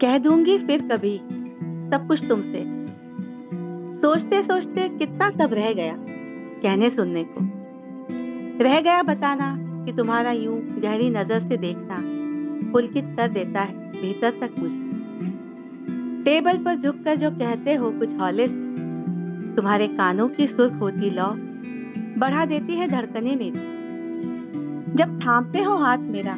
कह 0.00 0.18
दूँगी 0.18 0.58
फिर 0.58 0.82
कभी, 0.82 1.18
सब 1.90 2.06
कुछ 2.08 2.28
तुमसे। 2.28 2.64
सोचते 3.96 4.42
सोचते 4.42 4.88
कितना 4.88 5.30
सब 5.30 5.54
रह 5.54 5.72
गया, 5.72 5.96
कहने 6.62 6.90
सुनने 6.90 7.24
को। 7.24 7.40
रह 8.64 8.80
गया 8.80 9.02
बताना 9.02 9.56
कि 9.86 9.92
तुम्हारा 9.92 10.32
यूँ 10.32 10.60
गहरी 10.80 11.08
नज़र 11.10 11.48
से 11.48 11.56
देखना 11.56 11.96
पुलकित 12.72 13.04
कर 13.04 13.28
देता 13.28 13.60
है, 13.60 13.90
भीतर 13.92 14.30
तक 14.30 14.58
मुझे 14.58 14.84
टेबल 16.24 16.56
पर 16.56 16.76
झुककर 16.76 17.16
जो 17.16 17.30
कहते 17.30 17.74
हो 17.74 17.90
कुछ 17.90 18.08
हौले 18.08 18.46
तुम्हारे 19.56 19.88
कानों 19.88 20.28
की 20.28 20.46
सुर्ख 20.46 20.80
होती 20.80 21.10
लौ 21.10 21.30
बढ़ा 22.18 22.44
देती 22.44 22.72
है 22.72 22.88
धड़कने 22.88 23.34
मेरी 23.36 23.50
जब 24.96 25.18
थामते 25.22 25.62
हो 25.62 25.76
हाथ 25.76 25.98
मेरा, 25.98 26.34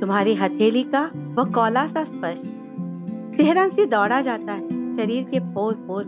तुम्हारी 0.00 0.34
हथेली 0.34 0.82
का 0.82 1.10
वह 1.16 1.44
कौला 1.44 1.86
सा 1.86 2.04
स्पर्श 2.04 2.38
सिहरन 3.36 3.70
सी 3.70 3.86
दौड़ा 3.86 4.20
जाता 4.20 4.52
है 4.52 4.96
शरीर 4.96 5.24
के 5.24 5.40
पोर 5.40 5.74
पोर 5.74 6.04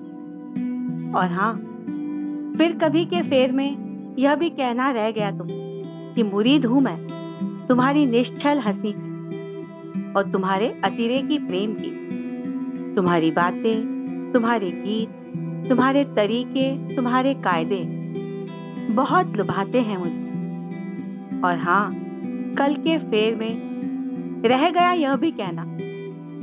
और 1.16 1.32
हाँ 1.32 1.52
फिर 2.58 2.78
कभी 2.82 3.04
के 3.04 3.22
फेर 3.22 3.52
में 3.52 3.76
यह 4.18 4.34
भी 4.34 4.50
कहना 4.50 4.90
रह 4.90 5.10
गया 5.10 5.30
तुम 5.30 5.46
कि 6.14 6.22
मुरीद 6.22 6.64
हूँ 6.66 6.80
मैं, 6.80 6.96
तुम्हारी 7.68 8.06
निश्चल 8.06 8.58
हँसी 8.58 8.92
की 8.96 10.12
और 10.12 10.30
तुम्हारे 10.30 10.80
अतिरेकी 10.84 11.38
प्रेम 11.38 11.74
की। 11.74 12.94
तुम्हारी 12.94 13.30
बातें, 13.30 14.32
तुम्हारे 14.32 14.70
गीत, 14.70 15.08
तुम्हारे 15.68 16.04
तरीके, 16.04 16.96
तुम्हारे 16.96 17.34
कायदे 17.34 18.01
बहुत 18.92 19.36
लुभाते 19.36 19.80
हैं 19.80 19.96
मुझे। 19.96 20.22
और 21.44 21.58
हाँ 21.58 21.92
कल 22.54 22.74
के 22.74 22.98
फेर 22.98 23.34
में 23.34 23.72
रह 24.46 24.70
गया 24.70 24.92
यह 24.92 25.16
भी 25.16 25.30
कहना 25.30 25.66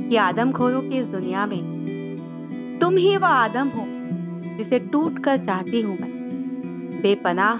कि 0.08 0.16
आदमखोरों 0.16 0.82
की 0.82 0.98
इस 0.98 1.06
दुनिया 1.06 1.46
में 1.46 2.78
तुम 2.80 2.96
ही 2.96 3.16
वह 3.16 3.28
आदम 3.28 3.68
हो 3.68 3.84
जिसे 4.58 4.78
टूट 4.78 5.18
कर 5.18 5.38
चाहती 5.38 5.80
हूँ 5.80 5.98
मैं। 5.98 6.10
बेपनाह, 7.02 7.54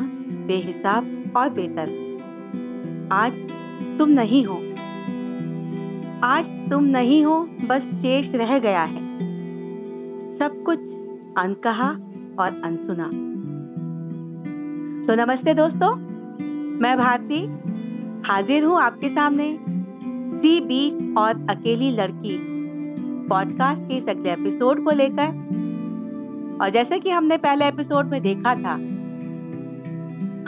बेहिसाब 0.47 1.33
और 1.37 1.49
बेतर 1.49 1.89
आज 3.13 3.33
तुम 3.99 4.09
नहीं 4.09 4.45
हो। 4.45 4.57
आज 6.25 6.45
तुम 6.71 6.85
नहीं 6.85 7.25
हो, 7.25 7.49
बस 7.65 7.83
शेष 7.83 8.35
रह 8.35 8.59
गया 8.59 8.83
है। 8.83 9.19
सब 10.39 10.63
कुछ 10.63 10.79
अनकहा 11.39 11.91
और 12.39 12.61
अनसुना। 12.65 13.30
तो 15.11 15.15
नमस्ते 15.15 15.53
दोस्तों, 15.55 15.97
मैं 16.81 16.97
भारती 16.99 17.39
हाजिर 18.29 18.65
हूँ 18.65 18.83
आपके 18.83 19.09
सामने 19.09 19.47
सी 20.39 20.61
बी 20.61 21.15
और 21.15 21.47
अकेली 21.51 21.91
लड़की 21.91 22.37
पॉडकास्ट 23.29 23.81
के 23.81 23.97
इस 23.99 24.09
अगले 24.09 24.33
एपिसोड 24.33 24.85
को 24.85 24.91
लेकर। 24.91 25.27
और 26.63 26.71
जैसे 26.71 26.99
कि 26.99 27.11
हमने 27.11 27.37
पहले 27.37 27.69
एपिसोड 27.69 28.07
में 28.07 28.21
देखा 28.23 28.55
था, 28.55 28.75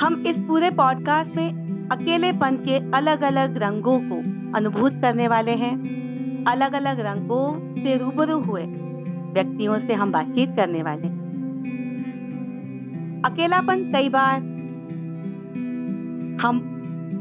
हम 0.05 0.23
इस 0.27 0.37
पूरे 0.49 0.71
पॉडकास्ट 0.71 1.37
में 1.37 1.89
अकेलेपन 1.89 2.57
के 2.57 2.77
अलग 2.97 3.23
अलग 3.23 3.57
रंगों 3.57 3.99
को 4.01 4.19
अनुभूत 4.59 5.01
करने 5.03 5.29
वाले 5.29 5.53
हैं। 5.53 5.75
अलग 6.45 6.73
अलग 6.73 7.01
रंगों 7.01 7.75
से 7.75 7.97
रूबरू 7.97 8.39
हुए 8.41 8.63
व्यक्तियों 9.33 9.81
से 9.81 9.95
हम 9.95 10.13
बातचीत 10.13 10.57
करने 10.57 10.83
वाले 10.83 11.23
अकेलापन 13.25 13.83
कई 13.93 14.09
बार 14.09 14.52
हम 16.43 16.59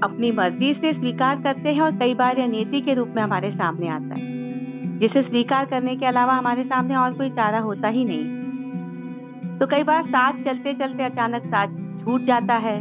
अपनी 0.03 0.31
मर्ज़ी 0.31 0.73
से 0.73 0.93
स्वीकार 0.93 1.41
करते 1.41 1.69
हैं 1.69 1.81
और 1.81 1.91
कई 1.91 2.13
बार 2.13 2.39
यह 2.39 2.47
नीति 2.47 2.81
के 2.81 2.93
रूप 2.93 3.09
में 3.15 3.21
हमारे 3.23 3.51
सामने 3.51 3.87
आता 3.87 4.15
है। 4.15 4.99
जिसे 4.99 5.21
स्वीकार 5.21 5.65
करने 5.65 5.95
के 5.95 6.05
अलावा 6.05 6.33
हमारे 6.33 6.63
सामने 6.63 6.95
और 6.95 7.13
कोई 7.13 7.29
चारा 7.29 7.59
होता 7.59 7.87
ही 7.87 8.05
नहीं। 8.05 9.59
तो 9.59 9.67
कई 9.67 9.83
बार 9.83 10.05
साथ 10.05 10.33
चलते 10.33 10.73
चलते 10.73 11.03
अचानक 11.03 11.41
साथ 11.45 11.67
छूट 12.03 12.21
जाता 12.21 12.55
है, 12.55 12.75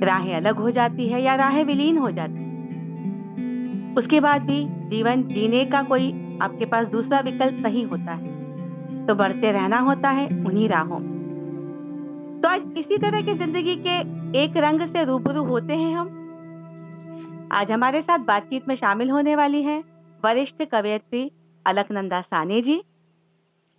राहें 0.00 0.34
अलग 0.36 0.56
हो 0.56 0.70
जाती 0.70 1.08
है 1.08 1.22
या 1.22 1.34
राहें 1.34 1.64
विलीन 1.64 1.98
हो 1.98 2.10
जाती 2.10 2.34
है। 2.34 2.44
उसके 3.94 4.20
बाद 4.20 4.42
भी 4.42 4.64
जीवन 4.64 5.22
जीने 5.22 5.64
का 5.64 5.82
कोई 5.82 6.38
आपके 6.42 6.64
पास 6.64 6.86
दूसरा 6.86 7.20
विकल्प 7.20 7.62
नहीं 7.66 7.84
होता 7.84 8.12
है। 8.12 9.06
तो 9.06 9.14
बढ़ते 9.14 9.52
रहना 9.52 9.78
होता 9.78 10.10
है 10.10 10.26
उन्हीं 10.26 10.68
राहों 10.68 10.98
में। 10.98 11.13
तो 12.44 12.48
आज 12.48 12.62
इसी 12.78 12.96
तरह 12.98 13.22
की 13.22 13.34
ज़िंदगी 13.34 13.74
के 13.76 13.92
एक 14.38 14.56
रंग 14.56 14.80
से 14.88 15.04
रूबरू 15.04 15.44
होते 15.44 15.72
हैं 15.72 15.94
हम। 15.94 16.08
आज 17.52 17.70
हमारे 17.70 18.00
साथ 18.02 18.24
बातचीत 18.26 18.66
में 18.68 18.74
शामिल 18.76 19.10
होने 19.10 19.36
वाली 19.36 19.62
है 19.62 19.78
वरिष्ठ 20.22 20.62
कवयित्री 20.62 21.22
अलकनंदा 21.66 22.20
सानी 22.20 22.60
जी, 22.62 22.76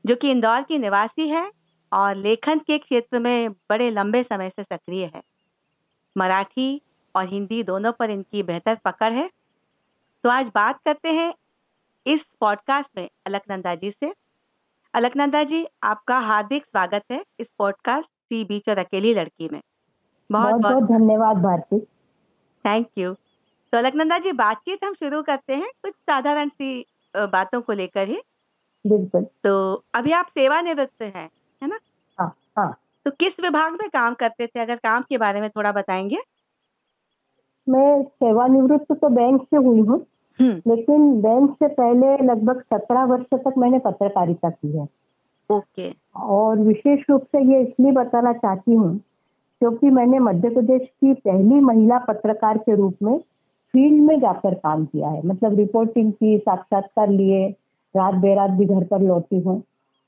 जो 0.05 0.15
कि 0.15 0.31
इंदौर 0.31 0.61
की 0.61 0.77
निवासी 0.77 1.27
है 1.29 1.45
और 1.91 2.15
लेखन 2.15 2.59
के 2.59 2.77
क्षेत्र 2.77 3.19
में 3.19 3.51
बड़े 3.69 3.89
लंबे 3.89 4.23
समय 4.23 4.49
से 4.49 4.63
सक्रिय 4.63 5.05
है। 5.05 5.21
मराठी 6.15 6.81
और 7.15 7.29
हिंदी 7.29 7.61
दोनों 7.63 7.91
पर 7.91 8.11
इनकी 8.11 8.43
बेहतर 8.43 8.79
पकड़ 8.85 9.11
है। 9.13 9.27
तो 10.23 10.29
आज 10.29 10.51
बात 10.55 10.79
करते 10.85 11.09
हैं 11.11 11.33
इस 12.05 12.25
पॉडकास्ट 12.39 12.89
में 12.97 13.07
अलकनंदा 13.27 13.75
जी 13.75 13.91
से। 13.91 14.11
अलकनंदा 14.93 15.43
जी, 15.43 15.65
आपका 15.83 16.19
हार्दिक 16.21 16.65
स्वागत 16.65 17.03
है 17.11 17.23
इस 17.39 17.47
पॉडकास्ट 17.59 18.09
सी 18.25 18.43
बीच 18.43 18.69
और 18.69 18.77
अकेली 18.77 19.13
लड़की 19.13 19.49
में। 19.53 19.61
बहुत 20.31 20.61
बहुत 20.61 20.83
धन्यवाद 20.83 21.37
भारती। 21.37 21.79
थैंक 22.65 22.87
यू 22.97 23.13
तो 23.73 23.77
अलकनंदा 23.77 24.17
जी 24.19 24.31
बातचीत 24.31 24.83
हम 24.83 24.93
शुरू 24.93 25.21
करते 25.23 25.53
हैं 25.53 25.69
कुछ 25.83 25.93
साधारण 25.93 26.49
सी 26.49 26.85
बातों 27.15 27.61
को 27.61 27.73
लेकर 27.73 28.07
ही। 28.07 28.19
बिल्कुल। 28.87 29.25
तो 29.43 29.83
अभी 29.95 30.11
आप 30.11 30.25
सेवानिवृत्त 30.25 31.01
हैं 31.01 31.29
है 31.63 31.67
ना? 31.67 31.79
हाँ 32.19 32.33
हाँ। 32.57 32.71
तो 33.05 33.11
किस 33.11 33.33
विभाग 33.39 33.71
में 33.71 33.89
काम 33.89 34.13
करते 34.13 34.47
थे? 34.47 34.59
अगर 34.59 34.75
काम 34.75 35.01
के 35.01 35.17
बारे 35.17 35.41
में 35.41 35.49
थोड़ा 35.49 35.71
बताएँगे। 35.71 36.17
मैं 37.69 38.03
सेवानिवृत्त 38.03 38.91
तो 38.91 39.09
बैंक 39.09 39.41
से 39.41 39.57
हुई 39.57 39.79
हूँ 39.79 40.05
हम्म। 40.39 40.75
लेकिन 40.75 41.21
बैंक 41.21 41.51
से 41.51 41.67
पहले 41.67 42.17
लगभग 42.25 42.61
सत्रह 42.61 43.03
वर्ष 43.03 43.25
तक 43.33 43.53
मैंने 43.57 43.79
पत्रकारिता 43.79 44.49
की 44.49 44.77
है। 44.77 44.87
ओके। 45.49 45.93
और 46.15 46.59
विशेष 46.59 46.99
रूप 47.09 47.23
से 47.23 47.41
ये 47.53 47.61
इसलिए 47.61 47.91
बताना 47.91 48.33
चाहती 48.33 48.73
हूँ 48.73 48.97
क्योंकि 49.61 49.89
मैंने 49.89 50.19
मध्य 50.19 50.49
प्रदेश 50.49 50.81
की 50.81 51.13
पहली 51.13 51.59
महिला 51.59 51.97
पत्रकार 51.97 52.57
के 52.57 52.75
रूप 52.75 52.95
में 53.03 53.17
फ़ील्ड 53.73 54.03
में 54.03 54.19
जाकर 54.19 54.53
काम 54.53 54.85
किया 54.85 55.09
है। 55.09 55.21
मतलब 55.25 55.57
रिपोर्टिंग 55.57 56.11
की 56.13 56.37
साक्षात्कार 56.37 57.09
लिए 57.09 57.47
रात 57.95 58.13
बेरात 58.13 58.49
भी 58.49 58.65
घर 58.65 58.83
पर 58.83 59.01
लौटी 59.01 59.39
हूँ। 59.39 59.63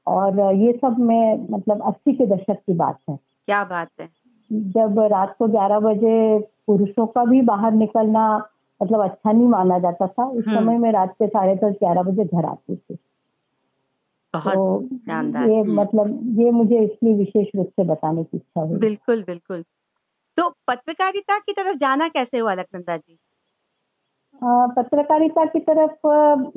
और 0.08 0.56
ये 0.56 0.74
सब 0.74 0.96
मैं 1.00 1.48
मतलब 1.52 1.82
अस्सी 1.82 2.14
के 2.14 2.26
दशक 2.26 2.58
की 2.68 2.74
बात 2.74 2.98
है। 3.10 3.16
क्या 3.46 3.64
बात 3.64 3.88
है। 4.02 4.10
जब 4.52 5.00
रात 5.00 5.36
को 5.40 5.48
ग्यारह 5.48 5.80
बजे 5.80 6.40
पुरुषों 6.68 7.08
का 7.08 7.26
भी 7.26 7.42
बाहर 7.42 7.72
निकलना 7.72 8.48
मतलब 8.84 9.02
अच्छा 9.02 9.32
नहीं 9.32 9.48
माना 9.48 9.80
जाता 9.80 10.08
था 10.08 10.26
उस 10.26 10.44
हम्म। 10.48 10.60
समय 10.60 10.78
में 10.78 10.92
रात 10.92 11.12
के 11.12 11.28
साढ़े 11.28 11.56
दस 11.56 11.74
ग्यारह 11.74 12.04
बजे 12.04 12.26
घर 12.26 12.46
आती 12.46 12.76
थी। 12.76 12.98
तो 14.40 14.82
ये 14.84 15.60
हम्म। 15.60 15.82
मतलब 15.82 16.20
ये 16.40 16.52
मुझे 16.52 16.80
इसलिए 16.80 17.14
विशेष 17.14 17.48
रूप 17.56 17.68
से 17.68 17.84
बताने 17.84 18.24
की 18.24 18.38
इच्छा 18.38 18.62
हुई 18.62 18.80
बिल्कुल 18.80 19.24
बिल्कुल 19.24 19.64
तो 20.38 20.50
पत्रकारिता 20.68 21.40
की 21.40 21.54
तरफ़ 21.54 21.78
जाना 21.78 22.08
कैसे 22.08 22.38
हुआ 22.38 22.54
लखनंदा 22.54 22.98
जी 22.98 23.18
पत्रकारिता 24.44 25.46
की 25.46 25.60
तरफ़ 25.60 26.08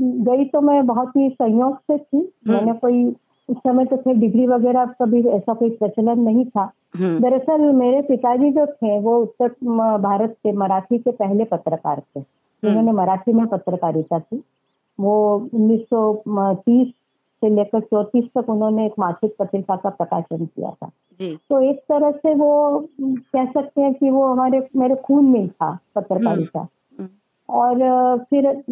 गई 0.00 0.44
तो 0.44 0.60
मैं 0.60 0.86
बहुत 0.86 1.16
ही 1.16 1.28
संयोग 1.30 1.78
से 1.78 1.98
थी 1.98 2.18
हम्म। 2.18 2.52
मैंने 2.52 2.72
कोई 2.72 3.04
उस 3.48 3.56
समय 3.56 3.84
तो 3.84 3.96
फिर 3.96 4.16
डिग्री 4.16 4.46
वगैरह 4.46 4.84
कभी 4.84 5.28
ऐसा 5.28 5.54
कोई 5.54 5.70
प्रचलन 5.70 6.20
नहीं 6.20 6.44
था 6.44 6.72
हम्म। 6.96 7.20
दरअसल 7.20 7.60
मेरे 7.60 8.02
पिताजी 8.02 8.50
जो 8.50 8.66
थे 8.66 9.00
वो 9.00 9.22
उत्तर 9.22 9.48
भारत 9.98 10.36
के 10.42 10.52
मराठी 10.52 10.98
के 10.98 11.10
पहले 11.10 11.44
पत्रकार 11.44 12.00
थे। 12.00 12.20
जिन्होंने 12.62 12.92
मराठी 12.92 13.32
में 13.32 13.46
पत्रकारिता 13.46 14.18
की 14.18 14.42
वो 15.00 15.48
1930 15.54 16.92
से 17.40 17.48
लेकर 17.48 17.80
चौतीस 17.80 18.24
तक 18.38 18.50
उन्होंने 18.50 18.86
एक 18.86 18.92
मासिक 18.98 19.34
पत्रिका 19.38 19.76
का 19.76 19.90
प्रकाशन 19.90 20.46
किया 20.46 20.70
था। 20.70 20.90
तो 21.48 21.60
एक 21.60 21.78
तरह 21.78 22.10
से 22.10 22.34
वो 22.34 22.84
कह 23.04 23.44
सकते 23.44 23.80
हैं 23.80 23.94
कि 23.94 24.10
वो 24.10 24.26
हमारे 24.26 24.68
मेरे 24.76 24.94
खून 24.94 25.24
में 25.24 25.48
था 25.48 25.78
पत्रकारिता। 25.94 26.68
और 27.48 27.76
फिर 28.30 28.64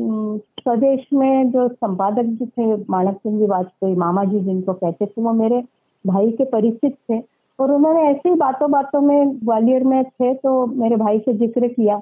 स्वदेश 0.60 1.06
में 1.12 1.50
जो 1.50 1.68
संपादक 1.68 2.22
जी 2.22 2.46
थे 2.46 2.76
मानक 2.90 3.16
सिंह 3.16 3.38
जी 3.38 3.46
वाजपेयी 3.46 3.94
मामा 3.94 4.24
जी 4.24 4.40
जिनको 4.40 4.72
कहते 4.72 5.06
थे 5.06 5.22
वो 5.22 5.32
मेरे 5.32 5.64
भाई 6.06 6.30
के 6.30 6.44
परिचित 6.44 6.96
थे। 7.10 7.22
और 7.60 7.72
उन्होंने 7.72 8.02
ऐसे 8.02 8.28
ही 8.28 8.34
बातों 8.34 8.70
बातों 8.70 9.00
में 9.00 9.36
ग्वालियर 9.44 9.84
में 9.84 10.04
थे 10.04 10.34
तो 10.34 10.66
मेरे 10.66 10.96
भाई 10.96 11.18
से 11.18 11.32
ज़िक्र 11.34 11.68
किया 11.68 11.98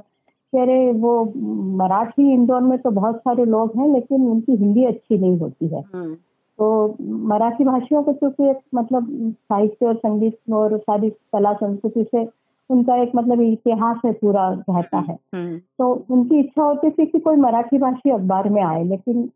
कि 0.53 0.59
अरे 0.59 0.93
वो 0.93 1.33
मराठी 1.77 2.33
इंदौर 2.33 2.61
में 2.61 2.79
तो 2.79 2.91
बहुत 2.91 3.17
सारे 3.17 3.45
लोग 3.45 3.77
हैं 3.77 3.93
लेकिन 3.93 4.29
उनकी 4.29 4.57
हिंदी 4.57 4.85
अच्छी 4.85 5.19
नहीं 5.19 5.39
होती 5.39 5.69
है। 5.69 5.85
हम्म। 5.95 6.17
तो 6.59 6.97
मराठी 7.29 7.65
भाषियों 7.65 8.03
को 8.03 8.13
चूँकि 8.13 8.49
एक 8.51 8.59
मतलब 8.75 9.09
साहित्य 9.33 9.87
और 9.87 9.97
संगीत 9.97 10.39
और 10.53 10.79
सारी 10.79 11.11
कला 11.11 11.53
संस्कृति 11.53 12.05
से 12.05 12.27
उनका 12.71 12.97
एक 13.03 13.13
मतलब 13.17 13.41
इतिहास 13.41 14.01
है 14.05 14.13
पूरा 14.13 14.49
रहता 14.71 14.99
है 14.99 15.19
हम्म। 15.35 15.59
तो 15.79 15.93
उनकी 16.11 16.39
इच्छा 16.41 16.63
होती 16.63 16.91
थी 16.91 17.07
कि 17.07 17.19
कोई 17.19 17.37
मराठी 17.37 17.79
भाषी 17.79 18.11
अखबार 18.11 18.49
में 18.49 18.63
आए 18.63 18.85
लेकिन 18.85 19.29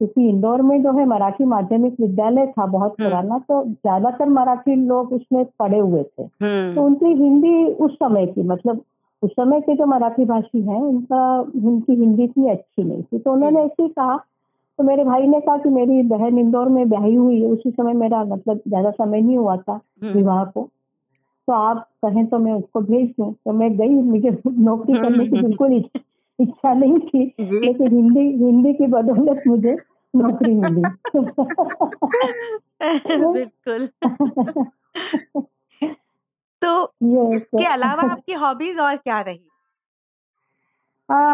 क्योंकि 0.00 0.28
इंदौर 0.28 0.62
में 0.62 0.82
जो 0.82 0.92
है 0.92 1.04
मराठी 1.06 1.44
माध्यमिक 1.44 2.00
विद्यालय 2.00 2.46
था 2.46 2.66
बहुत 2.66 2.94
हम्म। 3.00 3.08
पुराना 3.08 3.38
तो 3.38 3.62
ज़्यादातर 3.64 4.28
मराठी 4.28 4.74
लोग 4.86 5.12
उसमें 5.12 5.44
पढ़े 5.58 5.78
हुए 5.78 6.02
थे 6.02 6.22
हम्म। 6.22 6.74
तो 6.74 6.82
उनकी 6.82 7.12
हिंदी 7.14 7.64
उस 7.64 7.94
समय 7.94 8.26
की 8.26 8.42
मतलब 8.42 8.82
उस 9.22 9.30
समय 9.30 9.60
के 9.60 9.74
जो 9.74 9.86
मराठी 9.86 10.24
भाषी 10.24 10.60
हैं 10.62 10.80
उनका 10.80 11.40
उनकी 11.40 11.94
हिंदी 11.94 12.24
इतनी 12.24 12.50
अच्छी 12.50 12.82
नहीं 12.84 13.02
थी 13.02 13.18
तो 13.18 13.32
उन्होंने 13.32 13.60
ऐसे 13.60 13.88
कहा 13.88 14.16
तो 14.78 14.84
मेरे 14.84 15.04
भाई 15.04 15.26
ने 15.26 15.40
कहा 15.40 15.56
कि 15.58 15.68
मेरी 15.68 16.02
बहन 16.02 16.38
इंदौर 16.38 16.68
में 16.68 16.88
ब्याही 16.88 17.14
हुई 17.14 17.40
है 17.40 17.48
उसी 17.48 17.70
समय 17.70 17.92
मेरा 17.92 18.24
मतलब 18.24 18.60
ज़्यादा 18.68 18.90
समय 18.90 19.20
नहीं 19.20 19.36
हुआ 19.36 19.56
था 19.56 19.72
हम्म। 19.72 20.12
विवाह 20.12 20.44
को। 20.44 20.68
तो 21.48 21.52
आप 21.52 21.88
कहें 22.04 22.26
तो 22.26 22.38
मैं 22.38 22.52
उसको 22.52 22.80
भेज 22.80 23.08
दूँ। 23.08 23.32
तो 23.32 23.52
मैं 23.52 23.76
गई 23.76 23.88
मुझे 23.88 24.30
नौकरी 24.48 24.94
करने 24.94 25.26
की 25.26 25.42
बिल्कुल 25.42 25.72
इच्छा 26.40 26.72
नहीं 26.74 26.98
थी 26.98 27.24
लेकिन 27.40 27.88
हिंदी 27.88 28.44
हिंदी 28.44 28.72
की 28.72 28.86
बदौलत 28.86 29.42
मुझे 29.46 29.76
नौकरी 30.14 30.54
मिली। 30.54 30.82
बिल्कुल। 33.32 33.88
तो 36.62 36.84
इसके 37.36 37.72
अलावा 37.72 38.10
आपकी 38.12 38.32
हॉबीज 38.32 38.78
और 38.78 38.96
क्या 38.96 39.20
रही? 39.20 39.40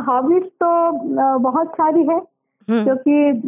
हॉबीज 0.07 0.43
तो 0.43 0.93
बहुत 1.39 1.69
सारी 1.69 2.01
है। 2.01 2.15
हम्म। 2.15 2.32
क्योंकि 2.71 3.43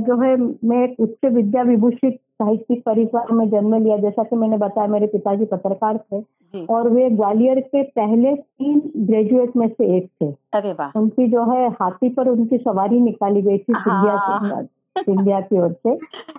जो 0.00 0.20
है 0.20 0.36
मैं 0.64 0.84
एक 0.84 1.00
उच्च 1.00 1.24
विद्या 1.24 1.62
विभूषित 1.62 2.14
साहित्यिक 2.14 2.82
परिवार 2.86 3.32
में 3.32 3.50
जन्म 3.50 3.74
लिया 3.74 3.96
जैसा 3.96 4.22
कि 4.22 4.36
मैंने 4.36 4.56
बताया 4.56 4.88
मेरे 4.88 5.06
पिताजी 5.06 5.44
पत्रकार 5.44 5.98
थे 5.98 6.20
और 6.66 6.88
वे 6.88 7.10
ग्वालियर 7.10 7.60
के 7.60 7.82
पहले 7.82 8.34
तीन 8.36 8.82
ग्रेजुएट 8.96 9.56
में 9.56 9.68
से 9.68 9.96
एक 9.96 10.08
थे। 10.22 10.26
अरे 10.52 10.72
वाह। 10.72 10.98
उनकी 11.00 11.28
जो 11.28 11.44
है 11.52 11.68
हाथी 11.70 12.08
पर 12.08 12.28
उनकी 12.28 12.58
सवारी 12.58 13.00
निकाली 13.00 13.42
गई 13.42 13.58
थी 13.58 13.72
हाँ। 13.76 14.62
सिंधिया 14.98 15.40
की 15.40 15.60
ओर 15.60 15.72
से। 15.72 15.98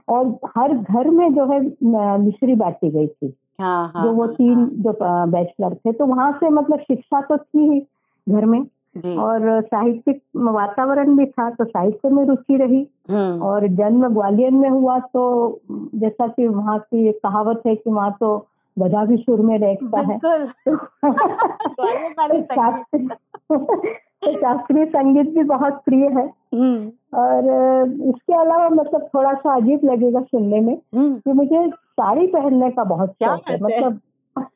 और 0.09 0.37
हर 0.57 0.73
घर 0.73 1.09
में 1.09 1.33
जो 1.33 1.45
है 1.45 1.59
मिश्री 2.17 2.55
बांटी 2.55 2.89
गई 2.89 3.07
थी। 3.07 3.33
हाँ, 3.61 3.91
हाँ, 3.95 4.03
जो 4.03 4.11
वो 4.11 4.27
तीन 4.27 4.65
जो 4.65 4.97
बैचलर 5.03 5.73
थे। 5.75 5.91
तो 5.91 6.05
वहाँ 6.05 6.31
से 6.31 6.49
मतलब 6.49 6.79
शिक्षा 6.79 7.21
तो 7.21 7.37
थी 7.37 7.69
ही 7.69 7.79
घर 8.29 8.45
में। 8.45 8.65
और 8.97 9.61
साहित्यिक 9.61 10.23
वातावरण 10.35 11.15
भी 11.15 11.25
था 11.25 11.49
तो 11.49 11.65
साहित्य 11.65 12.09
में 12.09 12.25
रुचि 12.25 12.55
रही। 12.55 12.88
हम्म। 13.09 13.41
और 13.41 13.67
जन्म 13.67 14.07
ग्वालियर 14.07 14.51
में 14.51 14.69
हुआ 14.69 14.99
तो 14.99 15.59
जैसा 15.71 16.27
कि 16.27 16.47
वहाँ 16.47 16.79
की 16.79 17.07
एक 17.07 17.17
कहावत 17.17 17.61
है 17.67 17.75
कि 17.75 17.89
वहाँ 17.89 18.17
तो 18.19 18.45
बधा 18.79 19.05
भी 19.05 19.17
सुर 19.17 19.39
में 19.39 19.59
रहता 19.59 19.99
है। 19.99 20.19
तो 20.25 20.45
शास्त्रीय 24.35 24.85
संगीत 24.85 25.33
भी 25.33 25.43
बहुत 25.43 25.81
प्रिय 25.85 26.05
है। 26.05 26.33
हम्म। 26.53 26.91
और 27.19 27.43
इसके 27.89 28.33
अलावा 28.33 28.69
मतलब 28.69 29.09
थोड़ा 29.15 29.33
सा 29.33 29.55
अजीब 29.55 29.79
लगेगा 29.83 30.21
सुनने 30.21 30.59
में 30.59 30.77
हम्म। 30.95 31.15
कि 31.15 31.33
मुझे 31.33 31.69
साड़ी 31.69 32.27
पहनने 32.27 32.71
का 32.71 32.83
बहुत 32.83 33.09
शौक 33.09 33.41
है। 33.49 33.59
मतलब 33.61 33.99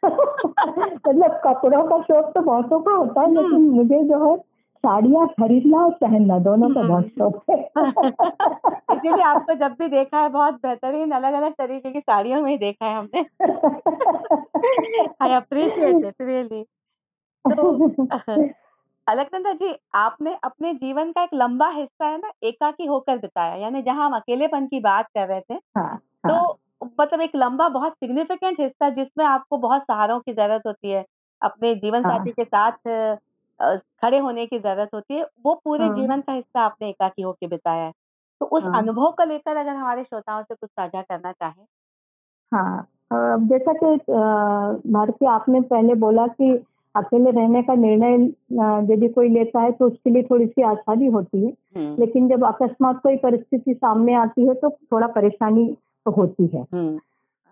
मतलब 1.07 1.39
कपड़ों 1.43 1.83
का 1.83 2.01
शौक 2.01 2.31
तो 2.33 2.41
बहुतों 2.41 2.79
का 2.79 2.91
होता 2.93 3.21
है 3.21 3.29
लेकिन 3.29 3.53
हम्म। 3.53 3.75
मुझे 3.75 4.03
जो 4.03 4.25
है 4.25 4.35
साड़ियाँ 4.83 5.27
खरीदना 5.29 5.83
और 5.83 5.91
पहनना 6.01 6.37
दोनों 6.39 6.69
का 6.69 6.81
बहुत 6.83 7.07
शौक 7.11 7.41
है 7.49 7.57
इसीलिए 8.95 9.23
आपको 9.23 9.53
जब 9.55 9.75
भी 9.79 9.87
देखा 9.87 10.19
है 10.19 10.29
बहुत 10.29 10.59
बेहतरीन 10.63 11.11
अलग 11.11 11.33
अलग 11.33 11.53
तरीके 11.53 11.91
की 11.91 11.99
साड़ियों 12.01 12.41
में 12.41 12.51
ही 12.51 12.57
देखा 12.57 12.85
है 12.85 12.97
हमने 12.97 13.21
आई 15.21 15.35
अप्रिशिएट 15.35 16.05
इट 16.05 16.21
रियली 16.21 16.63
तो 17.45 18.49
अलकनंदा 19.07 19.51
जी 19.53 19.73
आपने 19.95 20.35
अपने 20.43 20.73
जीवन 20.75 21.11
का 21.11 21.23
एक 21.23 21.33
लंबा 21.33 21.67
हिस्सा 21.69 22.05
है 22.05 22.17
ना 22.17 22.31
एकाकी 22.43 22.85
होकर 22.85 23.17
बिताया 23.17 23.55
यानी 23.55 23.81
जहाँ 23.81 24.05
हम 24.05 24.15
अकेलेपन 24.15 24.65
की 24.65 24.79
बात 24.81 25.07
कर 25.07 25.27
रहे 25.27 25.41
थे 25.41 25.53
हाँ, 25.53 25.83
हाँ. 25.83 25.99
तो 26.23 26.33
हाँ. 26.33 26.53
मतलब 26.81 27.21
एक 27.21 27.35
लंबा 27.35 27.67
बहुत 27.69 27.93
सिग्निफिकेंट 27.93 28.59
हिस्सा 28.59 28.89
जिसमें 28.91 29.25
आपको 29.25 29.57
बहुत 29.57 29.81
सहारों 29.81 30.19
की 30.19 30.33
ज़रूरत 30.33 30.61
होती 30.67 30.91
है 30.91 31.03
अपने 31.41 31.75
जीवन 31.75 32.05
हाँ. 32.05 32.17
साथी 32.17 32.31
के 32.31 32.43
साथ 32.45 32.77
खड़े 34.01 34.17
होने 34.19 34.45
की 34.45 34.59
ज़रूरत 34.59 34.89
होती 34.93 35.13
है 35.13 35.25
वो 35.43 35.53
पूरे 35.63 35.85
हाँ. 35.85 35.95
जीवन 35.95 36.21
का 36.21 36.33
हिस्सा 36.33 36.61
आपने 36.61 36.89
एकाकी 36.89 37.21
होकर 37.21 37.47
बिताया 37.47 37.85
है 37.85 37.91
तो 38.41 38.45
उस 38.47 38.63
हाँ. 38.63 38.81
अनुभव 38.81 39.11
को 39.11 39.25
लेकर 39.25 39.57
अगर 39.57 39.71
हमारे 39.71 40.03
श्रोताओं 40.03 40.43
से 40.43 40.55
कुछ 40.55 40.69
साझा 40.69 41.01
करना 41.01 41.31
चाहें 41.31 41.65
हाँ 42.51 42.87
जैसा 43.47 43.73
कि 43.73 43.95
भारती 44.91 45.25
आपने 45.25 45.59
पहले 45.63 45.93
बोला 45.95 46.25
कि 46.29 46.51
अकेले 46.95 47.31
रहने 47.31 47.61
का 47.63 47.73
निर्णय 47.75 48.13
यदि 48.93 49.07
कोई 49.07 49.29
लेता 49.29 49.61
है 49.61 49.71
तो 49.71 49.87
उसके 49.87 50.09
लिए 50.09 50.23
थोड़ी 50.23 50.45
सी 50.47 50.61
आसानी 50.61 51.07
होती 51.07 51.45
है 51.45 51.51
हम्म। 51.77 51.95
लेकिन 51.99 52.27
जब 52.29 52.45
अकस्मात 52.45 53.01
कोई 53.03 53.15
परिस्थिति 53.17 53.73
सामने 53.73 54.13
आती 54.15 54.47
है 54.47 54.53
तो 54.53 54.69
थोड़ा 54.91 55.07
परेशानी 55.07 55.65
होती 56.11 56.47
है। 56.47 56.65
हम्म। 56.73 56.99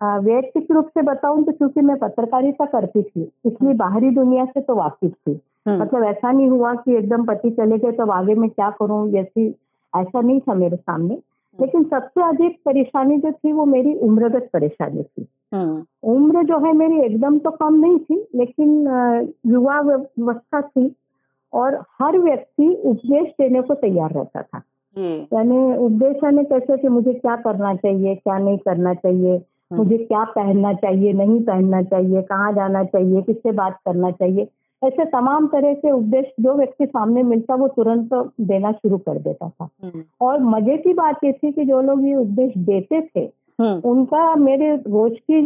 वैयक्तिक 0.00 0.70
रूप 0.70 0.88
से 0.88 1.02
बताऊँ 1.02 1.44
तो 1.44 1.52
क्योंकि 1.52 1.80
मैं 1.80 1.96
पत्रकारिता 1.98 2.64
करती 2.64 3.02
थी 3.02 3.20
इसलिए 3.20 3.68
हम्म। 3.68 3.76
बाहरी 3.76 4.10
दुनिया 4.10 4.44
से 4.44 4.60
तो 4.60 4.74
वाकिफ 4.74 5.12
थी। 5.12 5.40
मतलब 5.68 6.04
ऐसा 6.04 6.32
नहीं 6.32 6.48
हुआ 6.48 6.74
कि 6.74 6.96
एकदम 6.96 7.24
पति 7.24 7.50
चले 7.50 7.78
गए 7.78 7.92
तो 7.92 8.10
आगे 8.10 8.34
मैं 8.34 8.50
क्या 8.50 8.70
करूँ 8.70 9.10
जैसी 9.10 9.48
ऐसा 9.92 10.20
नहीं 10.20 10.40
था 10.40 10.54
मेरे 10.54 10.76
सामने। 10.76 11.14
लेकिन 11.58 11.82
सबसे 11.84 12.22
अधिक 12.22 12.58
परेशानी 12.64 13.18
जो 13.18 13.32
थी 13.32 13.52
वो 13.52 13.64
मेरी 13.64 13.94
उम्रगत 13.94 14.48
परेशानी 14.52 15.02
थी। 15.02 15.26
उम्र 16.04 16.42
जो 16.42 16.58
है 16.58 16.72
मेरी 16.72 17.00
एकदम 17.00 17.38
तो 17.38 17.50
कम 17.50 17.74
नहीं 17.74 17.98
थी 17.98 18.26
लेकिन 18.34 18.70
युवा 19.46 19.80
व्यवस्था 19.80 20.60
थी 20.60 20.94
और 21.52 21.74
हर 22.02 22.18
व्यक्ति 22.18 22.68
उपदेश 22.84 23.28
देने 23.40 23.62
को 23.62 23.74
तैयार 23.74 24.10
रहता 24.10 24.42
था। 24.42 24.62
यानी 24.96 25.76
उपदेश 25.76 26.16
यानी 26.24 26.44
कैसे 26.44 26.76
कि 26.76 26.88
मुझे 26.88 27.12
क्या 27.14 27.36
करना 27.36 27.74
चाहिए 27.74 28.14
क्या 28.14 28.38
नहीं 28.38 28.58
करना 28.58 28.94
चाहिए 28.94 29.36
हाँ। 29.36 29.78
मुझे 29.78 29.96
क्या 29.98 30.24
पहनना 30.24 30.72
चाहिए 30.72 31.12
नहीं 31.12 31.40
पहनना 31.42 31.82
चाहिए 31.82 32.22
कहाँ 32.22 32.52
जाना 32.52 32.84
चाहिए 32.84 33.22
किससे 33.22 33.52
बात 33.52 33.78
करना 33.84 34.10
चाहिए 34.10 34.48
ऐसे 34.82 35.04
तमाम 35.04 35.46
तरह 35.46 35.74
के 35.74 35.90
उपदेश 35.90 36.24
जो 36.40 36.54
व्यक्ति 36.54 36.86
सामने 36.86 37.22
मिलता 37.22 37.54
वो 37.54 37.68
तुरंत 37.68 38.10
देना 38.40 38.72
शुरू 38.72 38.98
कर 38.98 39.18
देता 39.18 39.48
था 39.48 39.68
हाँ। 39.84 40.04
और 40.20 40.42
मज़े 40.44 40.76
की 40.76 40.92
बात 40.92 41.24
ये 41.24 41.32
थी 41.32 41.52
कि 41.52 41.64
जो 41.64 41.80
लोग 41.80 42.06
ये 42.06 42.14
उपदेश 42.14 42.52
देते 42.58 43.00
थे 43.00 43.28
हम्म। 43.58 43.90
उनका 43.90 44.34
मेरे 44.34 44.74
रोज 44.76 45.18
की 45.20 45.40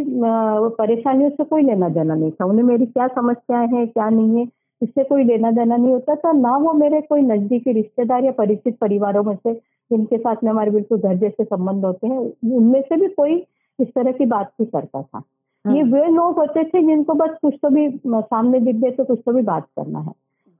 परेशानियों 0.77 1.29
से 1.29 1.43
कोई 1.43 1.61
लेना 1.61 1.89
देना 1.89 2.15
नहीं 2.15 2.31
था 2.31 2.45
उन्हें 2.45 2.63
मेरी 2.63 2.85
क्या 2.85 3.07
समस्याएँ 3.07 3.67
हैं 3.67 3.87
क्या 3.87 4.09
नहीं 4.09 4.37
है 4.37 4.45
इससे 4.81 5.03
कोई 5.03 5.23
लेना 5.23 5.51
देना 5.51 5.75
नहीं 5.75 5.91
होता 5.91 6.15
था 6.15 6.31
ना 6.31 6.55
वो 6.57 6.73
मेरे 6.73 7.01
कोई 7.01 7.21
नजदीकी 7.21 7.71
रिश्तेदार 7.71 8.23
या 8.23 8.31
परिचित 8.31 8.77
परिवारों 8.77 9.23
में 9.23 9.35
से 9.35 9.53
जिनके 9.91 10.17
साथ 10.17 10.43
में 10.43 10.51
हमारे 10.51 10.71
बिल्कुल 10.71 10.97
घर 10.97 11.15
जैसे 11.15 11.43
संबंध 11.43 11.85
होते 11.85 12.07
हैं 12.07 12.19
उनमें 12.57 12.81
से 12.81 12.97
भी 12.97 13.07
कोई 13.07 13.35
इस 13.79 13.87
तरह 13.87 14.11
की 14.11 14.25
बात 14.25 14.51
भी 14.59 14.65
करता 14.65 15.01
था 15.01 15.23
हम्म। 15.65 15.77
ये 15.77 15.83
वे 15.83 16.05
लोग 16.05 16.39
होते 16.39 16.63
थे 16.63 16.81
जिनको 16.81 17.13
बस 17.13 17.37
कुछ 17.41 17.55
तो 17.63 17.69
भी 17.69 17.89
सामने 18.05 18.59
दिख 18.59 18.75
गए 18.75 18.91
तो 18.91 19.03
कुछ 19.03 19.19
तो 19.25 19.33
भी 19.33 19.41
बात 19.41 19.67
करना 19.75 19.99
है 19.99 20.13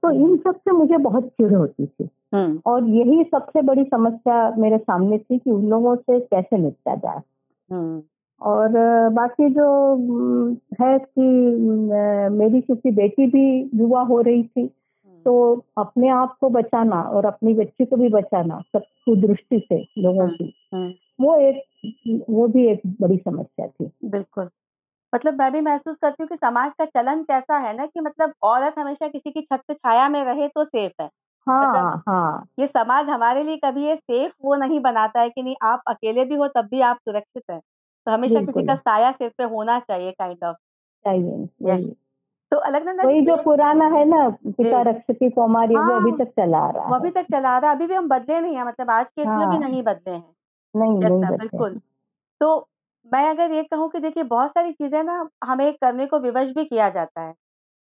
तो 0.04 0.12
इन 0.12 0.38
सबसे 0.38 0.72
मुझे 0.72 0.98
बहुत 0.98 1.28
चिड़ 1.28 1.54
होती 1.54 1.86
थी 1.86 2.10
हम्म। 2.34 2.60
और 2.66 2.88
यही 2.90 3.24
सबसे 3.24 3.62
बड़ी 3.62 3.84
समस्या 3.84 4.56
मेरे 4.58 4.78
सामने 4.78 5.18
थी 5.18 5.38
कि 5.38 5.52
उन 5.52 5.66
लोगों 5.70 5.96
से 5.96 6.20
कैसे 6.20 6.58
निपटा 6.58 6.96
जाए। 6.96 7.22
और 8.42 8.70
बाकी 9.10 9.50
जो 9.50 9.70
है 10.82 11.00
कि 11.00 11.22
मेरी 12.30 12.62
क्योंकि 12.62 12.92
बेटी 12.92 13.28
भी 13.28 13.70
युवा 13.76 14.02
हो 14.02 14.22
रही 14.22 14.44
थी 14.44 14.62
हम्म। 14.62 15.22
तो 15.26 15.66
अपने 15.78 16.10
आप 16.10 16.38
को 16.42 16.50
बचाना 16.50 17.02
और 17.02 17.26
अपनी 17.26 17.54
बच्ची 17.54 17.86
को 17.86 17.96
भी 17.96 18.10
बचाना 18.10 18.60
सब 18.74 18.80
कुदृष्टि 18.80 19.66
से 19.70 19.88
लोगों 19.98 20.28
हम्म, 20.28 20.36
की 20.42 21.00
वो 21.22 21.36
एक 21.36 21.64
वो 22.30 22.48
भी 22.48 22.68
एक 22.68 22.82
बड़ी 23.02 23.18
समस्या 23.18 23.68
थी। 23.68 23.92
बिल्कुल। 24.06 24.50
मतलब 25.16 25.34
मैं 25.34 25.52
भी 25.52 25.62
महसूस 25.62 25.98
करती 26.02 26.24
हूँ 26.24 26.28
कि 26.28 26.36
समाज 26.36 26.72
का 26.80 26.86
चलन 26.86 27.24
कैसा 27.24 27.58
है 27.58 27.78
ना 27.78 27.86
कि 27.86 28.00
मतलब 28.00 28.34
औरत 28.44 28.74
हमेशा 28.80 29.08
किसी 29.08 29.32
की 29.32 29.42
छत 29.42 29.62
छाया 29.72 30.10
में 30.10 30.24
रहे 30.24 30.48
तो 30.48 30.66
सेफ़ 30.66 31.02
है। 31.02 31.10
हाँ 31.48 31.70
मतलब 31.70 32.04
हाँ। 32.10 32.46
ये 32.60 32.68
समाज 32.68 33.10
हमारे 33.10 33.44
लिए 33.44 33.58
कभी 33.58 33.88
ये 33.88 33.96
सेफ़ 33.96 34.34
वो 34.44 34.56
नहीं 34.56 34.80
बनाता 34.80 35.22
है 35.22 35.30
कि 35.30 35.44
नहीं 35.44 35.56
आप 35.64 35.82
अकेले 35.88 36.26
भी 36.26 36.36
हो 36.36 36.48
तब 36.48 36.62
भी 36.62 36.82
आप 36.82 36.98
सुरक्षित 36.98 37.44
हैं। 37.52 37.62
तो 38.10 38.14
हमेशा 38.14 38.40
किसी 38.42 38.68
का 38.68 38.76
साया 38.76 39.12
सिर 39.12 39.30
पे 39.38 39.44
होना 39.44 39.80
चाहिए 39.80 40.12
काइंड 40.12 40.44
ऑफ़ 40.44 40.58
चाहिए 41.06 41.96
तो 42.52 42.58
अलग 42.58 42.86
ना 42.86 43.04
वही 43.04 43.22
जो 43.22 43.36
पुराना 43.36 43.86
है 43.86 44.06
ना 44.06 44.30
पिता 44.30 44.82
रक्षकी 44.82 45.30
कौमारी 45.30 45.76
हाँ, 45.76 45.86
वो 45.86 45.96
अभी 45.96 46.12
तक 46.12 46.32
चला 46.32 46.70
रहा 46.70 46.84
है। 46.84 46.90
वो 46.90 46.96
अभी 46.96 47.10
तक 47.10 47.24
चला 47.24 47.58
रहा 47.58 47.72
है। 47.72 47.76
अभी 47.76 47.88
भी 47.88 47.94
हम 47.94 48.08
बदले 48.08 48.40
नहीं 48.40 48.56
है 48.56 48.68
मतलब 48.68 48.90
आज 48.90 49.06
के 49.16 49.22
हाँ, 49.22 49.50
भी। 49.50 49.58
नहीं 49.58 49.84
बदले 49.84 50.14
हैं। 50.14 50.34
नहीं 50.76 50.92
नहीं 50.92 51.38
बिल्कुल। 51.38 51.80
तो 52.42 52.68
मैं 53.14 53.30
अगर 53.30 53.52
ये 53.52 53.64
कहूँ 53.64 53.90
कि 53.90 54.00
देखिए 54.00 54.24
बहुत 54.24 54.50
सारी 54.50 54.72
चीज़ें 54.72 55.04
ना 55.04 55.30
हमें 55.44 55.74
करने 55.74 56.06
को 56.06 56.20
विवश 56.20 56.56
भी 56.56 56.66
किया 56.66 56.90
जाता 56.90 57.22
है। 57.22 57.34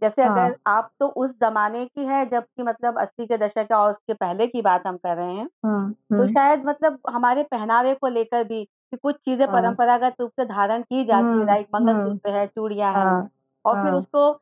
जैसे 0.02 0.22
हाँ. 0.22 0.48
अगर 0.48 0.56
आप 0.66 0.90
तो 1.00 1.06
उस 1.06 1.30
जमाने 1.30 1.84
की 1.86 2.04
है 2.04 2.26
जबकि 2.26 2.62
मतलब 2.62 2.98
अस्सी 2.98 3.26
के 3.26 3.36
दशक 3.36 3.72
और 3.72 3.90
उसके 3.90 4.14
पहले 4.14 4.46
की 4.46 4.62
बात 4.62 4.86
हम 4.86 4.96
कर 4.96 5.16
रहे 5.16 5.34
हैं। 5.34 5.48
हाँ, 5.66 5.92
तो 5.92 6.16
हम्म। 6.16 6.28
शायद 6.28 6.64
मतलब 6.66 6.98
हमारे 7.10 7.42
पहनावे 7.42 7.94
को 7.94 8.08
लेकर 8.08 8.44
भी 8.44 8.64
कि 8.64 8.96
कुछ 8.96 9.14
चीज़ें 9.14 9.46
हाँ, 9.46 9.62
परंपरागत 9.62 10.14
रूप 10.20 10.30
से 10.30 10.44
धारण 10.44 10.82
की 10.82 11.04
जाती 11.04 11.26
है 11.26 11.32
हम्म, 11.32 11.46
लाइक 11.46 11.66
मंगलसूत्र 11.74 12.28
हम्म। 12.30 12.40
है 12.40 12.46
चूड़िया 12.46 12.88
हैं 12.88 12.94
हाँ, 12.94 13.28
और 13.64 13.82
फिर 13.82 13.90
हाँ। 13.90 14.00
उसको 14.00 14.40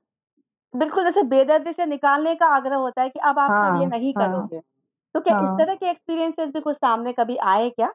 बिल्कुल 0.76 1.04
जैसे 1.04 1.22
बेदर्दी 1.22 1.72
से 1.72 1.86
निकालने 1.86 2.34
का 2.34 2.46
आग्रह 2.46 2.76
होता 2.76 3.02
है 3.02 3.08
कि 3.08 3.18
अब 3.18 3.38
आप 3.38 3.50
हाँ, 3.50 3.80
ये 3.80 3.86
नहीं 3.86 4.14
हाँ, 4.18 4.32
करोगे। 4.32 4.60
तो 5.14 5.20
क्या 5.20 5.36
हाँ, 5.36 5.52
इस 5.52 5.66
तरह 5.66 5.74
के 5.74 5.90
एक्सपीरियंसेस 5.90 6.48
भी 6.48 6.60
कुछ 6.60 6.76
सामने 6.76 7.12
कभी 7.12 7.36
आए 7.36 7.70
क्या? 7.70 7.92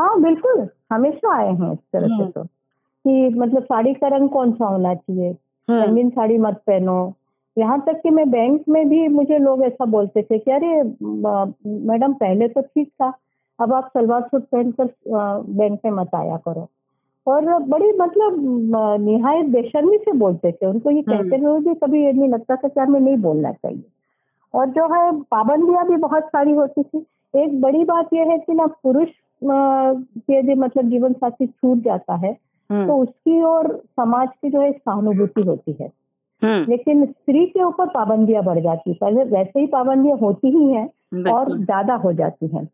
हाँ 0.00 0.20
बिल्कुल 0.20 0.68
हमेशा 0.92 1.36
आए 1.36 1.52
हैं 1.52 1.72
इस 1.72 1.78
तरह 1.78 2.08
से 2.08 2.30
तो। 2.30 2.44
कि 3.04 3.28
मतलब 3.38 3.62
साड़ी 3.62 3.94
का 3.94 4.08
रंग 4.08 4.30
कौन 4.30 4.52
सा 4.52 4.66
होना 4.66 4.94
चाहिए? 4.94 5.36
रंगीन 5.68 6.10
साड़ी 6.10 6.38
मत 6.38 6.62
पहनो। 6.66 7.12
यहाँ 7.56 7.80
तक 7.86 8.00
कि 8.02 8.10
मैं 8.10 8.30
बैंक 8.30 8.64
में 8.68 8.88
भी 8.88 9.06
मुझे 9.08 9.38
लोग 9.38 9.62
ऐसा 9.64 9.84
बोलते 9.84 10.22
थे 10.22 10.38
कि 10.38 10.50
अरे 10.50 10.82
मैडम 11.88 12.12
पहले 12.14 12.48
तो 12.48 12.60
ठीक 12.60 12.88
था 13.02 13.12
अब 13.58 13.72
आप 13.72 13.90
सलवार 13.94 14.22
सूट 14.22 14.44
पहनकर 14.44 14.88
बैंक 15.48 15.80
में 15.84 15.92
मत 15.92 16.14
आया 16.14 16.36
करो। 16.48 16.68
और 17.26 17.44
बड़ी 17.62 17.92
मतलब 17.92 18.36
निहायत 19.00 19.46
बेशर्मी 19.46 19.96
से 19.98 20.12
बोलते 20.18 20.52
थे। 20.52 20.66
उनको 20.66 20.90
ये 20.90 21.02
कहते 21.02 21.36
हम्म। 21.36 21.46
हुए 21.46 21.60
भी 21.60 21.74
कभी 21.74 22.04
ये 22.04 22.12
नहीं 22.12 22.28
लगता 22.28 22.56
था 22.56 22.68
कि 22.68 22.80
हमें 22.80 23.00
नहीं 23.00 23.16
बोलना 23.16 23.52
चाहिए। 23.52 23.82
और 24.54 24.66
जो 24.68 24.86
है 24.94 25.10
पाबंदियाँ 25.30 25.86
भी 25.88 25.96
बहुत 25.96 26.24
सारी 26.26 26.52
होती 26.52 26.82
थी। 26.82 27.04
एक 27.34 27.60
बड़ी 27.60 27.84
बात 27.84 28.12
यह 28.14 28.30
है 28.30 28.38
कि 28.38 28.54
ना 28.54 28.66
पुरुष 28.82 29.08
यदि 30.30 30.54
मतलब 30.54 30.88
जीवन 30.90 31.12
साथी 31.12 31.46
छूट 31.46 31.78
जाता 31.78 32.14
है। 32.16 32.36
तो 32.70 33.02
उसकी 33.02 33.42
और 33.42 33.76
समाज 33.76 34.28
की 34.28 34.50
जो 34.50 34.60
है 34.60 34.72
सहानुभूति 34.72 35.42
होती 35.42 35.76
है। 35.80 35.92
हम्म। 36.42 36.70
लेकिन 36.70 37.06
स्त्री 37.06 37.46
के 37.46 37.62
ऊपर 37.62 37.86
पाबंदियाँ 37.86 38.44
बढ़ 38.44 38.58
जाती 38.58 38.90
है। 38.90 38.96
पहले 39.00 39.24
वैसे 39.24 39.60
ही 39.60 39.66
पाबंदियाँ 39.66 40.16
होती 40.16 40.50
ही 40.50 40.66
हैं 40.72 41.32
और 41.32 41.58
ज़्यादा 41.58 41.94
हो 41.94 42.12
जाती 42.12 42.46
हैं। 42.46 42.68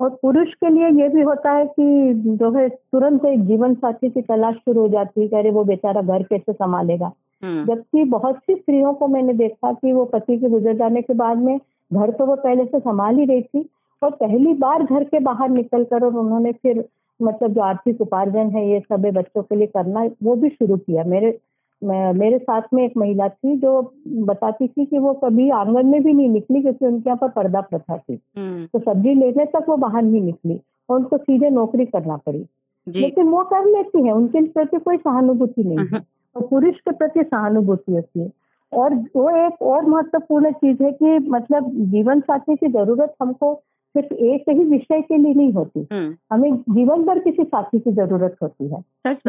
और 0.00 0.10
पुरुष 0.22 0.54
के 0.54 0.70
लिए 0.70 1.02
ये 1.02 1.08
भी 1.08 1.20
होता 1.20 1.50
है 1.50 1.66
कि 1.66 2.14
जो 2.14 2.50
है 2.50 2.68
तुरंत 2.68 3.24
एक 3.24 3.46
जीवन 3.46 3.74
साथी 3.74 4.10
की 4.10 4.22
तलाश 4.22 4.54
शुरू 4.54 4.80
हो 4.80 4.88
जाती 4.88 5.20
है 5.20 5.38
अरे 5.38 5.50
वो 5.50 5.64
बेचारा 5.64 6.02
घर 6.02 6.22
कैसे 6.22 6.52
संभालेगा। 6.52 7.12
हम्म। 7.42 7.64
जबकि 7.64 8.04
बहुत 8.04 8.36
सी 8.36 8.54
स्त्रियों 8.54 8.94
को 8.94 9.06
मैंने 9.06 9.32
देखा 9.32 9.72
कि 9.72 9.92
वो 9.92 10.04
पति 10.04 10.38
के 10.38 10.48
गुजर 10.48 10.76
जाने 10.76 11.02
के 11.02 11.14
बाद 11.14 11.38
में 11.38 11.58
घर 11.92 12.10
तो 12.10 12.26
वो 12.26 12.36
पहले 12.36 12.64
से 12.64 12.78
संभाल 12.78 13.16
ही 13.16 13.24
रही 13.24 13.42
थी 13.42 13.68
और 14.02 14.10
पहली 14.10 14.54
बार 14.54 14.82
घर 14.82 15.04
के 15.04 15.18
बाहर 15.18 15.48
निकल 15.48 15.84
कर 15.84 16.04
और 16.04 16.16
उन्होंने 16.16 16.52
फिर 16.52 16.84
मतलब 17.22 17.52
जो 17.52 17.60
आर्थिक 17.60 18.00
उपार्जन 18.00 18.50
है 18.50 18.70
ये 18.70 18.80
सब 18.80 19.02
बच्चों 19.02 19.42
के 19.42 19.56
लिए 19.56 19.66
करना 19.66 20.08
वो 20.22 20.36
भी 20.36 20.48
शुरू 20.48 20.76
किया। 20.76 21.04
मेरे 21.04 21.38
मेरे 22.12 22.38
साथ 22.38 22.62
में 22.74 22.84
एक 22.84 22.96
महिला 22.96 23.28
थी 23.28 23.56
जो 23.56 23.94
बताती 24.08 24.68
थी 24.68 24.86
कि 24.86 24.98
वो 24.98 25.14
कभी 25.14 25.50
आँगन 25.50 25.86
में 25.86 26.02
भी 26.02 26.12
नहीं 26.12 26.28
निकली 26.28 26.62
क्योंकि 26.62 26.86
उनके 26.86 27.10
यहाँ 27.10 27.16
पर 27.16 27.28
पर्दा 27.28 27.60
प्रथा 27.60 27.96
थी। 27.96 28.18
हम्म। 28.38 28.66
तो 28.66 28.78
सब्ज़ी 28.78 29.14
लेने 29.14 29.44
तक 29.44 29.64
वो 29.68 29.76
बाहर 29.76 30.02
नहीं 30.02 30.22
निकली 30.22 30.60
और 30.90 30.96
उनको 30.98 31.16
सीधे 31.16 31.50
नौकरी 31.50 31.86
करना 31.86 32.16
पड़ी। 32.16 32.46
लेकिन 33.00 33.28
वो 33.28 33.44
कर 33.44 33.64
लेती 33.64 34.06
है 34.06 34.12
उनके 34.12 34.46
प्रति 34.46 34.76
कोई 34.76 34.96
सहानुभूति 34.96 35.64
नहीं 35.64 35.78
है। 35.78 35.86
हम्म। 35.86 36.00
और 36.36 36.46
पुरुष 36.46 36.74
के 36.74 36.92
प्रति 36.92 37.22
सहानुभूति 37.22 37.92
होती 37.92 38.20
है। 38.20 38.30
और 38.72 38.94
वो 38.94 39.46
एक 39.46 39.62
और 39.62 39.86
महत्वपूर्ण 39.86 40.52
चीज़ 40.52 40.82
है 40.82 40.92
कि 40.92 41.18
मतलब 41.18 41.70
जीवन 41.70 42.20
साथी 42.20 42.56
की 42.56 42.68
ज़रूरत 42.68 43.14
हमको 43.22 43.62
सिर्फ़ 43.96 44.14
एक 44.14 44.44
ही 44.48 44.64
विषय 44.64 45.00
के 45.00 45.16
लिए 45.16 45.34
नहीं 45.34 45.52
होती। 45.52 45.86
हम्म। 45.92 46.14
हमें 46.32 46.56
जीवन 46.56 47.02
भर 47.02 47.18
किसी 47.18 47.44
साथी 47.44 47.78
की 47.78 47.92
ज़रूरत 47.92 48.36
होती 48.42 48.68
है। 48.68 48.78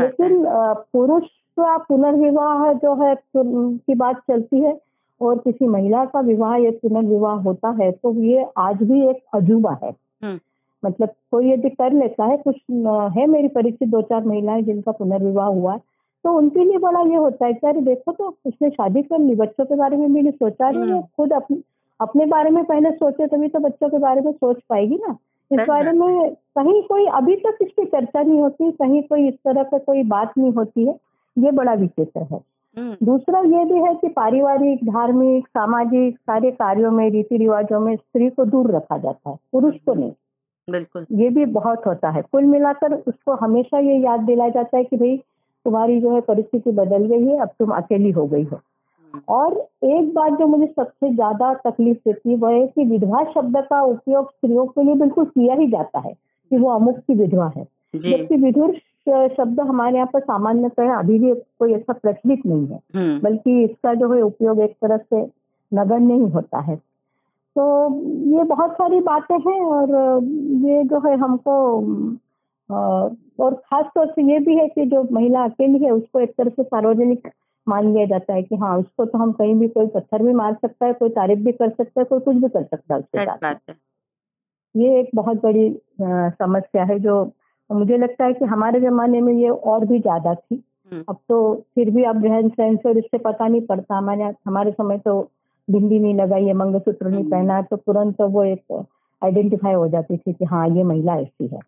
लेकिन 0.01 0.45
पुरुष 0.93 1.23
का 1.59 1.77
पुनर्विवाह 1.77 2.73
जो 2.73 2.95
है 2.95 3.15
की 3.37 3.95
बात 3.95 4.17
चलती 4.17 4.59
है 4.59 4.81
और 5.21 5.37
किसी 5.37 5.67
महिला 5.67 6.05
का 6.05 6.19
विवाह 6.19 6.55
या 6.55 6.71
पुनर्विवाह 6.71 7.35
होता 7.35 7.69
है 7.69 7.91
तो 7.91 8.13
ये 8.13 8.45
आज 8.57 8.83
भी 8.83 9.09
एक 9.09 9.19
अजूबा 9.33 9.77
है। 9.83 9.89
हम्म। 10.23 10.39
मतलब 10.85 11.09
कोई 11.09 11.51
यदि 11.51 11.69
कर 11.69 11.93
लेता 11.93 12.25
है 12.25 12.37
कुछ 12.37 12.55
है 13.17 13.25
मेरी 13.27 13.47
परिचित 13.47 13.89
दो 13.89 14.01
चार 14.01 14.23
महिलाएँ 14.23 14.61
जिनका 14.61 14.91
पुनर्विवाह 14.91 15.47
हुआ 15.47 15.73
है 15.73 15.79
तो 16.23 16.37
उनके 16.37 16.65
लिए 16.65 16.77
बड़ा 16.77 16.99
ये 16.99 17.15
होता 17.15 17.45
है 17.45 17.53
कि 17.53 17.67
अरे 17.67 17.81
देखो 17.81 18.11
तो 18.11 18.37
उसने 18.45 18.69
शादी 18.69 19.01
कर 19.01 19.19
ली 19.19 19.35
बच्चों 19.35 19.65
के 19.65 19.75
बारे 19.75 19.97
में 19.97 20.13
भी 20.13 20.21
नहीं 20.21 20.31
सोचा 20.31 20.69
रही 20.69 20.91
वो 20.91 21.01
खुद 21.17 21.33
अपनी 21.33 21.61
अपने 22.01 22.25
बारे 22.25 22.49
में 22.49 22.65
पहले 22.65 22.91
सोचे 22.91 23.27
तभी 23.27 23.47
तो 23.47 23.59
बच्चों 23.59 23.89
के 23.89 23.97
बारे 23.97 24.21
में 24.21 24.31
सोच 24.31 24.57
पाएगी 24.69 24.95
ना। 24.95 25.17
इस 25.51 25.67
बारे 25.67 25.91
में 25.91 26.33
कहीं 26.33 26.81
कोई 26.83 27.05
अभी 27.05 27.35
तक 27.35 27.57
इसकी 27.61 27.85
चर्चा 27.85 28.23
नहीं 28.23 28.39
होती 28.39 28.71
कहीं 28.71 29.03
कोई 29.03 29.27
इस 29.27 29.33
तरह 29.33 29.63
का 29.63 29.77
कोई 29.77 30.03
बात 30.03 30.33
नहीं 30.37 30.53
होती 30.53 30.87
है। 30.87 30.99
ये 31.37 31.51
बड़ा 31.51 31.73
विचित्र 31.73 32.21
है। 32.21 32.41
हम्म। 32.77 33.05
दूसरा 33.05 33.39
ये 33.39 33.65
भी 33.65 33.79
है 33.79 33.95
कि 33.95 34.07
पारिवारिक 34.07 34.83
धार्मिक 34.83 35.47
सामाजिक 35.47 36.17
सारे 36.17 36.51
कार्यों 36.51 36.91
में 36.91 37.09
रीति 37.09 37.37
रिवाजों 37.37 37.79
में 37.79 37.95
स्त्री 37.95 38.29
को 38.29 38.45
दूर 38.45 38.71
रखा 38.71 38.97
जाता 38.97 39.29
है 39.29 39.37
पुरुष 39.51 39.75
को 39.75 39.93
नहीं। 39.93 40.11
बिल्कुल। 40.69 41.05
ये 41.11 41.29
भी 41.29 41.45
बहुत 41.45 41.87
होता 41.87 42.09
है। 42.09 42.21
कुल 42.21 42.43
मिलाकर 42.43 42.93
उसको 42.93 43.31
हमेशा 43.31 43.79
ये 43.79 43.97
याद 43.97 44.19
दिलाया 44.19 44.49
जाता 44.49 44.77
है 44.77 44.83
कि 44.83 44.97
भाई 44.97 45.23
तुम्हारी 45.65 46.01
जो 46.01 46.15
है 46.15 46.21
परिस्थिति 46.21 46.71
बदल 46.71 47.05
गई 47.05 47.25
है 47.25 47.37
अब 47.37 47.49
तुम 47.59 47.69
अकेली 47.69 48.11
हो 48.11 48.27
गई 48.27 48.43
हो। 48.43 48.59
और 49.29 49.53
एक 49.83 50.13
बात 50.13 50.39
जो 50.39 50.47
मुझे 50.47 50.65
सबसे 50.65 51.13
ज़्यादा 51.13 51.53
तकलीफ़ 51.53 51.97
देती 51.97 52.29
है 52.29 52.35
वह 52.35 52.51
है 52.51 52.65
कि 52.67 52.83
विधवा 52.83 53.23
शब्द 53.23 53.57
का 53.69 53.81
उपयोग 53.81 54.31
स्त्रियों 54.31 54.65
के 54.65 54.83
लिए 54.83 54.95
बिल्कुल 54.95 55.25
किया 55.25 55.55
ही 55.55 55.67
जाता 55.67 55.99
है 55.99 56.13
कि 56.13 56.57
वो 56.57 56.69
अमुक 56.71 56.97
की 56.97 57.13
विधवा 57.13 57.51
है। 57.57 57.63
जबकि 57.95 58.35
विधुर 58.35 58.75
शब्द 59.09 59.59
हमारे 59.59 59.95
यहाँ 59.95 60.09
पर 60.13 60.19
सामान्यतः 60.19 60.93
अभी 60.95 61.19
भी 61.19 61.33
कोई 61.59 61.73
ऐसा 61.73 61.93
प्रचलित 61.93 62.45
नहीं 62.45 62.67
है। 62.67 62.79
हम्म। 62.95 63.19
बल्कि 63.19 63.63
इसका 63.63 63.93
जो 63.93 64.13
है 64.13 64.21
उपयोग 64.21 64.59
एक 64.59 64.71
तरह 64.71 64.97
से 64.97 65.21
नगण्य 65.71 66.13
ही 66.13 66.29
होता 66.29 66.59
है। 66.59 66.75
तो 67.55 67.65
ये 68.37 68.43
बहुत 68.43 68.71
सारी 68.71 68.99
बातें 68.99 69.35
हैं 69.35 69.59
और 69.65 69.89
ये 70.65 70.83
जो 70.83 70.99
है 70.99 71.17
हमको 71.17 71.55
और 73.39 73.53
खास 73.53 73.85
तौर 73.95 74.07
से 74.07 74.21
ये 74.21 74.39
भी 74.39 74.55
है 74.55 74.67
कि 74.67 74.85
जो 74.85 75.07
महिला 75.11 75.43
अकेली 75.43 75.83
है 75.85 75.91
उसको 75.91 76.19
एक 76.19 76.33
तरह 76.37 76.49
से 76.49 76.63
सार्वजनिक 76.63 77.27
मान 77.67 77.93
लिया 77.93 78.05
जाता 78.05 78.33
है 78.33 78.43
कि 78.43 78.55
हाँ 78.55 78.77
उसको 78.77 79.05
तो 79.05 79.17
हम 79.17 79.31
कहीं 79.31 79.55
भी 79.55 79.67
कोई 79.67 79.87
पत्थर 79.87 80.23
भी 80.23 80.33
मार 80.33 80.53
सकता 80.53 80.85
है 80.85 80.93
कोई 80.93 81.09
तारीफ़ 81.09 81.39
भी 81.39 81.51
कर 81.51 81.69
सकता 81.69 82.01
है 82.01 82.05
कोई 82.05 82.19
कुछ 82.19 82.35
भी 82.35 82.49
कर 82.49 82.63
सकता 82.63 82.93
है 82.93 82.99
उसके 82.99 83.25
साथ। 83.25 83.75
ये 84.75 84.99
एक 84.99 85.09
बहुत 85.15 85.41
बड़ी 85.43 85.69
समस्या 86.01 86.83
है 86.83 86.99
जो 86.99 87.23
मुझे 87.69 87.97
लगता 87.97 88.25
है 88.25 88.33
कि 88.33 88.45
हमारे 88.45 88.79
जमाने 88.81 89.21
में 89.21 89.33
ये 89.33 89.49
और 89.49 89.85
भी 89.85 89.99
ज़्यादा 89.99 90.33
थी। 90.35 90.63
हम्म। 90.91 91.03
अब 91.09 91.17
तो 91.29 91.37
फिर 91.75 91.89
भी 91.89 92.03
अब 92.03 92.25
रहन 92.25 92.49
सहन 92.49 92.75
से 92.77 92.91
इससे 92.99 93.17
पता 93.17 93.47
नहीं 93.47 93.61
पड़ता। 93.61 93.97
हमारे 93.97 94.23
हमारे 94.47 94.71
समय 94.71 94.97
तो 94.97 95.21
बिंदी 95.67 95.99
नहीं 95.99 96.13
लगाई 96.15 96.45
है 96.45 96.53
मंगलसूत्र 96.53 97.07
नहीं 97.07 97.19
हम्म। 97.19 97.31
पहना 97.31 97.61
तो 97.61 97.75
तुरंत 97.75 98.15
तो 98.17 98.27
वो 98.27 98.43
एक 98.43 98.85
आइडेंटिफाई 99.21 99.73
हो 99.73 99.87
जाती 99.87 100.17
थी 100.17 100.33
कि 100.33 100.45
हाँ 100.45 100.67
ये 100.69 100.83
महिला 100.83 101.15
ऐसी 101.15 101.47
है। 101.47 101.59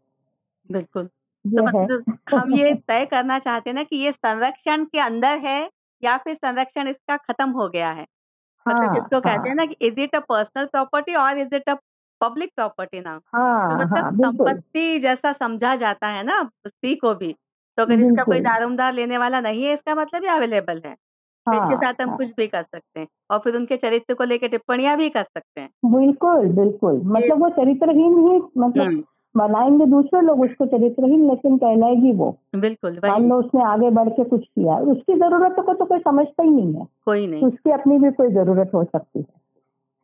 बिल्कुल। 0.69 1.03
तो 1.03 1.63
मतलब 1.63 2.17
हम 2.33 2.53
ये 2.55 2.73
तय 2.73 3.05
करना 3.05 3.39
चाहते 3.39 3.69
हैं 3.69 3.75
ना 3.75 3.83
कि 3.83 4.05
ये 4.05 4.11
संरक्षण 4.11 4.83
के 4.85 4.99
अंदर 4.99 5.37
है 5.37 5.59
या 6.03 6.17
फिर 6.17 6.35
संरक्षण 6.35 6.87
इसका 6.87 7.17
खत्म 7.17 7.49
हो 7.51 7.67
गया 7.69 7.89
है। 7.91 8.05
हाँ, 8.65 8.73
मतलब 8.73 8.89
हाँ, 8.89 8.95
जिसको 8.95 9.15
हाँ, 9.15 9.21
कहते 9.21 9.49
हैं। 9.49 9.55
ना 9.55 9.65
कि 9.65 9.75
is 9.81 9.99
it 9.99 10.15
a 10.15 10.19
personal 10.19 10.65
property 10.65 11.15
और 11.15 11.39
is 11.39 11.55
it 11.55 11.69
a 11.69 11.75
public 12.21 12.49
property 12.55 12.99
ना? 12.99 13.19
हाँ, 13.35 13.69
तो 13.69 13.83
मतलब 13.83 14.03
हाँ, 14.03 14.11
संपत्ति 14.13 14.99
जैसा 14.99 15.33
समझा 15.33 15.75
जाता 15.75 16.07
है 16.07 16.23
ना 16.23 16.43
स्त्री 16.67 16.95
को 16.95 17.13
भी 17.15 17.33
तो 17.77 17.83
अगर 17.83 17.99
इसका 17.99 18.23
कोई 18.23 18.39
दारोमदार 18.39 18.93
लेने 18.93 19.17
वाला 19.17 19.39
नहीं 19.39 19.63
है 19.63 19.73
इसका 19.73 19.95
मतलब 19.95 20.23
ये 20.23 20.29
अवेलेबल 20.29 20.81
है। 20.85 20.95
हाँ, 21.47 21.55
इसके 21.57 21.75
साथ 21.75 22.01
हम 22.01 22.09
हाँ, 22.09 22.17
कुछ 22.17 22.27
भी 22.37 22.47
कर 22.47 22.63
सकते 22.63 22.99
हैं 22.99 23.07
और 23.31 23.39
फिर 23.39 23.55
उनके 23.55 23.77
चरित्र 23.77 24.13
को 24.13 24.23
लेकर 24.23 24.47
टिप्पणियाँ 24.47 24.97
भी 24.97 25.09
कर 25.09 25.23
सकते 25.23 25.61
हैं। 25.61 25.69
बिल्कुल 25.85 26.47
बिल्कुल। 26.53 27.01
मतलब 27.05 27.39
वो 27.41 27.49
चरित्रहीन 27.49 28.17
ही 28.19 28.37
मतलब 28.57 28.83
हम्म। 28.83 29.03
बनाएँगे 29.37 29.85
दूसरे 29.85 30.21
लोग 30.21 30.41
उसको 30.41 30.65
चरित्रहीन 30.65 31.29
लेकिन 31.29 31.57
कहलाएगी 31.57 32.11
वो। 32.11 32.37
बिल्कुल 32.55 32.99
मान 33.05 33.29
लो 33.29 33.35
उसने 33.35 33.63
आगे 33.63 33.89
बढ़ 33.89 34.09
के 34.09 34.23
कुछ 34.23 34.45
किया। 34.45 34.77
उसकी 34.77 35.13
जरूरतों 35.13 35.63
को 35.63 35.73
तो 35.73 35.85
कोई 35.85 35.99
समझता 35.99 36.43
ही 36.43 36.49
नहीं 36.49 36.73
है। 36.73 36.87
कोई 37.05 37.27
नहीं। 37.27 37.41
उसकी 37.41 37.71
अपनी 37.71 37.99
भी 37.99 38.11
कोई 38.11 38.27
ज़रूरत 38.27 38.71
हो 38.73 38.83
सकती 38.83 39.19
है। 39.19 39.47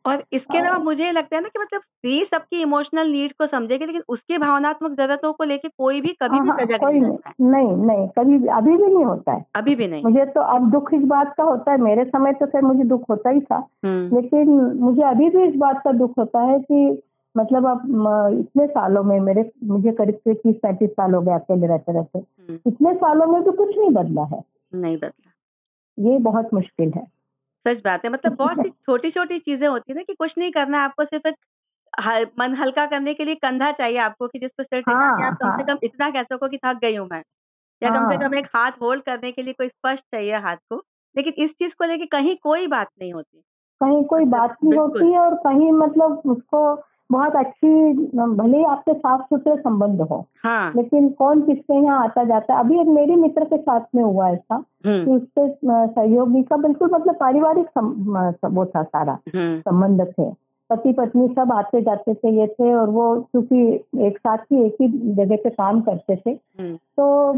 और 0.06 0.24
इसके 0.32 0.58
अलावा 0.58 0.78
मुझे 0.78 1.12
लगता 1.12 1.36
है 1.36 1.42
ना 1.42 1.48
कि 1.48 1.58
मतलब 1.58 1.80
स्त्री 1.80 2.24
सबकी 2.30 2.62
इमोशनल 2.62 3.06
नीड 3.06 3.32
को 3.32 3.46
समझेगी 3.46 3.86
लेकिन 3.86 4.02
उसकी 4.08 4.38
भावनात्मक 4.38 4.90
जरूरतों 4.90 5.32
को 5.32 5.44
लेके 5.44 5.68
कोई 5.68 6.00
भी 6.00 6.08
कभी 6.08 6.40
भी 6.40 6.48
हाँ, 6.48 6.56
हाँ, 6.56 6.66
सजग 6.66 6.84
नहीं 6.84 7.02
होता 7.02 7.28
है। 7.28 7.34
नहीं 7.40 7.76
नहीं 7.76 8.08
कभी 8.08 8.46
अभी 8.46 8.76
भी 8.76 8.94
नहीं 8.94 9.04
होता 9.04 9.32
है। 9.32 9.44
अभी 9.56 9.74
भी 9.74 9.88
नहीं। 9.88 10.02
मुझे 10.04 10.24
तो 10.24 10.40
अब 10.40 10.70
दुख 10.70 10.94
इस 10.94 11.02
बात 11.02 11.34
का 11.36 11.44
होता 11.44 11.72
है 11.72 11.78
मेरे 11.78 12.04
समय 12.04 12.32
तो 12.32 12.46
खैर 12.46 12.62
मुझे 12.62 12.84
दुख 12.84 13.02
होता 13.10 13.30
ही 13.30 13.40
था। 13.40 13.68
हम्म। 13.84 14.16
लेकिन 14.16 14.50
मुझे 14.76 15.02
अभी 15.02 15.30
भी 15.30 15.42
इस 15.42 15.56
बात 15.56 15.80
का 15.84 15.92
दुख 15.92 16.12
होता 16.18 16.40
है 16.40 16.60
कि 16.60 17.02
मतलब 17.36 17.66
अब 17.66 17.82
इतने 18.40 18.66
सालों 18.66 19.02
में 19.02 19.20
मेरे 19.20 19.50
मुझे 19.64 19.92
करीब 19.92 20.14
से 20.14 20.34
तीस 20.34 20.56
पैंतीस 20.56 20.90
साल 20.90 21.14
हो 21.14 21.20
गए 21.20 21.32
अकेले 21.32 21.66
रहते 21.66 21.92
रहते। 21.92 22.18
हम्म। 22.18 22.58
इतने 22.66 22.94
सालों 22.94 23.26
में 23.26 23.42
तो 23.44 23.52
कुछ 23.52 23.78
नहीं 23.78 23.90
बदला 23.90 24.24
है। 24.24 24.42
नहीं 24.74 24.96
बदला। 24.96 25.30
ये 25.98 26.18
बहुत 26.18 26.54
मुश्किल 26.54 26.92
है। 26.96 27.04
सच 27.66 27.82
बात 27.84 28.04
है 28.04 28.10
मतलब 28.10 28.34
बहुत 28.34 28.56
सी 28.58 28.68
छोटी 28.86 29.10
छोटी 29.10 29.38
चीज़ें 29.38 29.68
होती 29.68 29.92
है 29.92 29.96
ना 29.96 30.02
कि 30.02 30.14
कुछ 30.14 30.32
नहीं 30.38 30.50
करना 30.50 30.84
आपको 30.84 31.04
सिर्फ़ 31.04 31.28
एक 31.28 31.36
मन 32.40 32.54
हल्का 32.54 32.86
करने 32.86 33.14
के 33.14 33.24
लिए 33.24 33.34
कंधा 33.34 33.72
चाहिए 33.72 33.98
आपको 33.98 34.26
कि 34.28 34.38
जिसको 34.38 34.62
सिर 34.62 34.82
हाँ, 34.88 35.26
आप 35.26 35.36
कम 35.42 35.48
हाँ. 35.48 35.56
से 35.58 35.64
कम 35.64 35.78
इतना 35.82 36.10
कह 36.10 36.22
सको 36.22 36.48
कि 36.48 36.56
थक 36.56 36.78
गई 36.82 36.96
हूँ 36.96 37.08
मैं। 37.12 37.22
या 37.82 37.90
कम 37.90 38.10
से 38.10 38.14
हाँ। 38.14 38.28
कम 38.28 38.34
एक 38.34 38.46
हाथ 38.46 38.72
होल्ड 38.82 39.02
करने 39.02 39.32
के 39.32 39.42
लिए 39.42 39.52
कोई 39.52 39.68
स्पष्ट 39.68 40.00
चाहिए 40.00 40.34
हाथ 40.36 40.56
को 40.56 40.76
लेकिन 41.16 41.44
इस 41.44 41.50
चीज़ 41.50 41.72
को 41.78 41.84
लेके 41.84 42.06
कहीं 42.06 42.36
कोई 42.42 42.66
बात 42.66 42.88
नहीं 43.00 43.12
होती। 43.12 43.38
कहीं 43.80 44.04
कोई 44.04 44.24
बात 44.24 44.56
नहीं 44.64 44.78
होती 44.78 45.12
है 45.12 45.18
और 45.18 45.34
कहीं 45.34 45.72
मतलब 45.72 46.22
उसको 46.26 46.76
बहुत 47.10 47.36
अच्छी 47.36 47.92
भले 48.16 48.58
ही 48.58 48.64
आपके 48.64 48.92
साफ़ 48.92 49.22
सुथरे 49.22 49.56
संबंध 49.56 50.00
हो 50.00 50.26
हाँ। 50.44 50.72
लेकिन 50.76 51.08
कौन 51.08 51.40
किसके 51.40 51.74
यहाँ 51.74 52.02
आता 52.04 52.24
जाता 52.24 52.54
है 52.54 52.60
अभी 52.60 52.80
एक 52.80 52.86
मेरे 52.86 53.16
मित्र 53.16 53.44
के 53.44 53.56
साथ 53.56 53.80
में 53.94 54.02
हुआ 54.02 54.28
ऐसा 54.30 54.54
हम्म। 54.54 55.04
कि 55.04 55.10
उसके 55.10 55.48
सहयोगी 55.86 56.42
का 56.42 56.56
बिल्कुल 56.56 56.90
मतलब 56.92 57.14
पारिवारिक 57.14 57.66
वो 58.44 58.64
था 58.66 58.82
सारा 58.82 59.18
हम्म। 59.34 59.60
संबंध 59.60 60.06
थे 60.10 60.30
पति 60.70 60.92
पत्नी 60.92 61.28
सब 61.28 61.52
आते 61.52 61.80
जाते 61.82 62.14
थे 62.14 62.30
ये 62.40 62.46
थे 62.46 62.74
और 62.74 62.88
वो 62.88 63.14
क्योंकि 63.32 63.56
एक 64.06 64.18
साथ 64.18 64.38
ही 64.52 64.64
एक 64.66 64.76
ही 64.80 64.88
जगह 65.14 65.36
पे 65.36 65.50
काम 65.50 65.80
करते 65.80 66.16
थे 66.16 66.30
हम्म। 66.30 66.76
तो 66.76 67.34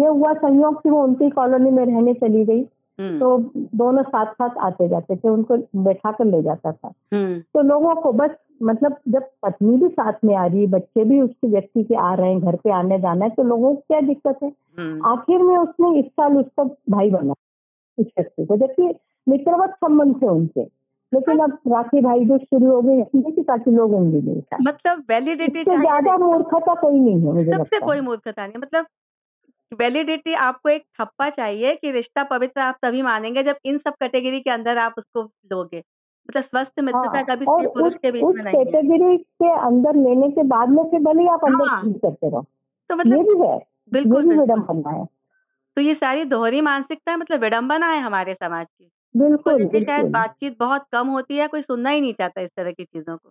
ये 0.00 0.06
हुआ 0.06 0.32
संयोग 0.32 0.82
कि 0.82 0.90
वो 0.90 1.02
उनकी 1.04 1.30
कॉलोनी 1.30 1.70
में 1.70 1.84
रहने 1.86 2.14
चली 2.14 2.44
गई। 2.44 2.62
तो 3.00 3.38
दोनों 3.56 4.02
साथ 4.02 4.26
साथ 4.26 4.58
आते 4.58 4.88
जाते 4.88 5.16
थे 5.16 5.28
उनको 5.28 5.56
बैठा 5.82 6.12
कर 6.12 6.24
ले 6.24 6.42
जाता 6.42 6.72
था। 6.72 6.92
हम्म। 7.14 7.38
तो 7.40 7.62
लोगों 7.62 7.94
को 7.94 8.12
बस 8.12 8.30
मतलब 8.62 8.96
जब 9.08 9.22
पत्नी 9.42 9.76
भी 9.76 9.88
साथ 9.88 10.12
में 10.24 10.36
आ 10.36 10.46
रही 10.46 10.66
बच्चे 10.66 11.04
भी 11.04 11.20
उसके 11.20 11.48
व्यक्ति 11.48 11.84
के 11.84 11.94
आ 11.94 12.14
रहे 12.14 12.30
हैं 12.30 12.40
घर 12.40 12.56
पे 12.56 12.72
आने 12.72 12.98
जाना 12.98 13.24
है 13.24 13.30
तो 13.30 13.42
लोगों 13.42 13.74
को 13.74 13.80
क्या 13.88 14.00
दिक्कत 14.00 14.38
है? 14.42 14.52
हम्म। 14.78 15.06
आखिर 15.06 15.38
में 15.38 15.56
उसने 15.56 15.98
इस 15.98 16.06
साल 16.06 16.36
उसका 16.36 16.64
भाई 16.64 17.10
बना 17.10 17.34
उस 17.98 18.06
व्यक्ति 18.06 18.46
को 18.46 18.56
जबकि 18.56 18.94
मित्रवत 19.28 19.70
संबंध 19.70 20.22
थे 20.22 20.26
उनसे 20.26 20.68
लेकिन 21.14 21.38
अब 21.38 21.58
राखी 21.68 22.00
भाई 22.00 22.24
जो 22.24 22.38
शुरू 22.38 22.70
हो 22.70 22.80
गई 22.82 23.32
कि 23.32 23.42
ताकि 23.42 23.70
लोग 23.70 23.94
उंगली 23.94 24.20
नहीं 24.20 24.64
मतलब 24.66 25.04
वैलिडिटी 25.10 25.64
ज़्यादा 25.64 26.16
मूर्खता 26.16 26.74
कोई 26.74 27.00
नहीं 27.00 27.14
है 27.14 27.32
मुझे 27.32 27.50
सबसे 27.50 27.80
कोई 27.80 28.00
मूर्खता 28.00 28.46
नहीं 28.46 28.62
मतलब 28.62 28.86
वैलिडिटी 29.72 30.34
आपको 30.34 30.68
एक 30.68 30.82
थप्पा 31.00 31.30
चाहिए 31.30 31.74
कि 31.74 31.90
रिश्ता 31.90 32.22
पवित्र 32.22 32.60
आप 32.60 32.76
तभी 32.82 33.02
मानेंगे 33.02 33.42
जब 33.42 33.56
इन 33.64 33.78
सब 33.78 33.92
कैटेगरी 33.92 34.40
के 34.40 34.50
अंदर 34.50 34.78
आप 34.78 34.94
उसको 34.98 35.22
लोगे। 35.52 35.78
मतलब 36.28 36.42
स्वस्थ 36.42 36.80
मित्रता 36.80 37.16
हाँ, 37.16 37.24
कभी 37.24 37.44
स्त्री 37.44 37.66
पुरुष 37.66 37.94
के 37.94 38.10
बीच 38.12 38.24
में 38.24 38.44
नहीं 38.44 38.64
कैटेगरी 38.64 39.16
के 39.18 39.52
अंदर 39.60 39.96
लेने 39.96 40.30
के 40.30 40.42
बाद 40.42 40.68
में 40.68 40.84
फिर 40.84 41.00
भले 41.00 41.28
आप 41.28 41.44
अंदर 41.44 41.68
हाँ, 41.68 41.92
करते 41.92 42.30
रहो। 42.30 42.42
तो 42.90 42.96
मतलब 42.96 43.16
ये 43.16 43.22
भी 43.22 43.46
है 43.46 43.58
बिल्कुल 43.92 44.38
विडम्बना 44.38 44.90
है। 44.90 45.04
तो 45.76 45.80
ये 45.80 45.94
सारी 45.94 46.24
दोहरी 46.24 46.60
मानसिकता 46.60 47.10
है 47.10 47.16
मतलब 47.16 47.40
विडम्बना 47.40 47.86
है 47.86 48.00
हमारे 48.00 48.34
समाज 48.34 48.66
की। 48.66 48.90
बिल्कुल 49.16 49.68
शायद 49.80 50.10
बातचीत 50.10 50.56
बहुत 50.58 50.84
कम 50.92 51.08
होती 51.08 51.36
है 51.36 51.46
कोई 51.48 51.62
सुनना 51.62 51.90
ही 51.90 52.00
नहीं 52.00 52.12
चाहता 52.12 52.40
इस 52.40 52.50
तरह 52.56 52.72
की 52.72 52.84
चीज़ों 52.84 53.16
को। 53.16 53.28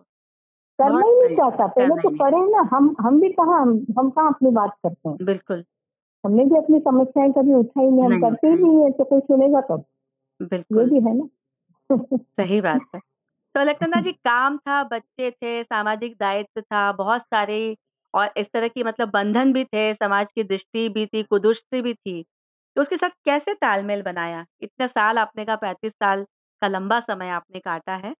करना 0.78 1.06
ही 1.06 1.12
नहीं 1.12 1.36
चाहता। 1.36 1.66
पहले 1.66 1.94
तो 2.02 2.10
पढ़े 2.10 2.38
ना 2.38 2.68
हम 2.76 2.96
हम 3.00 3.20
भी 3.20 3.28
कहा 3.28 3.56
हम 3.56 3.86
हम 3.98 4.10
कहाँ 4.10 4.28
अपनी 4.28 4.50
बात 4.50 4.70
करते 4.82 5.08
हैं? 5.08 5.16
बिल्कुल। 5.22 5.64
हमने 6.24 6.44
भी 6.44 6.56
अपनी 6.56 6.78
समस्याएँ 6.80 7.32
कभी 7.32 7.54
उठाई 7.54 7.86
नहीं 7.86 8.02
हम 8.04 8.20
करते 8.20 8.48
ही 8.48 8.54
नहीं। 8.54 8.84
है 8.84 8.90
तो 8.90 9.04
कोई 9.04 9.20
सुनेगा 9.20 9.60
कब? 9.60 9.84
बिल्कुल। 10.40 10.78
ये 10.80 11.00
भी 11.00 11.08
है 11.08 11.16
ना? 11.16 11.28
सही 12.16 12.60
बात 12.60 12.80
है। 12.94 13.00
तो 13.54 13.60
अलकनंदा 13.60 14.00
जी 14.00 14.12
काम 14.12 14.56
था 14.58 14.82
बच्चे 14.84 15.30
थे 15.30 15.62
सामाजिक 15.64 16.14
दायित्व 16.20 16.60
था 16.60 16.92
बहुत 16.92 17.22
सारे 17.22 17.76
और 18.14 18.30
इस 18.36 18.46
तरह 18.46 18.68
की 18.68 18.82
मतलब 18.82 19.10
बंधन 19.10 19.52
भी 19.52 19.64
थे 19.64 19.94
समाज 19.94 20.26
की 20.34 20.42
दृष्टि 20.44 20.88
भी 20.88 21.06
थी 21.06 21.22
कुदृष्टि 21.22 21.80
भी 21.82 21.94
थी। 21.94 22.22
तो 22.76 22.82
उसके 22.82 22.96
साथ 22.96 23.10
कैसे 23.24 23.54
तालमेल 23.54 24.02
बनाया? 24.02 24.44
इतने 24.62 24.86
साल 24.88 25.18
आपने 25.18 25.44
का 25.44 25.56
पैंतीस 25.56 25.92
साल 25.92 26.24
का 26.62 26.68
लंबा 26.68 27.00
समय 27.00 27.28
आपने 27.28 27.60
काटा 27.60 27.96
है। 27.96 28.14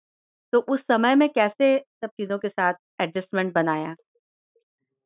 तो 0.53 0.59
उस 0.69 0.81
समय 0.81 1.15
में 1.15 1.29
कैसे 1.29 1.79
सब 1.79 2.09
चीज़ों 2.09 2.39
के 2.39 2.49
साथ 2.49 2.75
एडजस्टमेंट 3.01 3.55
बनाया? 3.55 3.95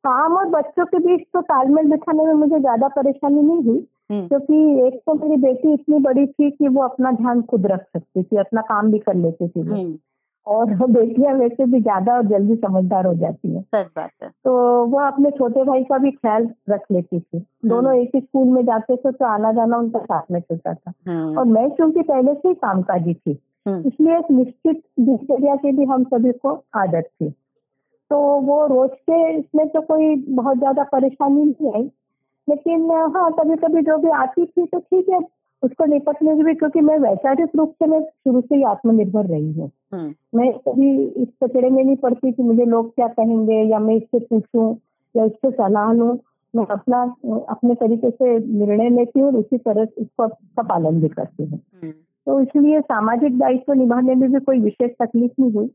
काम 0.07 0.35
और 0.37 0.45
बच्चों 0.49 0.85
के 0.85 0.99
बीच 0.99 1.21
तो 1.33 1.41
तालमेल 1.41 1.89
बिठाने 1.91 2.23
में 2.23 2.33
मुझे 2.33 2.59
ज़्यादा 2.59 2.87
परेशानी 2.87 3.41
नहीं 3.41 3.63
हुई 3.63 3.85
हम्म। 4.11 4.27
क्योंकि 4.27 4.87
एक 4.87 5.01
तो 5.05 5.13
मेरी 5.13 5.37
बेटी 5.37 5.73
इतनी 5.73 5.99
बड़ी 5.99 6.25
थी 6.27 6.51
कि 6.51 6.67
वो 6.67 6.83
अपना 6.83 7.11
ध्यान 7.11 7.41
खुद 7.41 7.65
रख 7.67 7.81
सकती 7.81 8.23
थी 8.23 8.37
अपना 8.37 8.61
काम 8.61 8.91
भी 8.91 8.99
कर 8.99 9.15
लेती 9.15 9.47
थी 9.47 9.59
हम्म। 9.59 9.97
और 10.47 10.65
बेटियाँ 10.89 11.33
वैसे 11.33 11.65
भी 11.65 11.81
ज़्यादा 11.81 12.13
और 12.17 12.25
जल्दी 12.25 12.55
समझदार 12.55 13.05
हो 13.05 13.13
जाती 13.13 13.53
है। 13.55 13.61
सच 13.61 13.87
बात 13.95 14.11
है। 14.23 14.29
तो 14.29 14.51
वो 14.85 14.99
अपने 14.99 15.31
छोटे 15.31 15.63
भाई 15.63 15.83
का 15.83 15.97
भी 15.97 16.11
ख्याल 16.11 16.49
रख 16.69 16.81
लेती 16.91 17.19
थी। 17.19 17.37
हम्म। 17.37 17.69
दोनों 17.69 17.95
एक 17.95 18.11
ही 18.15 18.21
स्कूल 18.21 18.47
में 18.47 18.63
जाते 18.65 18.95
थे 18.95 19.11
तो 19.11 19.25
आना 19.25 19.51
जाना 19.51 19.77
उनका 19.77 19.99
साथ 19.99 20.31
में 20.31 20.39
चलता 20.39 20.73
था। 20.73 20.91
और 21.39 21.45
मैं 21.45 21.69
क्योंकि 21.71 22.01
पहले 22.01 22.33
से 22.33 22.47
ही 22.47 22.53
कामकाजी 22.53 23.13
थी 23.13 23.31
इसलिए 23.67 24.17
एक 24.17 24.31
निश्चित 24.31 24.81
दिनचर्या 24.99 25.55
की 25.55 25.71
भी 25.71 25.85
हम 25.85 26.03
सभी 26.03 26.31
को 26.31 26.63
आदत 26.75 27.09
थी। 27.21 27.33
तो 28.11 28.17
वो 28.41 28.65
रोज 28.67 28.89
के 29.09 29.37
इसमें 29.37 29.67
तो 29.69 29.81
कोई 29.81 30.15
बहुत 30.29 30.57
ज़्यादा 30.57 30.83
परेशानी 30.83 31.43
नहीं 31.45 31.73
आई। 31.73 31.89
लेकिन 32.47 32.91
हाँ 33.15 33.31
कभी 33.39 33.55
कभी 33.55 33.81
जो 33.81 33.97
भी 33.97 34.09
आती 34.17 34.45
थी 34.45 34.65
तो 34.65 34.79
ठीक 34.79 35.09
है 35.09 35.19
उसको 35.63 35.85
निपटने 35.85 36.35
की 36.35 36.43
भी 36.43 36.53
क्योंकि 36.53 36.81
मैं 36.81 36.97
वैचारिक 36.99 37.55
रूप 37.55 37.71
से 37.71 37.85
मैं 37.87 37.99
शुरू 38.01 38.41
से 38.41 38.55
ही 38.55 38.63
आत्मनिर्भर 38.63 39.25
रही 39.25 39.51
हूँ। 39.51 39.69
हम्म। 39.93 40.13
मैं 40.35 40.51
कभी 40.67 40.91
इस 41.21 41.27
कचड़े 41.43 41.69
में 41.69 41.83
नहीं 41.83 41.95
पड़ती 41.95 42.31
कि 42.31 42.43
मुझे 42.43 42.65
लोग 42.65 42.93
क्या 42.95 43.07
कहेंगे 43.07 43.61
या 43.71 43.79
मैं 43.79 43.95
इससे 43.95 44.19
पूछूँ 44.19 44.75
या 45.15 45.25
इससे 45.25 45.51
सलाह 45.51 45.91
लूँ। 45.93 46.17
मैं 46.53 46.65
अपना 46.65 47.01
अपने 47.49 47.75
तरीके 47.75 48.09
से 48.09 48.37
निर्णय 48.39 48.89
लेती 48.89 49.19
हूँ 49.19 49.27
और 49.27 49.35
उसी 49.35 49.57
तरह 49.57 49.87
इसको 49.97 50.27
का 50.27 50.63
पालन 50.63 51.01
भी 51.01 51.07
करती 51.07 51.43
हूँ। 51.43 51.59
हम्म। 51.81 51.91
तो 52.27 52.39
इसलिए 52.41 52.81
सामाजिक 52.81 53.37
दायित्व 53.39 53.73
निभाने 53.73 54.15
में 54.15 54.31
भी 54.31 54.39
कोई 54.39 54.59
विशेष 54.59 54.91
तकलीफ़ 55.01 55.41
नहीं 55.41 55.51
हुई। 55.51 55.67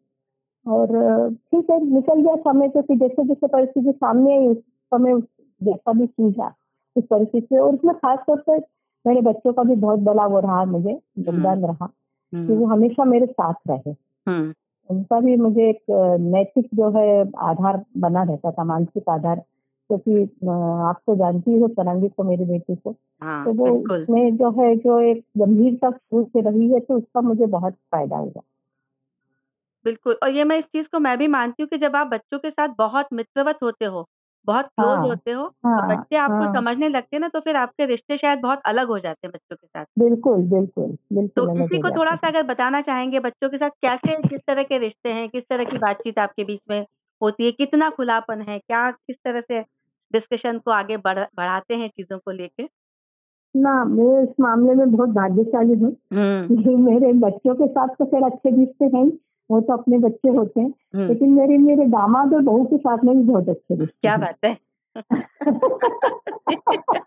और 0.67 0.89
ठीक 1.31 1.71
है 1.71 1.81
निकल 1.85 2.21
गया 2.23 2.35
समय 2.43 2.69
तो 2.69 2.83
फिर 2.83 2.99
जैसे 2.99 3.25
जैसे 3.25 3.47
परिस्थिति 3.47 3.93
सामने 3.93 4.37
आई 4.37 4.47
उस 4.47 4.57
समय 4.93 5.21
जैसा 5.61 5.93
भी 5.93 6.07
सूझा 6.07 6.55
उस 6.97 7.05
परिस्थिति 7.05 7.57
और 7.57 7.75
उसमें 7.75 7.95
खास 7.95 8.19
तौर 8.27 8.43
पर 8.49 8.59
मेरे 9.05 9.21
बच्चों 9.21 9.53
का 9.53 9.63
भी 9.63 9.75
बहुत 9.77 10.01
बड़ा 10.01 10.27
वो 10.27 10.41
रहा 10.41 10.65
मुझे 10.65 10.91
योगदान 10.91 11.47
हम्म। 11.47 11.67
रहा 11.67 11.89
हम्म। 12.33 12.47
कि 12.47 12.55
वो 12.55 12.67
हमेशा 12.67 13.05
मेरे 13.05 13.27
साथ 13.27 13.55
रहे 13.69 13.91
हम्म। 14.27 14.53
उनका 14.91 15.21
भी 15.21 15.37
मुझे 15.37 15.69
एक 15.71 15.81
नैतिक 16.21 16.69
जो 16.75 16.91
है 16.91 17.09
आधार 17.43 17.83
बना 17.99 18.23
रहता 18.23 18.51
था 18.51 18.65
मानसिक 18.65 19.09
आधार 19.09 19.43
क्योंकि 19.91 20.23
आप 20.83 21.01
तो 21.07 21.15
जानती 21.17 21.59
हो 21.61 21.69
तरंगी 21.71 22.09
को 22.09 22.25
मेरी 22.25 22.45
बेटी 22.45 22.75
को 22.77 22.95
हाँ, 23.23 23.45
तो 23.45 23.53
वो 23.53 23.71
उसमें 23.95 24.37
जो 24.37 24.51
है 24.51 24.75
जो 24.77 25.01
एक 25.01 25.25
गंभीरता 25.39 25.91
शुरू 25.91 26.25
से 26.25 26.41
रही 26.41 26.71
है 26.73 26.81
तो 26.81 26.97
उसका 26.97 27.21
मुझे 27.21 27.47
बहुत 27.49 27.73
फ़ायदा 27.73 28.17
हुआ 28.17 28.43
बिल्कुल 29.85 30.19
और 30.23 30.31
ये 30.31 30.45
मैं 30.45 30.59
इस 30.59 30.65
चीज़ 30.65 30.87
को 30.87 30.99
मैं 30.99 31.17
भी 31.19 31.27
मानती 31.27 31.63
हूँ 31.63 31.69
कि 31.69 31.79
जब 31.79 31.97
आप 31.97 32.07
बच्चों 32.07 32.39
के 32.39 32.51
साथ 32.51 32.69
बहुत 32.79 33.07
मित्रवत 33.13 33.59
होते 33.63 33.85
हो 33.85 34.07
बहुत 34.47 34.65
क्लोज 34.67 34.99
हाँ, 34.99 35.09
होते 35.09 35.31
हो 35.31 35.47
तो 35.49 35.69
हाँ, 35.69 35.81
तो 35.83 35.89
बच्चे 35.89 36.17
आपको 36.17 36.45
हाँ, 36.45 36.53
समझने 36.53 36.89
लगते 36.89 37.17
हैं 37.17 37.21
ना 37.21 37.29
तो 37.29 37.41
फिर 37.41 37.57
आपके 37.57 37.87
रिश्ते 37.87 38.17
शायद 38.17 38.39
बहुत 38.39 38.61
अलग 38.65 38.89
हो 38.89 38.99
जाते 38.99 39.27
हैं 39.27 39.33
बच्चों 39.35 39.57
के 39.57 39.67
साथ। 39.67 39.85
बिल्कुल 39.99 40.43
बिल्कुल 40.43 40.97
बिल्कुल 41.13 41.47
तो 41.47 41.65
इसी 41.65 41.79
को 41.79 41.91
थोड़ा 41.91 42.15
सा 42.15 42.29
अगर 42.29 42.43
बताना 42.43 42.81
चाहेंगे 42.81 43.21
बच्चों 43.21 43.49
के 43.49 43.57
साथ 43.57 43.71
कैसे 43.71 44.29
किस 44.29 44.41
तरह 44.47 44.63
के 44.63 44.79
रिश्ते 44.79 45.09
हैं 45.09 45.29
किस 45.29 45.45
तरह 45.51 45.65
की 45.65 45.79
बातचीत 45.79 46.19
आपके 46.19 46.45
बीच 46.45 46.61
में 46.71 46.85
होती 47.21 47.45
है 47.45 47.53
कितना 47.53 47.91
खुलापन 47.91 48.41
है 48.41 48.59
क्या 48.59 48.91
किस 48.91 49.17
तरह 49.17 49.41
से 49.41 49.61
डिस्कशन 50.13 50.59
को 50.59 50.71
आगे 50.71 50.97
बढ़ाते 50.97 51.75
हैं 51.75 51.89
चीज़ों 51.89 52.19
को 52.19 52.31
लेके? 52.31 52.69
ना 53.55 53.85
मैं 53.85 54.23
इस 54.23 54.35
मामले 54.41 54.75
में 54.75 54.91
बहुत 54.93 55.09
भाग्यशाली 55.09 55.75
हूँ। 55.75 55.97
हम्म। 56.13 56.77
मेरे 56.85 57.13
बच्चों 57.13 57.55
के 57.55 57.67
साथ 57.67 57.89
तो 57.89 58.05
फिर 58.05 58.23
अच्छे 58.23 58.51
रिश्ते 58.51 58.85
हैं 58.85 59.07
वो 59.53 59.61
तो 59.61 59.73
अपने 59.73 59.99
बच्चे 59.99 60.29
होते 60.29 60.61
हैं 60.61 60.73
हम्म। 60.95 61.09
लेकिन 61.09 61.33
मेरे 61.33 61.57
मेरे 61.61 61.87
दामाद 61.91 62.35
और 62.35 62.43
बहू 62.43 62.65
के 62.65 62.79
साथ 62.79 63.05
में 63.05 63.17
भी 63.17 63.23
बहुत 63.23 63.49
अच्छे 63.49 63.75
रिश्ते 63.75 63.99
क्या 64.01 64.17
बात 64.17 64.45
है 64.45 64.57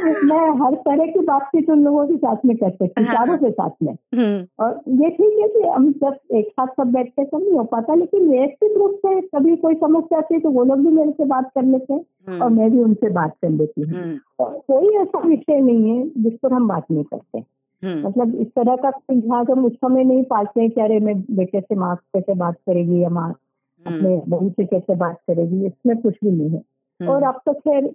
मैं 0.00 0.48
हर 0.60 0.76
तरह 0.76 1.06
की 1.06 1.20
बातचीत 1.20 1.70
उन 1.70 1.84
लोगों 1.84 2.06
के 2.06 2.16
साथ 2.16 2.36
में 2.44 2.56
कर 2.56 2.70
सकती 2.70 3.00
हूँ 3.00 3.08
हाँ। 3.08 3.16
चारों 3.16 3.36
के 3.38 3.50
साथ 3.50 3.70
में 3.82 3.92
हम्म। 3.92 4.64
और 4.64 4.80
ये 5.02 5.10
ठीक 5.10 5.38
है 5.40 5.48
कि 5.48 5.68
हम 5.68 5.92
जब 5.92 6.18
एक 6.34 6.48
साथ 6.48 6.66
सब 6.76 6.92
बैठते 6.92 7.24
तो 7.24 7.38
नहीं 7.38 7.52
हो 7.52 7.64
पाता 7.64 7.94
लेकिन 7.94 8.30
व्यवस्थित 8.30 8.76
रूप 8.76 8.98
से 9.06 9.20
कभी 9.28 9.56
कोई 9.56 9.74
समस्या 9.74 10.18
आती 10.18 10.34
है 10.34 10.40
तो 10.40 10.50
वो 10.50 10.64
लोग 10.64 10.78
भी 10.78 10.90
मेरे 10.90 11.10
से 11.10 11.24
बात 11.24 11.50
कर 11.54 11.62
लेते 11.62 11.92
हैं 11.92 12.04
हम्म। 12.28 12.42
और 12.42 12.50
मैं 12.50 12.70
भी 12.70 12.80
उनसे 12.80 13.10
बात 13.10 13.36
कर 13.42 13.50
लेती 13.50 13.82
हूँ 13.82 14.18
और 14.40 14.60
कोई 14.68 14.96
ऐसा 14.96 15.18
विषय 15.18 15.60
नहीं 15.60 15.90
है 15.90 16.22
जिस 16.22 16.32
पर 16.42 16.52
हम 16.52 16.68
बात 16.68 16.90
नहीं 16.90 17.04
करते। 17.04 17.44
मतलब 17.84 18.34
इस 18.34 18.46
तरह 18.46 18.76
का 18.76 18.90
जहाँ 19.12 19.44
हम 19.50 19.64
उस 19.64 19.72
समय 19.72 20.04
नहीं 20.04 20.24
पालते 20.24 20.60
हैं 20.60 20.70
कि 20.70 20.80
अरे 20.80 20.98
मैं 21.00 21.20
बेटे 21.20 21.60
से 21.60 21.74
माँ 21.74 21.96
कैसे 21.96 22.34
बात 22.34 22.54
करेगी 22.54 23.02
या 23.02 23.08
माँ 23.08 23.28
हम्म। 23.28 23.96
अपने 23.96 24.22
बहू 24.28 24.50
से 24.50 24.64
कैसे 24.64 24.94
बात 24.94 25.16
करेगी 25.26 25.66
इसमें 25.66 25.96
कुछ 25.96 26.14
भी 26.24 26.30
नहीं 26.30 26.50
है। 26.50 26.62
हम्म। 27.00 27.10
और 27.10 27.22
अब 27.22 27.40
तो 27.46 27.52
खैर 27.52 27.94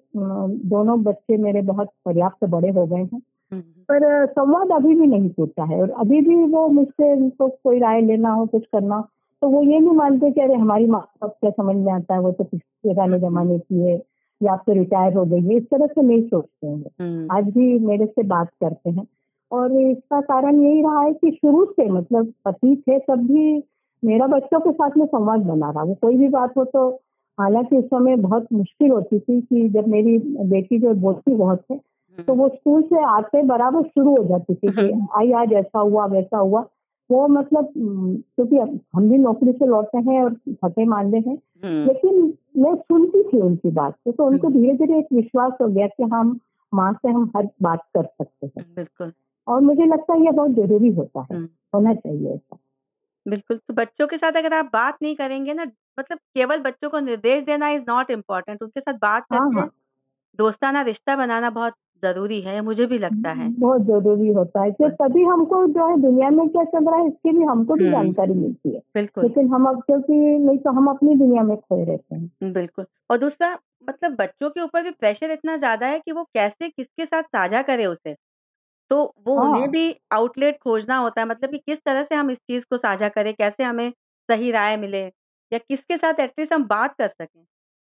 दोनों 0.66 1.04
बच्चे 1.04 1.38
मेरे 1.38 1.62
बहुत 1.62 1.90
पर्याप्त 2.06 2.46
बड़े 2.46 2.70
हो 2.70 2.86
गए 2.86 3.04
हैं। 3.04 3.20
पर 3.90 4.26
संवाद 4.26 4.72
अभी 4.72 4.96
भी 4.96 5.08
नहीं 5.08 5.30
टूटा 5.30 5.64
है 5.64 5.82
और 5.82 5.90
अभी 5.90 6.22
भी 6.22 6.36
वो 6.36 6.68
मुझसे 6.68 7.14
उनको 7.14 7.48
तो 7.50 7.58
कोई 7.64 7.80
राय 7.80 8.02
लेना 8.02 8.30
हो 8.30 8.46
कुछ 8.46 8.66
करना 8.66 9.08
तो 9.42 9.50
वो 9.50 9.64
ये 9.64 9.80
नहीं 9.80 9.94
मानते 9.94 10.32
कि 10.32 10.42
अरे 10.42 10.54
हमारी 10.54 10.86
माँ 10.86 11.02
बाप 11.22 11.32
क्या 11.42 11.52
समझ 11.52 11.76
में 11.76 11.94
आता 11.94 12.14
है 12.14 12.20
वो 12.20 12.32
तो 12.32 12.44
पुराने 12.54 13.20
जमाने 13.20 13.60
की 13.60 13.80
है 13.80 14.02
या 14.44 14.54
आप 14.54 14.64
तो 14.68 14.74
रिटायर 14.74 15.14
हो 15.14 15.26
गई 15.26 15.42
है। 15.42 15.56
इस 15.56 15.64
तरह 15.64 15.88
से 15.88 16.02
नहीं 16.02 16.24
सोचते 16.24 16.68
हैं 16.68 17.28
आज 17.32 17.44
भी 17.44 17.80
मेरे 17.80 18.06
से 18.06 18.24
बात 18.24 18.50
करते 18.50 18.90
हैं। 18.90 19.08
और 19.52 19.72
इसका 19.82 20.22
कारण 20.22 20.62
यही 20.62 20.82
रहा 20.82 21.02
है 21.02 21.14
कि 21.14 21.32
शुरू 21.32 21.66
से 21.66 21.90
मतलब 21.90 22.34
पति 22.46 22.84
थे 22.88 23.00
तब 23.00 23.20
भी 23.20 23.64
मेरा 24.04 24.28
बच्चों 24.28 24.60
के 24.60 24.72
साथ 24.72 24.98
में 24.98 25.06
संवाद 25.06 25.40
बना 25.40 25.70
रहा। 25.72 25.84
वो 25.84 25.94
कोई 25.94 26.18
भी 26.18 26.28
बात 26.28 26.58
हो 26.58 26.66
तो 26.66 26.90
हालाँकि 27.40 27.78
उस 27.78 27.86
समय 27.86 28.16
बहुत 28.16 28.48
मुश्किल 28.54 28.92
होती 28.92 29.20
थी 29.20 29.42
कि 29.42 29.70
जब 29.70 29.88
मेरी 29.88 30.18
बेटी 30.50 30.80
जो 30.80 30.94
बोलती 30.94 31.36
बहुत 31.36 31.62
है 31.72 31.78
तो 32.24 32.34
वो 32.34 32.48
स्कूल 32.50 32.82
से 32.82 33.04
आते 33.04 33.44
बराबर 33.44 33.84
शुरू 33.84 34.16
हो 34.18 34.24
जाती 34.24 34.56
थी 34.56 34.68
कि 34.72 35.08
आई 35.16 35.32
आज 35.32 35.54
ऐसा 35.54 35.80
हुआ 35.80 36.06
वैसा 36.06 36.38
हुआ। 36.38 36.66
वो 37.12 37.28
मतलब 37.28 37.68
क्योंकि 37.78 38.58
हम 38.96 39.10
भी 39.10 39.18
नौकरी 39.18 39.52
से 39.52 39.66
लौटे 39.66 39.98
हैं 39.98 40.24
और 40.24 40.34
फतेह 40.34 40.86
मानते 40.88 41.18
हैं 41.18 41.38
लेकिन 41.88 42.34
मैं 42.58 42.76
सुनती 42.76 43.24
थी 43.24 43.42
उनकी 43.42 43.72
बात 43.72 43.94
तो, 44.06 44.12
तो 44.12 44.26
उनको 44.26 44.50
धीरे 44.50 44.74
धीरे 44.74 45.00
एक 45.00 45.08
विश्वास 45.14 45.54
हो 45.62 45.68
गया 45.68 45.88
कि 45.88 46.04
हम 46.04 46.40
माँ 46.74 46.94
से 46.94 47.10
हम 47.10 47.32
हर 47.38 47.50
बात 47.62 47.80
कर 47.98 48.04
सकते 48.04 48.48
हैं। 48.48 48.66
बिल्कुल। 48.76 49.12
और 49.48 49.62
मुझे 49.62 49.86
लगता 49.86 50.14
है 50.14 50.26
ये 50.26 50.32
बहुत 50.32 50.52
ज़रूरी 50.52 50.90
होता 50.90 51.26
है 51.32 51.42
होना 51.74 51.94
चाहिए 51.94 52.34
ऐसा। 52.34 52.58
बिल्कुल 53.26 53.58
तो 53.58 53.74
बच्चों 53.74 54.08
के 54.08 54.18
साथ 54.18 54.38
अगर 54.38 54.54
आप 54.54 54.66
बात 54.74 54.98
नहीं 55.02 55.16
करेंगे 55.16 55.54
ना 55.54 55.64
मतलब 56.00 56.18
केवल 56.18 56.60
बच्चों 56.62 56.90
को 56.90 57.00
निर्देश 57.00 57.44
देना 57.46 57.70
इज़ 57.70 57.84
नॉट 57.90 58.12
इम्पोर्टेंट 58.12 58.62
उनके 58.64 58.80
साथ 58.80 58.94
बात 58.94 59.26
हाँ, 59.34 59.50
हाँ, 59.52 59.70
दोस्ताना 60.40 60.82
रिश्ता 60.82 61.16
बनाना 61.16 61.50
बहुत 61.50 61.74
ज़रूरी 62.04 62.42
है 62.42 62.62
मुझे 62.62 62.86
भी 62.86 62.98
लगता 63.00 63.32
है। 63.32 63.50
बहुत 63.60 63.82
ज़रूरी 63.82 64.28
होता 64.34 64.62
है 64.64 64.72
कि 64.72 64.90
तभी 65.02 65.24
हमको 65.24 65.66
जो 65.68 65.88
है 65.90 66.02
दुनिया 66.02 66.30
में 66.30 66.48
क्या 66.50 66.64
चल 66.64 66.86
रहा 66.86 67.00
है 67.00 67.08
इसकी 67.08 67.32
भी 67.32 67.44
हमको 67.44 67.76
भी 67.76 67.84
हम्म। 67.84 67.94
जानकारी 67.94 68.34
मिलती 68.34 68.70
है। 68.70 68.80
बिल्कुल। 68.96 69.24
लेकिन 69.24 69.48
हम 69.54 69.66
अब 69.66 69.82
क्योंकि 69.82 70.14
नहीं 70.40 70.58
तो 70.58 70.72
हम 70.72 70.88
अपनी 70.88 71.16
दुनिया 71.16 71.44
में 71.44 71.56
खोए 71.58 71.84
रहते 71.86 72.16
हैं। 72.16 72.54
बिल्कुल 72.54 72.86
और 73.12 73.18
दूसरा 73.18 73.54
मतलब 73.90 74.16
बच्चों 74.16 74.50
के 74.50 74.62
ऊपर 74.62 74.84
भी 74.84 74.92
प्रेशर 74.92 75.32
इतना 75.32 75.58
ज़्यादा 75.58 75.88
है 75.88 76.00
कि 76.00 76.12
वो 76.12 76.24
कैसे 76.24 76.70
किसके 76.70 77.06
साथ 77.06 77.24
साझा 77.24 77.62
करे 77.62 77.86
उसे। 77.86 78.16
तो 78.90 79.14
वो 79.28 79.38
हाँ। 79.38 79.46
उन्हें 79.46 79.70
भी 79.72 79.96
आउटलेट 80.12 80.58
खोजना 80.64 80.98
होता 80.98 81.22
है 81.22 81.28
मतलब 81.28 81.50
कि 81.50 81.58
किस 81.58 81.80
तरह 81.86 82.04
से 82.04 82.16
हम 82.16 82.32
इस 82.32 82.38
चीज़ 82.38 82.64
को 82.70 82.78
साझा 82.78 83.10
करें 83.10 83.34
कैसे 83.34 83.64
हमें 83.64 83.90
सही 84.30 84.52
राय 84.52 84.78
मिले 84.78 85.02
या 85.52 85.58
किसके 85.58 85.98
साथ 85.98 86.20
एटलीस्ट 86.20 86.54
हम 86.54 86.64
बात 86.66 86.94
कर 86.98 87.08
सकें। 87.08 87.44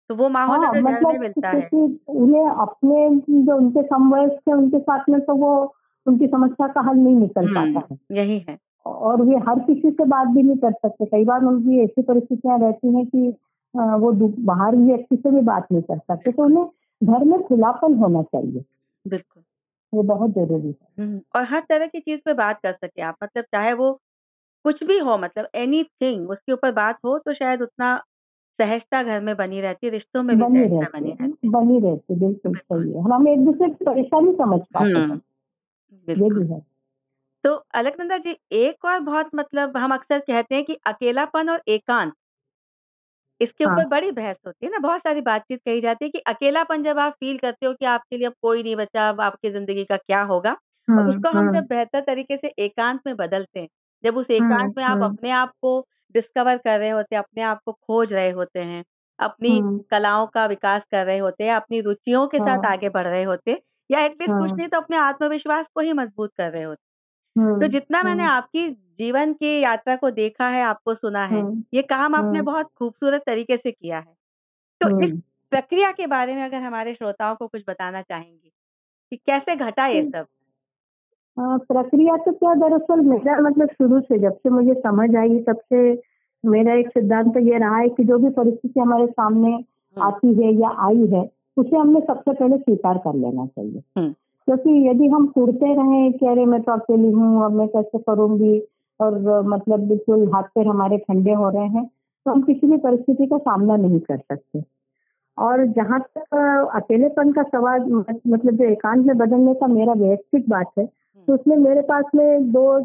तो 0.09 0.15
वो 0.15 0.29
माहौल 0.29 0.65
हाँ, 0.65 0.73
मतलब 0.73 1.19
मिलता 1.19 1.49
है। 1.49 1.69
उन्हें 2.07 2.49
अपने 2.49 3.09
जो 3.43 3.55
उनके 3.57 3.83
समवयस्क 3.83 4.47
उनके 4.47 4.79
साथ 4.79 5.03
में 5.09 5.21
तो 5.21 5.35
वो 5.35 5.75
उनकी 6.05 6.27
समस्या 6.27 6.67
का 6.67 6.81
हल 6.81 6.95
नहीं 6.95 7.15
निकल 7.15 7.45
हम्म, 7.45 7.73
पाता 7.73 7.93
है। 7.93 8.17
यही 8.17 8.45
है। 8.49 8.57
और 8.85 9.21
वे 9.21 9.35
हर 9.35 9.59
किसी 9.59 9.91
से 9.91 10.05
बात 10.05 10.27
भी 10.27 10.43
नहीं 10.43 10.57
कर 10.57 10.71
सकते। 10.71 11.05
कई 11.05 11.25
बार 11.25 11.43
उनकी 11.43 11.83
ऐसी 11.83 12.01
परिस्थितियाँ 12.01 12.59
रहती 12.59 12.95
हैं 12.95 13.05
कि 13.05 13.33
वो 13.75 14.11
बाहर 14.45 14.75
व्यक्ति 14.75 15.15
से 15.15 15.31
भी 15.31 15.41
बात 15.41 15.67
नहीं 15.71 15.81
कर 15.81 15.97
सकते। 15.97 16.31
तो 16.31 16.43
उन्हें 16.43 16.65
घर 17.03 17.23
में 17.23 17.43
खुलापन 17.43 17.93
होना 17.93 18.21
चाहिए। 18.23 18.63
बिल्कुल। 19.07 19.43
वो 19.95 20.03
बहुत 20.03 20.31
ज़रूरी 20.31 20.67
है। 20.71 21.21
और 21.35 21.43
हर 21.43 21.61
तरह 21.69 21.87
की 21.87 21.99
चीज़ 21.99 22.19
पे 22.25 22.33
बात 22.33 22.59
कर 22.63 22.73
सके 22.73 23.01
आप 23.01 23.15
मतलब 23.23 23.43
चाहे 23.43 23.73
वो 23.73 23.91
कुछ 24.65 24.83
भी 24.83 24.97
हो 24.99 25.17
मतलब 25.17 25.47
एनी 25.55 25.83
थिंग 25.83 26.29
उसके 26.29 26.51
ऊपर 26.51 26.71
बात 26.71 26.97
हो 27.05 27.17
तो 27.19 27.33
शायद 27.33 27.61
उतना 27.61 27.97
सहजता 28.59 29.03
घर 29.03 29.19
में 29.19 29.35
बनी 29.35 29.61
रहती 29.61 29.87
है 29.87 29.91
रिश्तों 29.91 30.23
में 30.23 30.37
बनी 30.39 30.59
रहती 30.59 30.99
बनी 30.99 31.11
रहती 31.11 31.49
बनी 31.49 31.79
रहती 31.79 32.15
बिल्कुल 32.15 32.55
सही 32.55 32.91
है। 32.91 33.01
हम 33.03 33.27
एक 33.27 33.45
दूसरे 33.45 33.69
की 33.69 33.85
परेशानी 33.85 34.31
समझ 34.33 34.59
पाते 34.73 34.99
हैं। 34.99 35.21
ये 36.07 36.29
भी 36.29 36.47
है। 36.53 36.59
तो 37.43 37.53
अलकनंदा 37.73 38.17
जी 38.17 38.35
एक 38.51 38.85
और 38.85 38.99
बहुत 38.99 39.29
मतलब 39.35 39.77
हम 39.77 39.93
अक्सर 39.93 40.19
कहते 40.19 40.55
हैं 40.55 40.63
कि 40.65 40.77
अकेलापन 40.85 41.49
और 41.49 41.61
एकांत 41.67 42.13
इसके 43.41 43.65
ऊपर 43.65 43.81
हाँ। 43.81 43.85
बड़ी 43.87 44.11
बहस 44.11 44.37
होती 44.45 44.65
है 44.65 44.71
ना 44.71 44.77
बहुत 44.79 45.01
सारी 45.01 45.21
बातचीत 45.21 45.59
कही 45.61 45.81
जाती 45.81 46.05
है 46.05 46.09
कि 46.11 46.19
अकेलापन 46.27 46.83
जब 46.83 46.99
आप 46.99 47.13
फील 47.15 47.37
करते 47.37 47.65
हो 47.65 47.73
कि 47.73 47.85
आपके 47.87 48.17
लिए 48.17 48.27
अब 48.27 48.33
कोई 48.41 48.63
नहीं 48.63 48.75
बचा 48.75 49.09
अब 49.09 49.21
आपकी 49.21 49.51
ज़िंदगी 49.51 49.83
का 49.85 49.97
क्या 49.97 50.21
होगा 50.25 50.55
और 50.89 51.07
हाँ, 51.07 51.07
उसको 51.07 51.29
हम 51.29 51.47
हाँ। 51.47 51.51
जब 51.51 51.65
बेहतर 51.67 52.01
तरीके 52.03 52.37
से 52.37 52.47
एकांत 52.59 53.01
में 53.07 53.15
बदलते 53.15 53.59
हैं 53.59 53.67
जब 54.03 54.17
उस 54.17 54.25
एकांत 54.31 54.71
में 54.77 54.83
आप 54.85 55.03
अपने 55.03 55.31
आप 55.33 55.51
को 55.61 55.79
डिस्कवर 56.15 56.57
कर 56.57 56.79
रहे 56.79 56.89
होते 56.89 57.15
हैं 57.15 57.21
अपने 57.23 57.43
आप 57.43 57.59
को 57.65 57.71
खोज 57.73 58.13
रहे 58.13 58.29
होते 58.31 58.59
हैं 58.61 58.83
अपनी 59.19 59.61
कलाओं 59.91 60.25
का 60.27 60.45
विकास 60.45 60.81
कर 60.91 61.05
रहे 61.05 61.17
होते 61.19 61.43
हैं 61.43 61.53
अपनी 61.53 61.81
रुचियों 61.81 62.25
के 62.27 62.39
साथ 62.39 62.65
आगे 62.65 62.89
बढ़ 62.89 63.07
रहे 63.07 63.23
होते 63.23 63.57
या 63.89 64.05
एटलीस्ट 64.05 64.33
कुछ 64.33 64.51
नहीं 64.57 64.67
तो 64.67 64.77
अपने 64.77 64.97
आत्मविश्वास 64.99 65.65
को 65.75 65.81
ही 65.81 65.93
मज़बूत 65.93 66.31
कर 66.37 66.51
रहे 66.51 66.63
होते 66.63 66.83
तो 67.59 67.67
जितना 67.69 68.03
मैंने। 68.03 68.23
आपकी 68.25 68.67
जीवन 68.99 69.33
की 69.33 69.63
यात्रा 69.63 69.95
को 69.95 70.11
देखा 70.11 70.47
है 70.47 70.63
आपको 70.63 70.93
सुना 70.93 71.25
है। 71.25 71.41
हम्म, 71.41 71.63
ये 71.73 71.81
काम 71.81 72.15
आपने 72.15 72.41
बहुत 72.41 72.65
खूबसूरत 72.77 73.21
तरीके 73.25 73.57
से 73.57 73.71
किया 73.71 73.97
है। 73.97 74.13
तो 74.81 75.01
इस 75.03 75.11
प्रक्रिया 75.49 75.91
के 75.91 76.07
बारे 76.07 76.35
में 76.35 76.43
अगर 76.43 76.57
हमारे 76.57 76.93
श्रोताओं 76.93 77.35
को 77.35 77.47
कुछ 77.47 77.63
बताना 77.69 78.01
चाहेंगे 78.01 78.49
कि 79.11 79.15
कैसे 79.15 79.55
घटा 79.55 79.87
ये 79.87 80.03
सब? 80.03 80.25
प्रक्रिया 81.39 82.17
तो 82.17 82.31
क्या 82.31 82.53
दरअसल 82.53 83.01
मेरा 83.01 83.39
मतलब 83.39 83.67
शुरू 83.67 83.99
से 83.99 84.19
जब 84.19 84.33
से 84.33 84.49
मुझे 84.49 84.73
समझ 84.73 85.15
आई 85.15 85.39
तब 85.39 85.55
से 85.55 86.01
मेरा 86.45 86.73
एक 86.73 86.87
सिद्धांत 86.87 87.33
तो 87.33 87.39
ये 87.39 87.57
रहा 87.57 87.77
है 87.77 87.89
कि 87.89 88.03
जो 88.03 88.17
भी 88.17 88.29
परिस्थिति 88.29 88.79
हमारे 88.79 89.07
सामने 89.07 89.63
आती 89.97 90.33
है 90.43 90.53
या 90.53 90.69
आई 90.69 91.07
है 91.07 91.29
उसे 91.57 91.77
हमने 91.77 91.99
सबसे 91.99 92.33
पहले 92.33 92.57
स्वीकार 92.57 92.97
कर 92.97 93.15
लेना 93.15 93.45
चाहिए। 93.45 93.83
क्योंकि 94.47 94.89
यदि 94.89 95.07
हम 95.07 95.27
टूटते 95.27 95.73
रहे 95.73 96.11
कि 96.11 96.25
अरे 96.25 96.45
मैं 96.45 96.61
तो 96.61 96.71
अकेली 96.71 97.11
हूँ 97.11 97.45
अब 97.45 97.51
मैं 97.51 97.67
कैसे 97.67 97.97
करूँगी? 97.97 98.59
और 98.99 99.43
मतलब 99.47 99.87
बिल्कुल 99.87 100.27
हाथ 100.33 100.43
पैर 100.55 100.67
हमारे 100.67 100.97
ठंडे 100.97 101.33
हो 101.33 101.49
रहे 101.49 101.67
हैं 101.67 101.85
तो 102.25 102.31
हम 102.31 102.41
किसी 102.41 102.67
भी 102.67 102.77
परिस्थिति 102.77 103.25
का 103.25 103.37
सामना 103.37 103.75
नहीं 103.75 103.99
कर 103.99 104.17
सकते। 104.17 104.63
और 105.37 105.65
जहाँ 105.67 105.99
तक 106.17 106.35
अकेलेपन 106.75 107.31
का 107.31 107.43
सवाल 107.43 107.81
मतलब 108.27 108.51
जो 108.51 108.63
एकांत 108.63 109.05
में 109.05 109.17
बदलने 109.17 109.53
का 109.53 109.67
मेरा 109.67 109.93
वैयक्तिक 109.93 110.49
बात 110.49 110.71
है 110.79 110.85
तो 111.27 111.33
उसमें 111.33 111.55
मेरे 111.57 111.81
पास 111.81 112.05
में 112.15 112.51
दो 112.51 112.79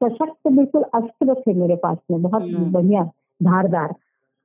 सशक्त 0.00 0.48
बिल्कुल 0.48 0.82
अस्त्र 0.94 1.34
थे 1.34 1.54
मेरे 1.54 1.76
पास 1.76 1.98
में 2.10 2.22
बहुत 2.22 2.42
हम्म। 2.42 2.70
बढ़िया 2.72 3.02
धारदार 3.40 3.94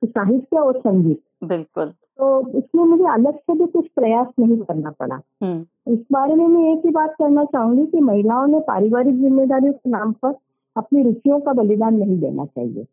साहित्य 0.02 0.58
और 0.58 0.78
संगीत। 0.80 1.20
बिल्कुल। 1.44 1.92
तो 2.18 2.48
इसमें 2.48 2.84
मुझे 2.84 3.04
अलग 3.04 3.34
से 3.34 3.54
भी 3.54 3.66
कुछ 3.66 3.88
प्रयास 3.88 4.26
नहीं 4.38 4.58
करना 4.58 4.90
पड़ा। 4.90 5.20
हम्म। 5.42 5.92
इस 5.92 5.98
बारे 6.12 6.34
में 6.34 6.48
मैं 6.48 6.74
एक 6.74 6.86
ही 6.86 6.90
बात 6.90 7.10
करना 7.10 7.44
चाहूँगी 7.44 7.86
कि 7.86 8.00
महिलाओं 8.00 8.46
ने 8.46 8.60
पारिवारिक 8.60 9.20
जिम्मेदारियों 9.20 9.72
के 9.72 9.90
नाम 9.90 10.12
पर 10.12 10.34
अपनी 10.76 11.02
रुचियों 11.02 11.40
का 11.40 11.52
बलिदान 11.52 11.94
नहीं 11.94 12.20
देना 12.20 12.44
चाहिए। 12.44 12.86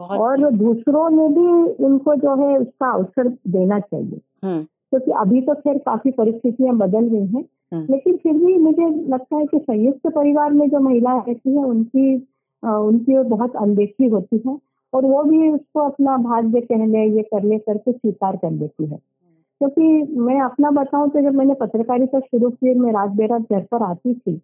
और 0.00 0.50
दूसरों 0.50 1.10
ने 1.10 1.28
भी 1.28 1.72
उनको 1.84 2.14
जो 2.14 2.36
है 2.36 2.58
उसका 2.58 2.90
अवसर 2.92 3.28
देना 3.28 3.80
चाहिए। 3.80 4.20
हम्म। 4.44 4.62
क्योंकि 4.62 5.10
अभी 5.10 5.42
तो 5.42 5.54
खैर 5.54 5.78
काफ़ी 5.78 6.10
परिस्थितियाँ 6.10 6.76
बदल 6.76 7.00
गई 7.00 7.26
हैं। 7.26 7.44
हम्म। 7.72 7.86
लेकिन 7.90 8.16
फिर 8.16 8.32
भी 8.32 8.58
मुझे 8.58 8.86
लगता 9.08 9.36
है 9.36 9.46
कि 9.46 9.58
संयुक्त 9.58 10.06
परिवार 10.06 10.52
में 10.52 10.70
जो 10.70 10.80
महिलाएँ 10.80 11.20
रहती 11.28 11.50
है 11.50 11.64
उनकी 11.64 12.28
उनकी 12.64 13.22
बहुत 13.22 13.56
अनदेखी 13.56 14.08
होती 14.08 14.42
है। 14.46 14.58
और 14.94 15.04
वो 15.04 15.22
भी 15.22 15.50
उसको 15.50 15.80
अपना 15.80 16.16
भाग्य 16.16 16.60
कह 16.60 16.86
ले, 16.86 17.06
ये 17.16 17.22
कर 17.22 17.42
ले, 17.42 17.58
करके 17.58 17.92
स्वीकार 17.92 18.36
कर 18.36 18.50
लेती 18.50 18.86
है। 18.86 18.98
क्योंकि 19.60 20.14
मैं 20.20 20.40
अपना 20.40 20.70
बताऊँ 20.70 21.10
तो 21.10 21.20
जब 21.20 21.34
मैंने 21.34 21.54
पत्रकारिता 21.54 22.20
शुरू 22.20 22.50
की 22.50 22.74
मैं 22.74 22.92
रात 22.92 23.10
बेरात 23.10 23.42
घर 23.42 23.60
पर 23.60 23.82
आती 23.82 24.14
थी 24.14 24.40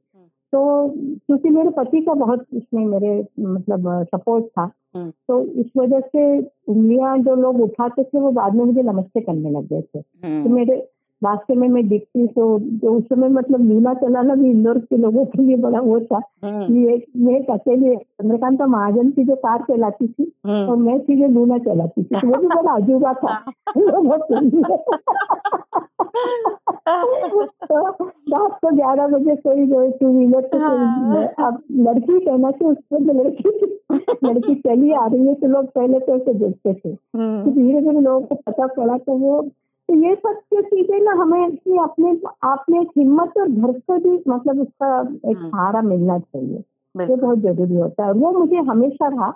तो 0.52 0.88
क्योंकि 0.98 1.50
मेरे 1.50 1.70
पति 1.70 2.00
का 2.00 2.14
बहुत 2.14 2.46
इसमें 2.54 2.85
मेरे 2.87 3.26
मतलब 3.40 4.04
सपोर्ट 4.04 4.44
था 4.46 4.70
तो 4.96 5.40
इस 5.40 5.66
वजह 5.76 6.00
से 6.00 6.38
उंगलियाँ 6.68 7.18
जो 7.18 7.35
लोग 7.35 7.61
उठाते 7.61 8.02
थे, 8.04 8.20
वो 8.20 8.30
बाद 8.30 8.54
में 8.54 8.64
मुझे 8.64 8.82
नमस्ते 8.82 9.20
करने 9.20 9.50
लग 9.50 9.68
गए 9.68 9.80
थे। 9.80 10.00
तो 10.44 10.48
मेरे 10.48 10.88
रास्ते 11.22 11.55
में 11.55 11.68
मैं 11.68 11.87
दिखती 11.88 12.26
तो 12.26 12.59
जो 12.61 12.92
उस 12.94 13.05
समय 13.05 13.29
मतलब 13.29 13.61
लूना 13.68 13.92
चलाना 13.94 14.35
भी 14.35 14.50
इंदौर 14.50 14.79
के 14.81 14.96
लोगों 14.96 15.24
के 15.26 15.42
लिए 15.42 15.57
बड़ा 15.57 15.81
वो 15.81 16.00
था 16.00 16.20
हम्म। 16.44 16.76
ये 16.79 17.02
मैं 17.16 17.40
अकेले 17.55 17.94
चंद्रकांत 17.96 18.62
महाजन 18.62 19.11
की 19.11 19.24
जो 19.24 19.35
कार 19.37 19.62
चलाती 19.62 20.09
थी। 20.09 20.24
और 20.68 20.76
मैं 20.76 20.98
थी 21.00 21.16
जो 21.20 21.29
लूना 21.29 21.59
चलाती 21.59 22.02
थी 22.02 22.20
तो 22.20 22.26
वो 22.29 22.40
भी 22.40 22.46
बड़ा 22.46 22.72
अजूबा 22.72 23.12
था 23.22 23.35
तो 26.87 28.05
रात 28.05 28.59
को 28.62 28.70
ग्यारह 28.76 29.07
बजे 29.07 29.35
कोई 29.37 29.66
जो 29.66 29.90
टू 30.00 30.12
व्हीलर 30.12 30.40
तो 30.52 30.59
अब 31.46 31.62
लड़की 31.81 32.18
कहना 32.20 32.50
थी 32.50 32.64
उस 32.64 32.76
पर 32.92 33.00
लड़की 33.14 33.50
लड़की 34.24 34.55
चली 34.55 34.92
आ 34.92 35.07
रही 35.07 35.26
है 35.29 35.35
तो 35.35 35.46
लोग 35.46 35.66
पहले 35.68 35.98
तो 35.98 36.14
ऐसे 36.16 36.35
देखते 36.35 36.72
थे। 36.74 36.94
तो 36.94 37.50
धीरे 37.50 37.81
धीरे 37.81 38.00
लोगों 38.00 38.20
को 38.20 38.35
पता 38.46 38.66
पड़ा 38.66 38.96
तो 38.98 39.12
वो 39.12 39.40
तो 39.88 39.94
ये 39.94 40.14
सब 40.14 40.40
जो 40.53 40.62
चीज़ें 40.62 40.99
ना 41.01 41.12
हमें 41.22 41.44
अपने 41.44 41.79
अपने 41.79 42.11
आप 42.44 42.64
में 42.70 42.81
एक 42.81 42.88
हिम्मत 42.99 43.33
और 43.38 43.49
घर 43.49 43.72
से 43.79 43.99
भी 43.99 44.22
मतलब 44.29 44.61
उसका 44.61 45.01
एक 45.31 45.37
हम्म। 45.37 45.49
सहारा 45.49 45.83
मिलना 45.83 46.18
चाहिए। 46.18 46.62
ये 46.94 47.16
बहुत 47.16 47.38
ज़रूरी 47.38 47.75
होता 47.75 48.03
है। 48.03 48.09
और 48.09 48.16
वो 48.18 48.31
मुझे 48.38 48.57
हमेशा 48.57 49.09
रहा। 49.09 49.31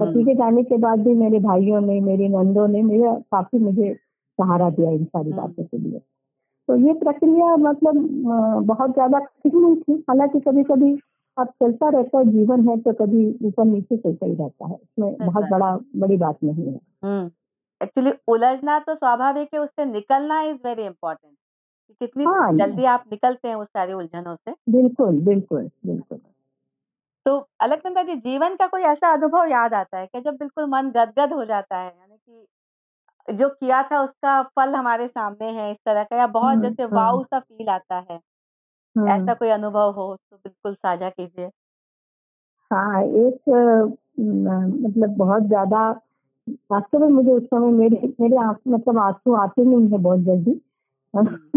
पति 0.00 0.10
हम्म। 0.10 0.24
के 0.24 0.34
जाने 0.34 0.62
के 0.62 0.76
बाद 0.76 1.00
भी 1.00 1.14
मेरे 1.14 1.38
भाइयों 1.38 1.80
ने 1.80 2.00
मेरी 2.00 2.28
नंदों 2.28 2.66
ने 2.68 2.82
मेरा 2.82 3.12
काफ़ी 3.32 3.58
मुझे 3.58 3.92
सहारा 3.94 4.70
दिया 4.70 4.90
इन 4.90 5.04
सारी 5.04 5.30
हम्म। 5.30 5.40
बातों 5.40 5.64
के 5.64 5.78
लिए। 5.78 5.98
तो 6.68 6.76
ये 6.76 6.92
प्रक्रिया 6.92 7.56
मतलब 7.56 7.96
बहुत 8.66 8.92
ज़्यादा 8.92 9.18
कठिन 9.18 9.58
नहीं 9.60 9.76
थी। 9.76 9.94
हालाँकि 10.08 10.40
कभी 10.40 10.62
कभी 10.62 10.92
अब 11.36 11.46
चलता 11.62 11.88
रहता 11.88 12.18
है 12.18 12.24
जीवन 12.24 12.68
है 12.68 12.76
तो 12.80 12.92
कभी 12.92 13.26
ऊपर 13.44 13.64
नीचे 13.64 13.96
चलता 13.96 14.26
ही 14.26 14.34
रहता 14.34 14.66
है। 14.68 14.74
इसमें 14.74 15.16
बहुत 15.26 15.44
बड़ा 15.50 15.76
बड़ी 15.96 16.16
बात 16.16 16.36
नहीं 16.44 16.66
है। 16.72 16.78
एक्चुअली 17.84 18.12
उलझना 18.28 18.78
तो 18.78 18.94
स्वाभाविक 18.94 19.54
है 19.54 19.60
उससे 19.60 19.84
निकलना 19.84 20.42
इज़ 20.42 20.56
वेरी 20.64 20.86
इंपॉर्टेंट 20.86 21.36
कितनी 22.00 22.24
हाँ, 22.26 22.52
जल्दी 22.58 22.84
आप 22.84 23.04
निकलते 23.12 23.48
हैं 23.48 23.54
उस 23.54 23.68
सारी 23.68 23.92
उलझनों 23.92 24.36
से। 24.36 24.52
बिल्कुल 24.70 25.20
बिल्कुल 25.20 25.70
बिल्कुल। 25.86 26.18
तो 27.26 27.36
अलकनंदा 27.60 28.02
जी 28.02 28.14
जीवन 28.20 28.56
का 28.56 28.66
कोई 28.66 28.82
ऐसा 28.82 29.12
अनुभव 29.12 29.44
याद 29.44 29.74
आता 29.74 29.98
है 29.98 30.06
कि 30.06 30.20
जब 30.20 30.36
बिल्कुल 30.36 30.66
मन 30.66 30.90
गदगद 30.90 31.32
हो 31.32 31.44
जाता 31.44 31.76
है 31.76 31.88
यानी 31.88 32.16
कि 32.16 32.46
जो 33.28 33.48
किया 33.50 33.82
था 33.82 34.02
उसका 34.02 34.42
फल 34.56 34.74
हमारे 34.74 35.08
सामने 35.08 35.50
है 35.52 35.70
इस 35.72 35.76
तरह 35.86 36.04
का 36.04 36.16
या 36.16 36.26
बहुत 36.28 36.52
हम्म, 36.52 36.62
जैसे 36.62 36.82
हम्म। 36.82 36.94
वाव 36.96 37.22
सा 37.24 37.38
फील 37.40 37.68
आता 37.68 38.04
है। 38.10 38.20
ऐसा 38.96 39.34
कोई 39.34 39.48
अनुभव 39.50 39.92
हो 39.92 40.14
तो 40.16 40.36
बिल्कुल 40.36 40.74
साझा 40.74 41.10
कीजिए। 41.10 41.50
हाँ 42.70 43.02
एक 43.02 43.48
मतलब 44.18 45.16
बहुत 45.16 45.42
ज़्यादा 45.42 45.80
वास्तव 46.50 46.98
में 46.98 47.08
मुझे 47.08 47.30
उस 47.30 47.42
समय 47.42 47.72
मेरे 47.72 48.12
मेरे 48.20 48.38
मतलब 48.68 48.98
आँसू 48.98 49.32
आते 49.32 49.64
नहीं 49.64 49.88
है 49.88 49.98
बहुत 49.98 50.18
जल्दी। 50.18 50.60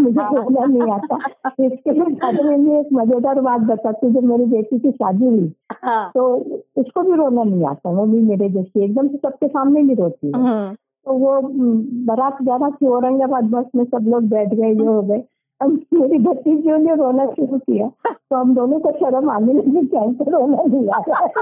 मुझे 0.00 0.20
हाँ। 0.20 0.32
रोना 0.34 0.64
नहीं 0.64 0.92
आता। 0.92 1.16
इसके 1.60 1.90
लिए 1.90 2.14
शादी 2.14 2.42
में 2.42 2.64
भी 2.64 2.80
एक 2.80 2.88
मज़ेदार 2.92 3.40
बात 3.40 3.60
बताती 3.60 4.10
जब 4.10 4.24
मेरी 4.24 4.44
बेटी 4.44 4.78
की 4.78 4.90
शादी 4.90 5.26
हुई 5.26 5.52
हाँ। 5.72 6.10
तो 6.14 6.36
उसको 6.76 7.02
भी 7.02 7.12
रोना 7.12 7.42
नहीं 7.42 7.64
आता। 7.64 7.90
वो 7.90 8.06
भी 8.06 8.22
मेरे 8.22 8.48
जैसे 8.48 8.84
एकदम 8.84 9.08
से 9.08 9.16
सबके 9.16 9.48
सामने 9.48 9.82
नहीं 9.82 9.96
रोती 9.96 10.26
है। 10.26 10.32
हम्म, 10.32 10.74
तो 10.74 11.12
वो 11.12 11.40
म, 11.40 11.78
बारात 12.06 12.42
जाना 12.42 12.70
थी 12.70 12.86
औरंगाबाद 12.86 13.44
बस 13.44 13.66
में 13.76 13.84
सब 13.84 14.04
लोग 14.08 14.22
बैठ 14.22 14.54
गए 14.54 14.74
ये 14.74 14.86
हो 14.86 15.02
गए। 15.02 15.24
अब 15.60 15.80
मेरी 15.92 16.18
भतीजियों 16.18 16.78
ने 16.78 16.94
रोना 16.94 17.26
शुरू 17.26 17.58
किया। 17.58 17.88
तो 18.12 18.36
हम 18.36 18.54
दोनों 18.54 18.80
को 18.80 18.92
शर्म 18.92 19.30
आने 19.30 19.52
लगी 19.52 19.78
इनको 19.78 20.30
रोना 20.30 20.62
नहीं 20.62 20.88
आ 20.88 21.02
रहा 21.08 21.26
है। 21.26 21.32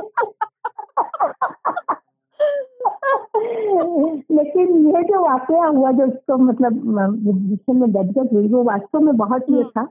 लेकिन 4.32 4.86
ये 4.86 5.02
जो 5.02 5.20
वाकया 5.22 5.66
हुआ 5.66 5.92
जो 5.92 6.06
उसको 6.06 6.36
मतलब 6.36 6.72
जिससे 7.26 7.72
मैं 7.72 7.90
गदगद 7.94 8.32
हुई 8.32 8.48
वो 8.48 8.62
वास्तव 8.62 9.00
में 9.00 9.16
बहुत 9.16 9.50
ये 9.50 9.64
था 9.64 9.84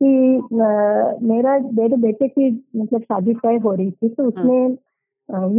कि 0.00 0.36
अ, 0.36 1.18
मेरा 1.22 1.58
मेरे 1.58 1.96
बेटे 1.96 2.28
की 2.28 2.50
मतलब 2.76 3.00
शादी 3.02 3.34
तय 3.34 3.56
हो 3.56 3.72
रही 3.74 3.90
थी 3.90 4.08
तो 4.08 4.24
उसने 4.24 4.66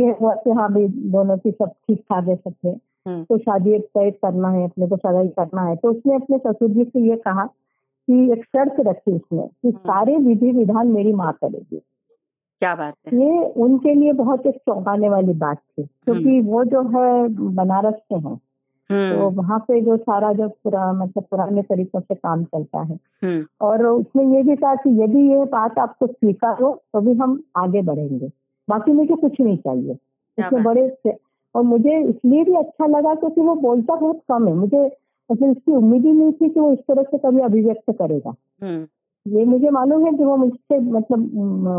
ये 0.04 0.12
हुआ 0.22 0.34
कि 0.36 0.52
हाँ 0.52 0.72
भाई 0.74 0.88
दोनों 0.88 1.38
की 1.38 1.52
सब 1.52 1.70
ठीक 1.70 2.00
ठाक 2.00 2.28
है 2.28 2.36
सब 2.36 2.54
थे 2.64 2.70
हम्म, 2.70 3.24
तो 3.24 3.38
शादी 3.38 3.72
एक 3.72 3.86
तय 3.86 4.12
करना 4.12 4.50
है 4.50 4.64
अपने 4.64 4.88
को 4.88 4.98
सगाई 4.98 5.28
करना 5.28 5.62
है। 5.62 5.76
तो 5.76 5.90
उसने 5.92 6.16
अपने 6.16 6.38
ससुर 6.38 6.70
जी 6.70 6.84
से 6.84 7.00
ये 7.10 7.16
कहा 7.16 7.46
कि 8.08 8.32
एक 8.32 8.44
शर्त 8.46 8.76
रखी 8.80 9.12
उसने 9.12 9.42
कि 9.42 9.72
सारे 9.72 10.18
विधि 10.18 10.52
विधान 10.52 10.88
मेरी 10.88 11.14
माँ 11.14 11.32
करेगी। 11.34 11.82
क्या 12.60 12.76
बात 12.76 12.94
है? 13.08 13.20
ये 13.20 13.46
उनके 13.48 13.94
लिए 13.94 14.14
बहुत 14.14 14.46
एक 14.46 14.56
चौंकाने 14.56 15.10
वाली 15.10 15.34
बात 15.34 15.58
थी 15.58 15.84
क्योंकि 15.84 16.42
वो 16.42 16.64
जो 16.64 16.82
है 16.82 17.28
बनारस 17.56 17.94
से 17.94 18.16
हैं। 18.16 18.40
तो 18.90 18.94
हम्म, 18.94 19.36
वहाँ 19.36 19.60
पे 19.60 19.82
जो 19.82 19.98
सारा 19.98 20.34
जो 20.34 20.50
पुरा 20.50 20.94
मतलब 20.94 21.24
पुराने 21.24 21.62
तरीकों 21.62 22.00
से 22.00 22.16
काम 22.16 22.44
चलता 22.44 22.82
है। 22.82 22.96
हम्म, 22.96 23.46
और 23.62 23.86
उसने 23.86 24.38
ये 24.38 24.44
भी 24.44 24.56
कहा 24.56 24.76
कि 24.76 25.04
यदि 25.04 25.20
ये 25.20 25.46
बात 25.46 25.80
आपको 25.80 26.08
स्वीकार 26.08 26.64
हो 26.64 26.82
तो 26.94 27.02
भी 27.02 27.14
हम 27.14 27.44
आगे 27.58 27.82
बढ़ेंगे। 27.82 28.32
बाकी 28.70 28.92
मुझे 28.92 29.16
कुछ 29.16 29.42
नहीं 29.42 29.58
चाहिए। 29.58 29.98
इसमें 30.40 30.64
बड़े 30.64 30.98
और 31.56 31.64
मुझे 31.64 32.04
इसलिए 32.04 32.44
भी 32.44 32.54
अच्छा 32.54 32.86
लगा 32.86 33.16
क्योंकि 33.16 33.42
वो 33.42 33.56
बोलता 33.56 33.96
बहुत 33.96 34.22
कम 34.30 34.48
है। 34.48 34.54
मुझे 34.54 34.98
मतलब 35.32 35.52
इसकी 35.52 35.72
उम्मीद 35.72 36.06
ही 36.06 36.12
नहीं 36.12 36.34
थी 36.34 36.50
कि 36.50 36.60
वो 36.60 36.72
इस 36.72 36.80
तरह 36.80 37.04
से 37.04 37.18
कभी 37.18 37.42
अभिव्यक्त 37.42 37.92
करेगा। 37.92 38.34
हम्म, 38.64 38.88
ये 39.26 39.46
मुझे 39.46 39.70
मालूम 39.70 40.06
है 40.06 40.12
कि 40.14 40.24
वो 40.24 40.36
मुझसे 40.38 40.80
मतलब 40.80 41.30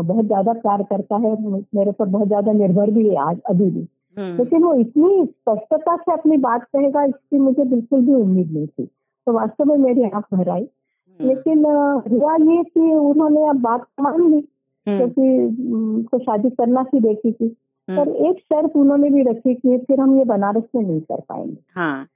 बहुत 0.05 0.25
ज़्यादा 0.25 0.53
प्यार 0.53 0.83
करता 0.83 1.15
है 1.15 1.35
मेरे 1.75 1.91
पर 1.91 2.05
बहुत 2.05 2.27
ज़्यादा 2.27 2.51
निर्भर 2.51 2.91
भी 2.91 3.07
है 3.09 3.15
आज 3.23 3.39
अभी 3.49 3.69
भी। 3.69 3.87
हम्म, 4.17 4.37
लेकिन 4.37 4.63
वो 4.63 4.73
इतनी 4.73 5.25
स्पष्टता 5.25 5.95
से 5.95 6.11
अपनी 6.13 6.37
बात 6.37 6.63
कहेगा 6.63 7.03
इसकी 7.03 7.39
मुझे 7.39 7.63
बिल्कुल 7.65 8.01
भी 8.01 8.13
उम्मीद 8.13 8.51
नहीं 8.53 8.67
थी। 8.67 8.85
तो 8.85 9.33
वास्तव 9.33 9.65
में 9.65 9.77
मेरी 9.77 10.03
आँख 10.03 10.25
भर 10.33 10.49
आई। 10.49 10.61
हम्म, 10.61 11.27
लेकिन 11.27 11.65
हुआ 12.11 12.35
ये 12.35 12.63
कि 12.63 12.79
उन्होंने 12.79 13.47
अब 13.49 13.61
बात 13.61 13.85
मान 14.01 14.21
ली 14.31 14.43
हम्म, 14.87 14.97
क्योंकि 14.97 16.05
तो 16.11 16.19
शादी 16.19 16.49
करना 16.49 16.85
ही 16.93 16.99
बेटी 16.99 17.31
थी। 17.31 17.55
पर 17.87 18.09
एक 18.27 18.39
शर्त 18.39 18.75
उन्होंने 18.75 19.09
भी 19.09 19.21
रखी 19.23 19.53
कि 19.55 19.77
फिर 19.77 19.99
हम 19.99 20.17
ये 20.17 20.23
बनारस 20.25 20.63
में 20.75 20.81
नहीं 20.83 21.01
कर 21.01 21.19
पाएँगे। 21.19 21.57
हाँ। 21.75 22.07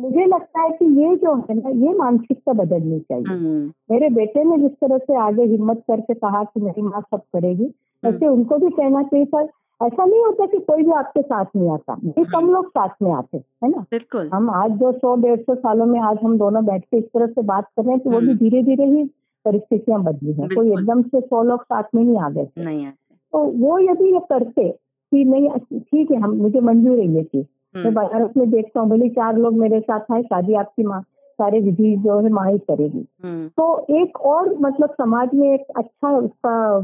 मुझे 0.00 0.26
लगता 0.26 0.62
है 0.62 0.70
कि 0.70 0.84
ये 1.02 1.14
जो 1.16 1.34
है 1.36 1.54
ना 1.54 1.70
ये 1.86 1.94
मानसिकता 1.94 2.52
बदलनी 2.52 2.98
चाहिए। 3.00 3.24
हम्म, 3.28 3.70
मेरे 3.90 4.08
बेटे 4.10 4.44
ने 4.44 4.58
जिस 4.58 4.72
तरह 4.80 4.98
से 4.98 5.16
आगे 5.20 5.44
हिम्मत 5.44 5.82
करके 5.88 6.14
कहा 6.14 6.42
कि 6.44 6.60
मेरी 6.60 6.82
माँ 6.82 7.00
सब 7.00 7.20
करेगी 7.34 7.72
ऐसे 8.02 8.26
उनको 8.26 8.56
भी 8.58 8.70
कहना 8.70 9.02
चाहिए 9.02 9.26
सर 9.26 9.48
ऐसा 9.80 10.04
नहीं 10.04 10.20
होता 10.20 10.46
कि 10.46 10.58
कोई 10.58 10.82
भी 10.82 10.92
आपके 10.92 11.22
साथ 11.22 11.44
नहीं 11.56 11.70
आता। 11.70 11.96
ये 12.18 12.24
कम 12.32 12.50
लोग 12.50 12.68
साथ 12.68 12.88
में 13.02 13.12
आते 13.12 13.36
है 13.36 13.70
ना? 13.70 13.84
बिल्कुल। 13.90 14.28
हम 14.34 14.50
आज 14.50 14.70
जो 14.70 14.92
सौ 14.92 15.14
डेढ़ 15.16 15.40
सौ 15.40 15.54
सालों 15.54 15.86
में 15.86 16.00
आज 16.00 16.18
हम 16.24 16.36
दोनों 16.38 16.64
बैठ 16.64 16.84
के 16.84 16.98
इस 16.98 17.04
तरह 17.04 17.26
से 17.26 17.42
बात 17.42 17.68
कर 17.76 17.82
रहे 17.82 17.92
हैं 17.92 18.00
तो 18.00 18.10
वो 18.10 18.20
भी 18.20 18.26
हम्म। 18.26 18.36
धीरे 18.38 18.62
धीरे 18.62 18.84
ही 18.86 19.04
परिस्थितियाँ 19.44 20.02
बदली 20.04 20.32
हैं। 20.32 20.48
कोई 20.54 20.72
एकदम 20.72 21.02
से 21.02 21.20
सौ 21.20 21.42
लोग 21.42 21.62
साथ 21.62 21.94
में 21.94 22.02
नहीं 22.04 22.18
आ 22.18 22.28
गए 22.30 22.48
नहीं 22.58 22.86
तो 23.32 23.38
वो 23.38 23.78
यदि 23.78 24.12
ये 24.12 24.20
करते 24.30 24.68
कि 25.12 25.24
नहीं 25.24 25.48
ठीक 25.78 26.10
है 26.10 26.16
हम 26.16 26.34
मुझे 26.36 26.60
मंजूर 26.60 26.98
है 26.98 27.06
ये 27.08 27.22
चीज़ 27.22 27.46
मैं 27.76 27.82
हम्म, 27.84 27.94
बनारस 27.94 28.30
में 28.36 28.50
देखता 28.50 28.80
हूँ 28.80 28.90
भले 28.90 29.08
चार 29.08 29.36
लोग 29.36 29.54
मेरे 29.54 29.80
साथ 29.80 30.12
आए 30.12 30.22
शादी 30.22 30.54
आपकी 30.54 30.82
माँ 30.82 31.00
सारे 31.38 31.60
विधि 31.60 31.96
जो 31.96 32.18
है 32.20 32.28
माँ 32.28 32.50
ही 32.52 32.58
करेगी। 32.58 33.06
हम्म, 33.24 33.48
तो 33.48 33.86
एक 33.90 34.20
और 34.20 34.54
मतलब 34.58 34.90
समाज 34.90 35.28
में 35.34 35.54
एक 35.54 35.66
अच्छा 35.76 36.16
उसका 36.16 36.80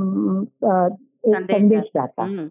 संदेश 1.27 1.85
जाता। 1.95 2.23
हम्म, 2.23 2.47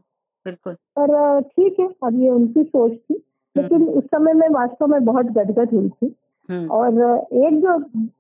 बिल्कुल। 0.46 0.74
पर 1.00 1.42
ठीक 1.42 1.80
है 1.80 1.88
अब 2.04 2.20
ये 2.20 2.30
उनकी 2.30 2.64
सोच 2.64 2.92
थी 2.92 3.24
लेकिन 3.56 3.88
उस 3.90 4.04
समय 4.04 4.34
में 4.34 4.48
वास्तव 4.50 4.88
में 4.88 5.06
बहुत 5.06 5.26
गदगद 5.26 5.74
हुई 5.74 5.90
थी। 5.90 6.16
और 6.68 6.94
एक 7.34 7.60
जो 7.62 7.78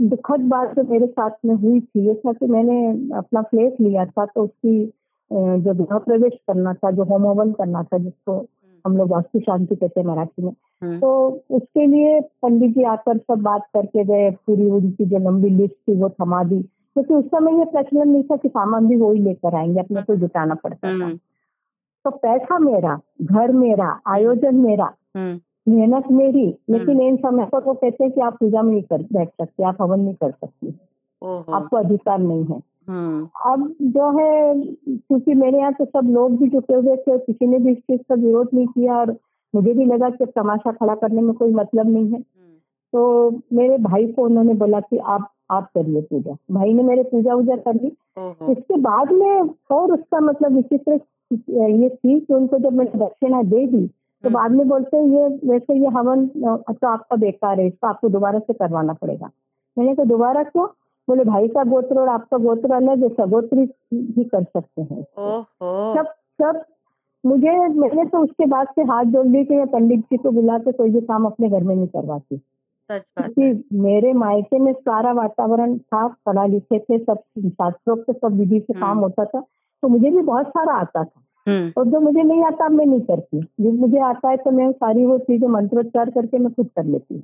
दुखद 0.07 0.39
बात 0.39 0.75
जो 0.75 0.83
मेरे 0.83 1.07
साथ 1.07 1.31
में 1.45 1.55
हुई 1.55 1.79
थी 1.79 2.07
ये 2.07 2.13
था 2.15 2.33
कि 2.33 2.47
मैंने 2.47 2.87
अपना 3.17 3.41
फ्लैट 3.41 3.75
लिया 3.81 4.05
था 4.05 4.25
तो 4.25 4.43
उसकी 4.43 4.93
जो 5.33 5.73
गृह 5.73 5.97
प्रवेश 5.97 6.33
करना 6.47 6.73
था 6.73 6.91
जो 6.91 7.03
होम 7.03 7.27
हवन 7.27 7.51
करना 7.51 7.83
था 7.83 7.97
जिसको 7.97 8.45
हम 8.85 8.97
लोग 8.97 9.09
वास्तु 9.09 9.39
शांति 9.39 9.75
कहते 9.75 10.01
हैं 10.01 10.07
मराठी 10.07 10.43
में। 10.43 10.51
हम्म, 10.83 10.99
तो 10.99 11.39
उसके 11.51 11.87
लिए 11.87 12.21
पंडित 12.21 12.71
जी 12.71 12.83
आकर 12.83 13.17
सब 13.17 13.35
बात 13.35 13.61
करके 13.73 14.03
गए 14.03 14.31
पूरी 14.31 14.69
उनकी 14.69 15.05
जो 15.05 15.17
लंबी 15.17 15.49
लिस्ट 15.49 15.75
थी 15.75 15.95
वो 15.95 16.09
थमा 16.09 16.43
दी। 16.43 16.61
क्योंकि 16.63 17.13
उस 17.13 17.25
समय 17.25 17.59
ये 17.59 17.65
प्रचलन 17.65 18.09
नहीं 18.09 18.23
था 18.23 18.35
कि 18.35 18.49
सामान 18.49 18.87
भी 18.87 18.95
वही 18.95 19.19
लेकर 19.19 19.55
आएँगे 19.55 19.79
अपने 19.79 20.01
को 20.01 20.15
जुटाना 20.15 20.55
पड़ता 20.55 20.87
था। 20.87 21.05
हम्म, 21.05 21.19
तो 22.05 22.11
पैसा 22.11 22.59
मेरा 22.59 22.99
घर 23.21 23.51
मेरा 23.51 23.99
आयोजन 24.07 24.55
मेरा 24.55 24.93
हम्म, 25.15 25.39
मेहनत 25.73 26.03
मेरी 26.11 26.57
लेकिन 26.69 27.01
इन 27.01 27.17
समय 27.17 27.45
पर 27.45 27.59
वो 27.59 27.73
कहते 27.73 28.03
हैं 28.03 28.13
कि 28.13 28.21
आप 28.21 28.33
पूजा 28.39 28.61
में 28.61 28.71
नहीं 28.71 28.83
कर 28.83 29.01
बैठ 29.01 29.29
सकते 29.29 29.63
आप 29.63 29.77
हवन 29.81 29.99
नहीं 29.99 30.13
कर 30.13 30.31
सकती। 30.31 30.67
आपको 31.53 31.77
अधिकार 31.77 32.19
नहीं 32.19 32.45
है। 32.45 32.74
अब 32.89 33.73
जो 33.81 34.09
है 34.17 34.53
क्योंकि 34.61 35.33
मेरे 35.33 35.57
यहाँ 35.57 35.73
तो 35.73 35.85
सब 35.85 36.09
लोग 36.11 36.37
भी 36.39 36.47
जुटे 36.49 36.73
हुए 36.73 36.95
थे 36.97 37.17
किसी 37.17 37.47
ने 37.47 37.57
भी 37.57 37.71
इस 37.71 37.77
चीज़ 37.77 38.01
का 38.09 38.15
विरोध 38.15 38.49
नहीं 38.53 38.67
किया 38.67 38.97
और 38.97 39.15
मुझे 39.53 39.73
भी 39.73 39.85
लगा 39.85 40.09
कि 40.09 40.25
तमाशा 40.25 40.71
खड़ा 40.71 40.95
करने 40.95 41.21
में 41.21 41.33
कोई 41.33 41.53
मतलब 41.53 41.89
नहीं 41.89 42.05
है। 42.05 42.17
हम्म, 42.17 42.55
तो 42.93 43.41
मेरे 43.53 43.77
भाई 43.77 44.07
को 44.07 44.23
उन्होंने 44.25 44.53
बोला 44.53 44.79
कि 44.79 44.97
आप 44.97 45.31
आप 45.51 45.69
करिए 45.75 46.01
पूजा। 46.01 46.35
भाई 46.51 46.73
ने 46.73 46.83
मेरे 46.83 47.03
पूजा 47.03 47.33
वूजा 47.33 47.55
कर 47.55 47.75
ली। 47.75 47.87
इसके 48.51 48.77
बाद 48.81 49.11
में 49.11 49.49
और 49.71 49.91
उसका 49.93 50.19
मतलब 50.19 50.55
विचित्र 50.55 50.99
ये 51.31 51.89
थी 51.89 52.19
कि 52.19 52.33
उनको 52.33 52.57
जब 52.59 52.73
मैंने 52.73 52.99
दक्षिणा 52.99 53.41
दे 53.43 53.65
दी 53.67 53.87
तो 54.23 54.29
बाद 54.29 54.51
में 54.51 54.67
बोलते 54.67 54.97
हैं 54.97 55.05
ये 55.05 55.27
वैसे 55.49 55.73
ये 55.79 55.87
हवन 55.87 56.25
तो 56.27 56.87
आपका 56.87 57.15
बेकार 57.15 57.59
है 57.59 57.67
इसको 57.67 57.87
आपको 57.87 58.09
दोबारा 58.09 58.39
से 58.39 58.53
करवाना 58.53 58.93
पड़ेगा। 58.93 59.29
मैंने 59.77 59.95
कहा 59.95 60.05
दोबारा 60.05 60.43
क्यों? 60.43 60.67
बोले 61.09 61.23
भाई 61.23 61.47
का 61.47 61.63
गोत्र 61.63 61.99
और 61.99 62.07
आपका 62.07 62.37
गोत्र 62.37 62.73
अलग 62.73 63.03
है 63.03 63.09
सगोत्री 63.09 63.65
भी 63.93 64.23
कर 64.23 64.43
सकते 64.43 64.81
हैं 64.81 65.05
सब 65.97 66.05
सब 66.41 66.65
मुझे 67.25 67.49
मैंने 67.67 68.05
तो 68.05 68.17
उसके 68.17 68.45
बाद 68.45 68.67
से 68.67 68.81
हाथ 68.81 69.05
जोड़ 69.05 69.27
ली 69.27 69.45
कि 69.45 69.55
मैं 69.55 69.67
पंडित 69.67 69.99
जी 69.99 70.17
को 70.17 70.31
बुला 70.31 70.57
के 70.57 70.71
कोई 70.71 70.89
भी 70.89 71.01
काम 71.01 71.25
अपने 71.25 71.49
घर 71.49 71.63
में 71.63 71.75
नहीं 71.75 71.87
करवाती। 71.87 72.41
क्योंकि 72.91 73.77
मेरे 73.77 74.13
मायके 74.13 74.59
में 74.59 74.73
सारा 74.73 75.11
वातावरण 75.11 75.77
था 75.77 76.07
पढ़ा 76.07 76.45
लिखे 76.45 76.79
थे 76.79 76.97
सब 76.97 77.13
शास्त्रों 77.13 77.49
शास्त्रोक्त 77.49 78.11
सब 78.11 78.33
विधि 78.33 78.59
से 78.59 78.73
काम 78.73 78.89
हम्म। 78.89 78.99
होता 78.99 79.25
था 79.25 79.39
तो 79.83 79.87
मुझे 79.87 80.09
भी 80.09 80.21
बहुत 80.21 80.47
सारा 80.47 80.73
आता 80.73 81.03
था। 81.03 81.21
हम्म, 81.47 81.71
और 81.77 81.85
जो 81.87 81.99
मुझे 81.99 82.23
नहीं 82.23 82.43
आता 82.43 82.69
मैं 82.69 82.85
नहीं 82.85 83.01
करती। 83.01 83.41
जो 83.61 83.71
मुझे 83.71 83.99
आता 83.99 84.29
है 84.29 84.37
तो 84.37 84.51
मैं 84.51 84.71
सारी 84.71 85.05
वो 85.05 85.17
चीज़ें 85.17 85.47
मंत्रोच्चार 85.47 86.09
करके 86.09 86.37
मैं 86.37 86.53
खुद 86.53 86.69
कर 86.75 86.83
लेती 86.83 87.15
हूँ। 87.15 87.23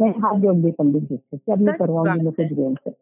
मैं 0.00 0.10
हाथ 0.10 0.40
जोड़ 0.40 0.54
दी 0.54 0.70
पंडित 0.70 1.02
जी 1.02 1.16
से 1.16 1.52
अब 1.52 1.62
नहीं 1.62 1.74
करवाऊँगी 1.74 2.20
मैं 2.20 2.32
कुछ 2.32 2.94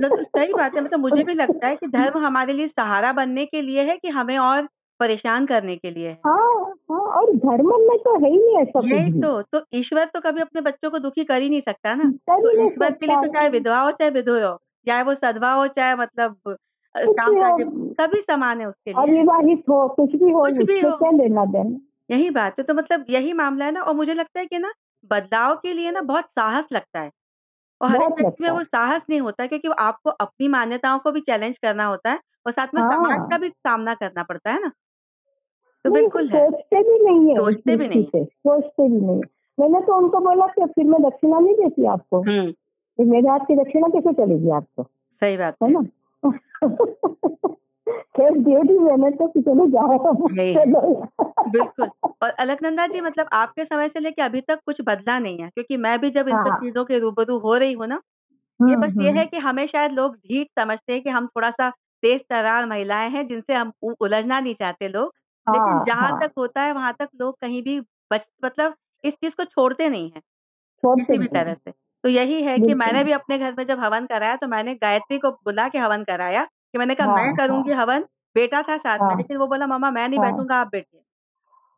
मतलब 0.00 0.24
सही 0.24 0.52
बात 0.52 0.74
है 0.74 0.84
मतलब 0.84 1.00
मुझे 1.00 1.24
भी 1.24 1.34
लगता 1.34 1.66
है 1.66 1.76
कि 1.76 1.86
धर्म 1.96 2.18
हमारे 2.26 2.52
लिए 2.52 2.66
सहारा 2.66 3.12
बनने 3.12 3.46
के 3.46 3.62
लिए 3.62 3.82
है 3.82 3.96
कि 3.96 4.08
हमें 4.08 4.38
और 4.38 4.68
परेशान 5.00 5.46
करने 5.46 5.76
के 5.76 5.90
लिए 5.90 6.08
है। 6.08 6.18
हाँ 6.26 6.74
और 6.90 7.34
धर्म 7.36 7.68
में 7.80 7.98
तो 7.98 8.18
है 8.24 8.30
ही 8.30 8.38
नहीं 8.38 8.56
ऐसा 8.56 8.80
कुछ 8.80 8.90
यही 8.90 9.12
तो 9.22 9.42
तो 9.42 9.64
ईश्वर 9.74 10.04
तो 10.04 10.20
कभी 10.20 10.40
अपने 10.40 10.60
बच्चों 10.60 10.90
को 10.90 10.98
दुखी 10.98 11.24
कर 11.24 11.42
ही 11.42 11.48
नहीं 11.48 11.60
सकता 11.60 11.94
ना। 11.94 12.10
तो 12.30 12.66
ईश्वर 12.66 12.90
के 12.90 13.06
लिए 13.06 13.16
तो 13.16 13.28
चाहे 13.28 13.48
विधवा 13.48 13.80
हो 13.80 13.90
चाहे 13.90 14.10
विधुर 14.10 14.42
हो 14.44 14.56
चाहे 14.86 15.02
वो 15.02 15.14
सदवा 15.14 15.52
हो 15.52 15.66
चाहे 15.66 15.94
मतलब 15.94 16.56
काम 16.96 17.58
सभी 17.92 18.20
समान 18.20 18.60
है 18.60 18.66
उसके 18.66 18.90
लिए। 18.90 19.02
अविवाहित 19.02 19.62
हो 19.68 19.88
कुछ 19.88 20.16
भी 20.16 20.30
हो 20.30 20.40
कुछ 20.40 20.66
भी 20.66 20.80
हो। 20.80 21.16
लेना 21.16 21.44
देना? 21.44 21.78
यही 22.10 22.30
बात 22.30 22.58
है 22.58 22.64
तो 22.64 22.74
मतलब 22.74 23.04
यही 23.10 23.32
मामला 23.32 23.64
है 23.64 23.72
ना 23.72 23.82
और 23.82 23.94
मुझे 23.94 24.14
लगता 24.14 24.40
है 24.40 24.46
कि 24.46 24.58
ना 24.58 24.72
बदलाव 25.04 25.54
के 25.54 25.72
लिए 25.72 25.90
ना 25.90 26.00
बहुत 26.00 26.24
साहस 26.24 26.64
लगता 26.72 27.00
है। 27.00 27.10
और 27.82 27.90
हर 27.90 28.08
व्यक्ति 28.08 28.44
में 28.44 28.50
वो 28.50 28.64
साहस 28.64 29.02
नहीं 29.10 29.20
होता 29.20 29.46
क्योंकि 29.46 29.68
आपको 29.78 30.10
अपनी 30.10 30.48
मान्यताओं 30.48 30.98
को 30.98 31.12
भी 31.12 31.20
चैलेंज 31.20 31.54
करना 31.58 31.84
होता 31.84 32.10
है 32.10 32.20
और 32.46 32.52
साथ 32.52 32.66
में 32.74 32.82
हाँ। 32.82 32.90
समाज 32.90 33.30
का 33.30 33.38
भी 33.38 33.48
सामना 33.48 33.94
करना 33.94 34.22
पड़ता 34.22 34.50
है 34.50 34.62
ना। 34.62 34.70
तो 35.84 35.90
बिल्कुल 35.90 36.28
है। 36.28 36.50
सोचते 36.50 36.76
भी 36.76 37.04
नहीं 37.04 37.28
है 37.28 37.36
सोचते 37.36 37.76
भी 37.76 37.88
नहीं। 37.88 38.24
सोचते 38.24 38.88
भी 38.88 39.06
नहीं। 39.06 39.20
मैंने 39.60 39.80
तो 39.80 39.94
उनको 39.94 40.20
बोला 40.20 40.46
कि 40.46 40.66
फिर 40.66 40.84
मैं 40.84 41.02
दक्षिणा 41.02 41.38
नहीं 41.38 41.54
देती 41.54 41.86
आपको। 41.86 42.20
हम्म। 42.20 42.54
मेरे 43.10 43.28
हाथ 43.28 43.38
की 43.38 43.56
दक्षिणा 43.56 43.88
कैसे 43.88 44.12
चलेगी 44.12 44.50
आपको? 44.50 44.82
सही 45.20 45.36
बात 45.36 45.54
है 45.62 45.70
ना? 45.70 45.80
खैर 47.98 48.30
दे 48.30 48.62
दी 48.62 48.78
मैंने 48.78 49.10
तो 49.10 49.26
कि 49.26 49.42
चलो 49.42 49.66
जाओ। 49.66 50.28
बिल्कुल। 51.46 51.90
और 52.22 52.30
अलकनंदा 52.40 52.86
जी 52.88 53.00
मतलब 53.00 53.28
आपके 53.34 53.64
समय 53.64 53.88
से 53.88 54.00
लेके 54.00 54.22
अभी 54.22 54.40
तक 54.42 54.58
कुछ 54.66 54.76
बदला 54.82 55.18
नहीं 55.18 55.38
है 55.38 55.48
क्योंकि 55.48 55.76
मैं 55.78 55.98
भी 56.00 56.10
जब 56.10 56.28
इन 56.28 56.38
सब 56.38 56.50
हाँ। 56.50 56.56
चीज़ों 56.56 56.84
के 56.84 56.98
रूबरू 56.98 57.38
हो 57.40 57.54
रही 57.56 57.72
हूँ 57.72 57.86
ना 57.86 58.00
ये 58.60 58.76
बस 58.78 58.92
ये 58.96 59.10
है 59.12 59.24
कि 59.26 59.38
हमें 59.40 59.66
शायद 59.68 59.92
लोग 59.92 60.16
ढीठ 60.18 60.48
समझते 60.58 60.92
हैं 60.92 61.02
कि 61.02 61.10
हम 61.10 61.26
थोड़ा 61.28 61.50
सा 61.52 61.70
तेज 62.02 62.20
तरार 62.30 62.66
महिलाएँ 62.66 63.10
हैं 63.10 63.26
जिनसे 63.28 63.54
हम 63.54 63.72
उलझना 64.00 64.40
नहीं 64.40 64.54
चाहते 64.54 64.88
लोग। 64.88 65.12
लेकिन 65.46 65.80
हाँ, 65.80 65.84
जहाँ 65.84 66.12
हाँ। 66.12 66.20
तक 66.20 66.32
होता 66.38 66.62
है 66.62 66.72
वहाँ 66.72 66.92
तक 67.00 67.08
लोग 67.16 67.36
कहीं 67.40 67.62
भी 67.62 67.80
बच 68.10 68.22
मतलब 68.44 68.74
इस 69.04 69.14
चीज़ 69.14 69.34
को 69.36 69.44
छोड़ते 69.46 69.88
नहीं 69.88 70.10
है 70.10 70.20
किसी 70.82 71.18
भी 71.18 71.28
तरह 71.28 71.54
से। 71.54 71.72
तो 72.04 72.08
यही 72.08 72.42
है 72.44 72.58
कि 72.60 72.74
मैंने 72.74 73.04
भी 73.04 73.12
अपने 73.12 73.38
घर 73.38 73.54
में 73.58 73.64
जब 73.66 73.80
हवन 73.80 74.06
कराया 74.06 74.36
तो 74.36 74.46
मैंने 74.48 74.74
गायत्री 74.76 75.18
को 75.20 75.30
बुला 75.44 75.68
के 75.68 75.78
हवन 75.78 76.04
कराया 76.04 76.44
कि 76.44 76.78
मैंने 76.78 76.94
कहा 76.96 77.06
मैं 77.08 77.32
करूँगी 77.34 77.72
हवन 77.74 78.04
बेटा 78.36 78.62
था 78.64 78.76
साथ 78.78 79.00
में। 79.02 79.16
लेकिन 79.16 79.36
वो 79.36 79.46
बोला 79.48 79.66
मामा 79.68 79.90
मैं 79.92 80.08
नहीं। 80.08 80.20
बैठूँगा 80.20 80.56
आप 80.56 80.68
बैठिए। 80.72 81.02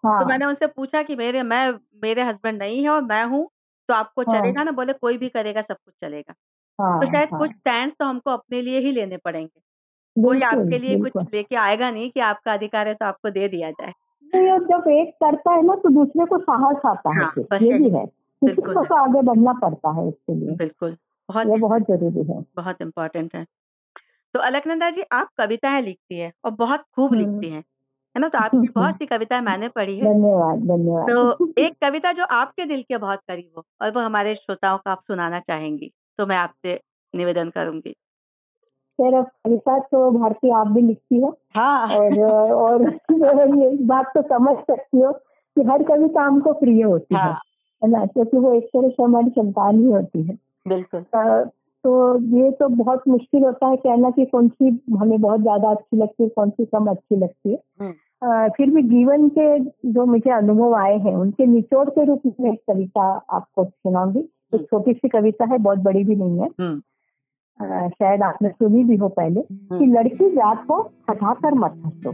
हाँ। 0.04 0.18
तो 0.18 0.24
मैंने 0.26 0.44
उनसे 0.46 0.66
पूछा 0.68 1.02
कि 1.02 1.14
मेरे 1.16 1.42
मैं 1.44 1.68
मेरे 2.02 2.22
हस्बैंड 2.24 2.58
नहीं 2.58 2.82
है 2.82 2.88
और 2.90 3.02
मैं 3.04 3.24
हूँ 3.26 3.48
तो 3.88 3.94
आपको 3.94 4.22
हाँ। 4.22 4.34
चलेगा 4.34 4.62
ना? 4.62 4.70
बोले 4.72 4.92
कोई 4.94 5.16
भी 5.18 5.28
करेगा 5.30 5.62
सब 5.62 5.76
कुछ 5.76 5.94
चलेगा। 6.02 6.34
हाँ, 6.78 7.00
तो 7.00 7.06
शायद 7.08 7.28
हाँ, 7.28 7.38
कुछ 7.38 7.50
स्टैंड 7.50 7.92
तो 7.98 8.04
हमको 8.04 8.30
अपने 8.30 8.62
लिए 8.62 8.80
ही 8.80 8.92
लेने 8.92 9.16
पड़ेंगे। 9.16 9.60
कोई 10.16 10.40
आपके 10.42 10.78
लिए 10.78 10.96
कुछ 10.98 11.12
लेके 11.34 11.56
आएगा 11.56 11.90
नहीं 11.90 12.10
कि 12.10 12.20
आपका 12.22 12.52
अधिकार 12.52 12.88
है 12.88 12.94
तो 12.94 13.06
आपको 13.06 13.30
दे 13.30 13.48
दिया 13.48 13.70
जाए। 13.72 13.92
तो 14.32 14.58
जब 14.66 14.88
एक 14.90 15.10
करता 15.24 15.52
है 15.54 15.62
ना 15.62 15.74
तो 15.76 15.88
दूसरे 15.94 16.26
को 16.26 16.38
साहस 16.38 16.86
आता 16.86 17.10
है 17.10 17.16
हाँ, 17.16 17.32
ये 17.62 17.78
भी 17.78 17.90
है। 17.90 18.06
किसी 18.06 18.62
को 18.62 18.84
तो 18.84 18.94
आगे 18.94 19.22
बढ़ना 19.22 19.52
पड़ता 19.62 19.92
है 20.00 20.08
इसके 20.08 20.34
लिए। 20.34 20.56
बिल्कुल। 20.56 20.96
बहुत 21.28 21.46
ये 21.48 21.58
बहुत 21.58 21.82
ज़रूरी 21.82 22.24
है। 22.32 22.40
बहुत 22.56 22.82
इम्पोर्टेंट 22.82 23.34
है। 23.36 23.44
तो 24.34 24.40
अलकनंदा 24.40 24.90
जी 24.90 25.02
आप 25.12 25.28
कविताएँ 25.38 25.82
लिखती 25.82 26.18
है 26.18 26.32
और 26.44 26.50
बहुत 26.56 26.84
खूब। 26.96 27.14
लिखती 27.14 27.50
हैं। 27.50 27.62
है 28.16 28.20
ना? 28.20 28.28
तो 28.28 28.38
आपकी 28.38 28.68
बहुत 28.76 28.94
सी 28.94 29.06
कविताएँ 29.06 29.40
मैंने 29.40 29.68
पढ़ी 29.68 29.98
है। 29.98 30.14
धन्यवाद 30.14 30.58
धन्यवाद। 30.58 31.06
तो 31.10 31.46
एक 31.58 31.72
कविता 31.72 32.12
जो 32.12 32.24
आपके 32.24 32.66
दिल 32.66 32.82
के 32.82 32.96
बहुत 32.96 33.18
करीब 33.18 33.50
हो 33.56 33.64
और 33.82 33.90
वो 33.90 34.00
हमारे 34.00 34.34
श्रोताओं 34.34 34.78
को 34.78 34.90
आप 34.90 35.00
सुनाना 35.00 35.40
चाहेंगी 35.40 35.92
तो 36.18 36.26
मैं 36.26 36.36
आपसे 36.36 36.80
निवेदन 37.16 37.50
करूँगी। 37.50 37.90
खैर 38.98 39.14
अब 39.14 39.24
कविता 39.24 39.78
तो 39.78 40.10
भारती 40.10 40.50
आप 40.50 40.66
भी 40.66 40.80
लिखती 40.82 41.18
हो। 41.18 41.38
हाँ। 41.56 41.88
और 41.88 42.20
और 42.52 42.82
ये 43.58 43.84
बात 43.86 44.06
तो 44.06 44.22
समझ 44.22 44.56
सकती 44.56 45.00
हो 45.00 45.12
कि 45.56 45.62
हर 45.62 45.82
कविता 45.82 46.22
हमको 46.22 46.52
प्रिय 46.52 46.82
होती 46.82 47.14
है 47.14 47.20
हाँ। 47.20 47.40
ना? 47.84 48.06
क्योंकि 48.06 48.36
वो 48.36 48.54
एक 48.54 48.64
तरह 48.64 48.88
से 48.88 49.02
हमारी 49.02 49.30
संतान 49.30 49.78
ही 49.78 49.86
होती 49.86 50.22
है। 50.22 50.38
बिल्कुल। 50.68 51.04
तो 51.84 52.18
ये 52.22 52.50
तो 52.50 52.68
बहुत 52.68 53.02
मुश्किल 53.08 53.44
होता 53.44 53.66
है 53.66 53.76
कहना 53.76 54.10
कि 54.10 54.24
कौन 54.24 54.48
सी 54.48 54.80
हमें 54.98 55.20
बहुत 55.20 55.40
ज़्यादा 55.40 55.70
अच्छी 55.70 55.96
लगती 55.96 56.22
है 56.22 56.28
कौन 56.28 56.50
सी 56.50 56.64
कम 56.64 56.86
अच्छी 56.86 57.16
लगती 57.16 57.50
है। 57.50 57.58
हम्म, 57.80 57.92
अ, 58.28 58.48
फिर 58.48 58.70
भी 58.70 58.82
जीवन 58.82 59.28
के 59.28 59.58
जो 59.64 60.06
मुझे 60.06 60.30
अनुभव 60.30 60.74
आए 60.74 60.98
हैं 60.98 61.16
उनके 61.16 61.46
निचोड़ 61.46 61.90
के 61.90 62.04
रूप 62.04 62.20
में 62.40 62.52
एक 62.52 62.60
कविता 62.72 63.24
आपको 63.30 63.64
सुनाऊँगी। 63.64 64.18
हम्म। 64.18 64.60
एक 64.60 64.66
छोटी 64.66 64.92
सी 64.92 65.08
कविता 65.08 65.44
है 65.44 65.58
बहुत 65.58 65.78
बड़ी 65.78 66.04
भी 66.04 66.16
नहीं 66.16 66.38
है। 66.38 66.48
हम्म, 66.60 66.82
अ, 67.66 67.88
शायद 67.88 68.22
आपने 68.22 68.48
सुनी 68.48 68.84
भी 68.84 68.96
हो 68.96 69.08
पहले। 69.08 69.40
कि 69.40 69.68
हम्म, 69.70 69.92
लड़की 69.92 70.30
जात 70.30 70.66
हो 70.70 70.90
थकाकर 71.10 71.54
मत 71.54 71.82
हंसो। 71.86 72.10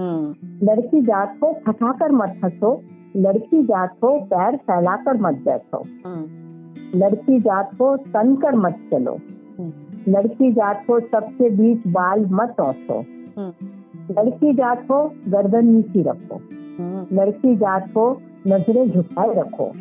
हम्म, 0.00 0.34
लड़की 0.66 1.00
जात 1.00 1.38
हो 1.42 1.54
थकाकर 1.68 2.12
मत 2.12 2.40
हंसो। 2.44 2.82
लड़की 3.16 3.62
जात 3.62 3.90
हो 4.04 4.20
पैर 4.20 4.56
फैलाकर 4.56 5.16
मत 5.16 5.34
बैठो। 5.34 5.78
हम्म, 6.06 6.47
लड़की 6.94 7.40
जात 7.40 7.70
को 7.74 7.96
तन 7.96 8.34
कर 8.36 8.54
मत 8.56 8.78
चलो। 8.90 9.12
हम्म, 9.58 9.72
लड़की 10.08 10.52
जात 10.52 10.84
को 10.86 11.00
सबके 11.00 11.50
बीच 11.50 11.86
बाल 11.86 12.26
मत 12.30 12.60
औसो। 12.60 12.98
हम्म, 13.38 13.66
लड़की 14.10 14.52
जात 14.54 14.82
को 14.82 15.02
गर्दन 15.28 15.66
नीची 15.66 16.02
रखो। 16.02 16.34
हम्म, 16.78 17.16
लड़की 17.16 17.56
जात 17.56 17.90
को 17.90 18.10
नज़रें 18.46 18.90
झुकाए 18.90 19.34
रखो। 19.34 19.72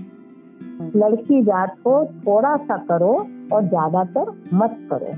लड़की 0.96 1.42
जात 1.44 1.76
को 1.84 2.06
थोड़ा 2.06 2.56
सा 2.58 2.78
करो 2.78 3.14
और 3.54 3.64
ज़्यादातर 3.64 4.32
मत 4.54 4.78
करो। 4.94 5.14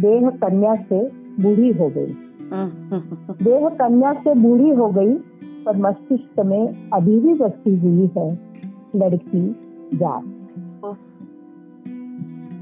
देह 0.00 0.30
कन्या 0.30 0.74
से 0.74 1.00
बूढ़ी 1.42 1.72
हो 1.72 1.88
गई। 1.88 2.14
देह 3.44 3.68
कन्या 3.68 4.12
से 4.12 4.34
बूढ़ी 4.34 4.70
हो 4.70 4.88
गई 4.88 5.14
पर 5.64 5.76
मस्तिष्क 5.76 6.40
में 6.40 6.90
अभी 6.92 7.18
भी 7.20 7.34
बची 7.34 7.76
हुई 7.76 8.10
है। 8.16 8.30
लड़की 8.96 9.42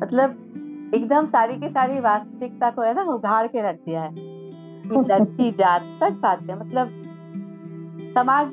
मतलब 0.03 0.31
एकदम 0.95 1.27
सारी 1.27 1.57
की 1.57 1.69
सारी 1.69 2.01
वास्तविकता 2.01 2.71
को 2.71 2.83
है 2.83 2.95
ना 2.95 3.03
उघाड़ 3.03 3.47
के 3.47 3.71
रख 3.71 3.77
दिया 3.77 4.03
है। 4.03 4.15
लड़की 4.89 5.51
जात 5.51 5.83
सच 5.83 6.13
बात 6.13 6.41
है। 6.41 6.61
मतलब 6.61 6.89
समाज 8.15 8.53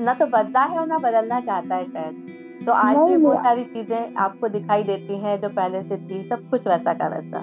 ना 0.00 0.14
तो 0.14 0.26
बदला 0.26 0.60
है 0.60 0.78
और 0.78 0.86
ना 0.86 0.98
बदलना 0.98 1.40
चाहता 1.40 1.74
है 1.74 1.84
शायद। 1.84 2.26
तो 2.66 2.72
आज 2.72 2.96
भी 2.96 3.16
बहुत 3.16 3.38
सारी 3.38 3.64
चीज़ें 3.64 4.14
आपको 4.14 4.48
दिखाई 4.48 4.82
देती 4.82 5.18
हैं 5.18 5.36
जो 5.36 5.48
पहले 5.48 5.82
से 5.82 5.96
थी 5.96 6.28
सब 6.28 6.50
कुछ 6.50 6.68
वैसा 6.68 6.94
का 6.94 7.08
वैसा। 7.08 7.38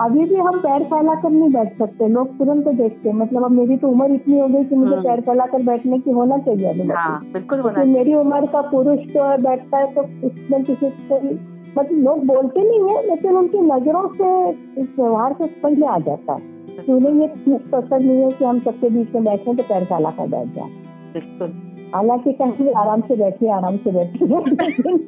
अभी 0.00 0.24
भी 0.24 0.34
हम 0.34 0.58
पैर 0.58 0.82
फैला 0.84 1.14
कर 1.14 1.30
नहीं 1.30 1.48
बैठ 1.48 1.78
सकते 1.78 2.08
लोग 2.08 2.36
तुरंत 2.38 2.68
देखते 2.68 3.08
हैं। 3.08 3.16
मतलब 3.16 3.44
अब 3.44 3.50
मेरी 3.50 3.76
तो 3.76 3.88
उम्र 3.88 4.14
इतनी 4.14 4.38
हो 4.40 4.48
गई 4.48 4.64
कि 4.64 4.76
मुझे 4.76 4.94
हम्म। 4.94 5.02
पैर 5.02 5.20
फैला 5.20 5.46
कर 5.46 5.62
बैठने 5.62 5.98
की 5.98 6.10
होना 6.10 6.38
चाहिए 6.38 6.66
अनुमति 6.66 6.92
हाँ 6.92 7.20
बिल्कुल 7.32 7.60
होना 7.60 7.74
क्योंकि 7.74 7.90
मेरी 7.90 8.14
उम्र 8.14 8.46
का 8.46 8.60
पुरुष 8.60 8.98
तो 8.98 9.36
बैठता 9.42 9.78
है 9.78 9.94
तो 9.94 10.02
उसमें 10.26 10.64
किसी 10.64 10.90
को 10.90 11.20
मतलब 11.80 11.98
लोग 11.98 12.24
बोलते 12.26 12.62
नहीं 12.62 12.94
है 12.94 13.06
लेकिन 13.06 13.36
उनकी 13.36 13.58
नज़रों 13.58 14.06
से 14.14 14.50
इस 14.82 14.88
व्यवहार 14.98 15.32
से 15.32 15.46
समझ 15.46 15.78
में 15.78 15.88
आ 15.88 15.98
जाता 15.98 16.32
है। 16.32 16.58
कि 16.86 16.92
उन्हें 16.92 17.12
ये 17.12 17.26
ठीक 17.28 17.70
पसंद 17.72 18.02
नहीं 18.02 18.22
है 18.22 18.32
कि 18.32 18.44
हम 18.44 18.60
सबके 18.60 18.88
बीच 18.88 19.14
में 19.14 19.24
बैठे 19.24 19.54
तो 19.54 19.62
पैर 19.62 19.84
फैला 19.84 20.10
कर 20.10 20.26
बैठ 20.26 20.54
जाए। 20.54 20.70
बिल्कुल। 21.12 21.52
हालाँकि 21.94 22.32
कहीं 22.32 22.74
आराम 22.74 23.00
से 23.00 23.16
बैठिए 23.16 23.50
आराम 23.50 23.76
से 23.76 23.90
बैठिए। 23.90 24.28
लेकिन 24.28 24.98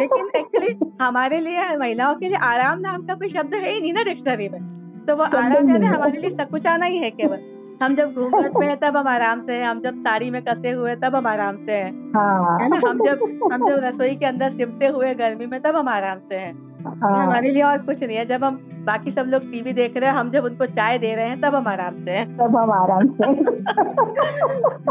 लेकिन 0.00 0.30
एक्चुअली 0.36 0.76
हमारे 1.02 1.40
लिए 1.40 1.76
महिलाओं 1.76 2.14
के 2.14 2.28
लिए 2.28 2.36
आराम 2.36 2.78
नाम 2.78 3.02
का 3.02 3.14
कोई 3.14 3.28
शब्द 3.28 3.54
है 3.54 3.74
ही 3.74 3.80
नहीं 3.80 3.92
ना 3.92 4.02
डिक्शनरी 4.02 4.48
में। 4.48 4.60
तो 5.08 5.16
वो 5.16 5.22
आराम 5.22 5.68
है। 5.68 5.84
हमारे 5.84 6.20
लिए 6.20 6.30
सकुचाना 6.30 6.86
ही 6.86 6.98
है 6.98 7.10
केवल। 7.10 7.38
हम 7.82 7.94
जब 7.94 8.14
घूंघट 8.14 8.52
में 8.56 8.68
है 8.68 8.76
तब 8.76 8.96
हम 8.96 9.08
आराम 9.08 9.40
से 9.40 9.52
हैं। 9.52 9.66
हम 9.66 9.80
जब 9.80 9.94
साड़ी 9.94 10.30
में 10.30 10.42
कसे 10.42 10.70
हुए 10.70 10.94
तब 10.94 11.16
हम 11.16 11.26
आराम 11.26 11.56
से 11.56 11.72
हैं। 11.72 12.12
हाँ। 12.12 12.58
है 12.58 12.68
ना? 12.68 12.76
हम 12.76 12.98
जब 12.98 13.38
हम 13.52 13.68
जब 13.68 13.84
रसोई 13.84 14.14
के 14.14 14.26
अंदर 14.26 14.50
सिमटे 14.50 14.86
हुए 14.86 15.14
गर्मी 15.14 15.46
में 15.46 15.60
तब 15.60 15.76
हम 15.76 15.88
आराम 15.88 16.18
से 16.18 16.34
हैं। 16.34 16.73
हाँ, 16.86 17.10
हमारे 17.16 17.50
लिए 17.50 17.62
और 17.62 17.78
कुछ 17.78 18.02
नहीं 18.02 18.16
है। 18.16 18.24
जब 18.26 18.44
हम 18.44 18.56
बाकी 18.86 19.10
सब 19.10 19.26
लोग 19.28 19.42
टीवी 19.50 19.72
देख 19.72 19.96
रहे 19.96 20.10
हैं 20.10 20.16
हम 20.16 20.30
जब 20.30 20.44
उनको 20.44 20.66
चाय 20.68 20.98
दे 20.98 21.14
रहे 21.14 21.28
हैं 21.28 21.40
तब 21.40 21.54
हम 21.54 21.68
आराम 21.68 21.94
से 22.04 22.10
हैं। 22.10 22.26
तब 22.36 22.56
हम 22.56 22.70
आराम 22.72 23.06
से 23.08 23.32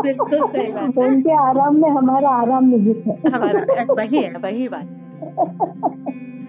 बिल्कुल 0.02 0.40
सही 0.40 0.72
बात 0.72 0.98
है। 0.98 1.08
उनके 1.08 1.34
आराम 1.42 1.76
में 1.82 1.90
हमारा 1.90 2.30
आराम 2.42 2.66
निहित 2.66 3.04
है। 3.08 3.32
हमारा 3.32 3.94
वही 3.94 4.24
है 4.24 4.34
वही 4.38 4.68
बात। 4.68 4.88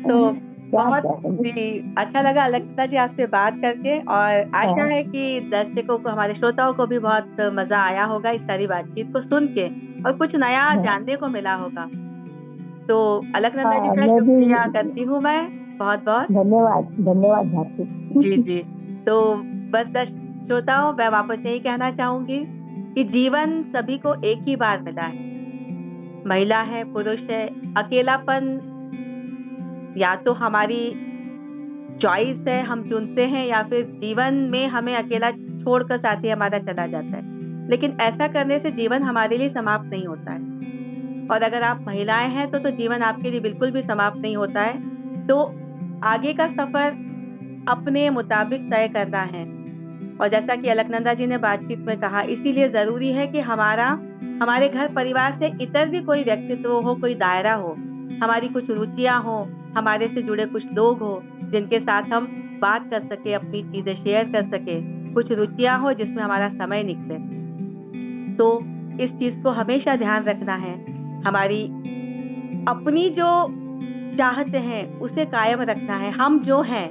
तो 0.08 0.36
बहुत 0.70 1.02
जी 1.24 1.94
अच्छा 1.98 2.20
लगा 2.20 2.44
अलक्ता 2.44 2.86
जी 2.86 2.96
आपसे 2.96 3.26
बात 3.26 3.58
करके 3.62 3.98
और 4.00 4.30
आशा 4.54 4.80
हाँ। 4.80 4.88
है 4.88 5.02
कि 5.02 5.40
दर्शकों 5.52 5.98
को 5.98 6.10
हमारे 6.10 6.34
श्रोताओं 6.34 6.72
को 6.74 6.86
भी 6.86 6.98
बहुत 6.98 7.36
मज़ा 7.52 7.82
आया 7.82 8.04
होगा 8.04 8.30
इस 8.30 8.40
सारी 8.40 8.66
बातचीत 8.66 9.12
को 9.12 9.20
सुन 9.20 9.46
के 9.48 9.68
और 10.02 10.12
कुछ 10.12 10.34
नया 10.36 10.62
हाँ। 10.62 10.82
जानने 10.82 11.16
को 11.16 11.28
मिला 11.28 11.54
होगा। 11.54 11.88
तो 12.88 13.24
अलकनंदा 13.34 13.78
जी 13.78 13.86
हाँ, 13.86 13.96
का 13.96 14.18
शुक्रिया 14.18 14.66
करती 14.66 15.02
हूँ 15.02 15.20
मैं 15.20 15.48
बहुत 15.78 16.04
बहुत 16.04 16.32
धन्यवाद 16.32 16.84
धन्यवाद 16.84 17.76
जी 18.16 18.42
जी। 18.42 18.58
तो 19.06 19.34
बस 19.44 20.08
श्रोताओं 20.46 20.92
मैं 20.92 21.08
वापस 21.08 21.46
यही 21.46 21.58
कहना 21.58 21.90
चाहूँगी 21.90 22.44
कि 22.94 23.04
जीवन 23.04 23.62
सभी 23.62 23.98
को 23.98 24.14
एक 24.14 24.38
ही 24.42 24.56
बार 24.56 24.80
मिला 24.80 25.02
है। 25.02 25.24
महिला 26.26 26.60
है 26.60 26.92
पुरुष 26.92 27.20
है 27.20 27.46
अकेलापन 27.76 28.70
या 29.96 30.16
तो 30.16 30.32
हमारी 30.32 30.90
चॉइस 32.02 32.44
है 32.48 32.62
हम 32.62 32.88
चुनते 32.88 33.22
हैं 33.22 33.46
या 33.46 33.62
फिर 33.62 33.84
जीवन 33.84 34.34
में 34.34 34.68
हमें 34.68 34.96
अकेला 34.96 35.30
छोड़कर 35.30 35.98
साथी 35.98 36.28
हमारा 36.28 36.58
चला 36.58 36.86
जाता 36.86 37.16
है। 37.16 37.34
लेकिन 37.68 37.96
ऐसा 38.00 38.28
करने 38.28 38.58
से 38.58 38.70
जीवन 38.70 39.02
हमारे 39.02 39.38
लिए 39.38 39.48
समाप्त 39.48 39.90
नहीं 39.90 40.06
होता 40.06 40.32
है। 40.32 40.54
और 41.30 41.42
अगर 41.42 41.62
आप 41.62 41.84
महिलाएँ 41.86 42.28
हैं 42.28 42.50
तो 42.50 42.58
तो 42.58 42.70
जीवन 42.70 43.02
आपके 43.02 43.30
लिए 43.30 43.40
बिल्कुल 43.40 43.70
भी 43.70 43.82
समाप्त 43.82 44.16
नहीं 44.16 44.36
होता 44.36 44.60
है। 44.60 44.94
तो 45.26 45.52
आगे 46.04 46.32
का 46.32 46.46
सफ़र 46.46 47.14
अपने 47.68 48.10
मुताबिक 48.10 48.60
तय 48.60 48.88
करना 48.88 49.22
है। 49.22 49.64
और 50.20 50.28
जैसा 50.28 50.56
कि 50.56 50.68
अलकनंदा 50.68 51.14
जी 51.14 51.26
ने 51.26 51.38
बातचीत 51.38 51.78
में 51.78 52.00
कहा, 52.00 52.22
इसीलिए 52.22 52.68
ज़रूरी 52.68 53.12
है 53.12 53.26
कि 53.26 53.40
हमारा, 53.40 53.88
हमारे 54.42 54.68
घर 54.68 54.88
परिवार 54.88 55.36
से 55.38 55.46
इतर 55.62 55.88
भी 55.88 56.02
कोई 56.02 56.24
व्यक्तित्व 56.24 56.72
हो, 56.72 56.94
कोई 56.94 57.14
दायरा 57.14 57.54
हो। 57.54 57.72
हमारी 58.22 58.48
कुछ 58.48 58.70
रुचियाँ 58.70 59.22
हो, 59.22 59.48
हमारे 59.76 60.08
से 60.08 60.22
जुड़े 60.22 60.46
कुछ 60.46 60.72
लोग 60.72 60.98
हो, 60.98 61.22
जिनके 61.24 61.80
साथ 61.80 62.02
हम 62.02 62.40
बात 62.60 62.90
कर 62.90 63.00
सके, 63.00 63.32
अपनी 63.32 63.62
चीज़ें 63.62 63.94
शेयर 63.94 64.24
कर 64.24 64.42
सके, 64.42 64.80
कुछ 65.14 65.32
रुचियाँ 65.32 65.78
हो 65.78 65.92
जिसमें 65.92 66.22
हमारा 66.22 66.48
समय 66.48 66.82
निकले। 66.82 67.44
तो 68.36 68.58
इस 69.04 69.10
चीज़ 69.10 69.42
को 69.42 69.50
हमेशा 69.50 69.96
ध्यान 69.96 70.24
रखना 70.24 70.54
है। 70.54 70.93
हमारी 71.26 71.64
अपनी 72.68 73.10
जो 73.10 73.30
चाहते 74.18 74.58
हैं, 74.58 75.00
उसे 75.00 75.24
कायम 75.24 75.60
रखना 75.60 75.96
है। 75.96 76.10
हम 76.10 76.38
जो 76.40 76.60
हैं, 76.62 76.88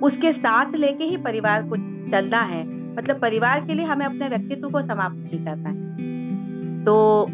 उसके 0.00 0.32
साथ 0.32 0.74
लेके 0.74 1.04
ही 1.04 1.16
परिवार 1.16 1.62
को 1.62 1.76
चलना 2.10 2.40
है। 2.40 2.62
मतलब 2.96 3.20
परिवार 3.20 3.60
के 3.60 3.74
लिए 3.74 3.84
हमें 3.84 4.06
अपने 4.06 4.28
व्यक्तित्व 4.28 4.68
को 4.70 4.82
समाप्त 4.82 5.16
नहीं 5.16 5.44
करना 5.44 5.68
है। 5.68 6.84
तो 6.84 7.26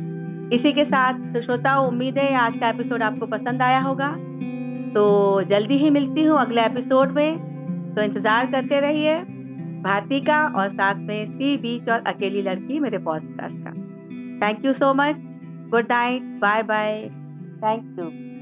इसी 0.52 0.72
के 0.72 0.84
साथ 0.84 1.40
श्रोता, 1.40 1.78
उम्मीद 1.78 2.18
है 2.18 2.34
आज 2.34 2.58
का 2.60 2.68
एपिसोड 2.68 3.02
आपको 3.02 3.26
पसंद 3.26 3.62
आया 3.62 3.80
होगा। 3.80 4.08
तो 4.94 5.42
जल्दी 5.42 5.74
ही 5.74 5.90
मिलती 5.90 6.22
हूँ 6.22 6.38
अगले 6.38 6.62
एपिसोड 6.62 7.12
में। 7.12 7.38
तो 7.94 8.02
इंतज़ार 8.02 8.46
करते 8.46 8.80
रहिए 8.80 9.14
भारती 9.82 10.20
का 10.20 10.46
और 10.48 10.68
साथ 10.68 10.94
में 10.94 11.26
सी 11.26 11.56
बीच 11.56 11.88
और 11.88 12.02
अकेली 12.06 12.42
लड़की 12.42 12.80
मेरे 12.80 12.98
पॉडकास्ट 12.98 13.64
का। 13.64 13.70
Thank 14.40 14.64
you 14.64 14.72
so 14.72 14.94
much 14.94 15.16
Good 15.74 15.88
night. 15.88 16.22
Bye 16.40 16.62
bye. 16.62 17.10
Thank 17.60 17.86
you. 17.96 18.33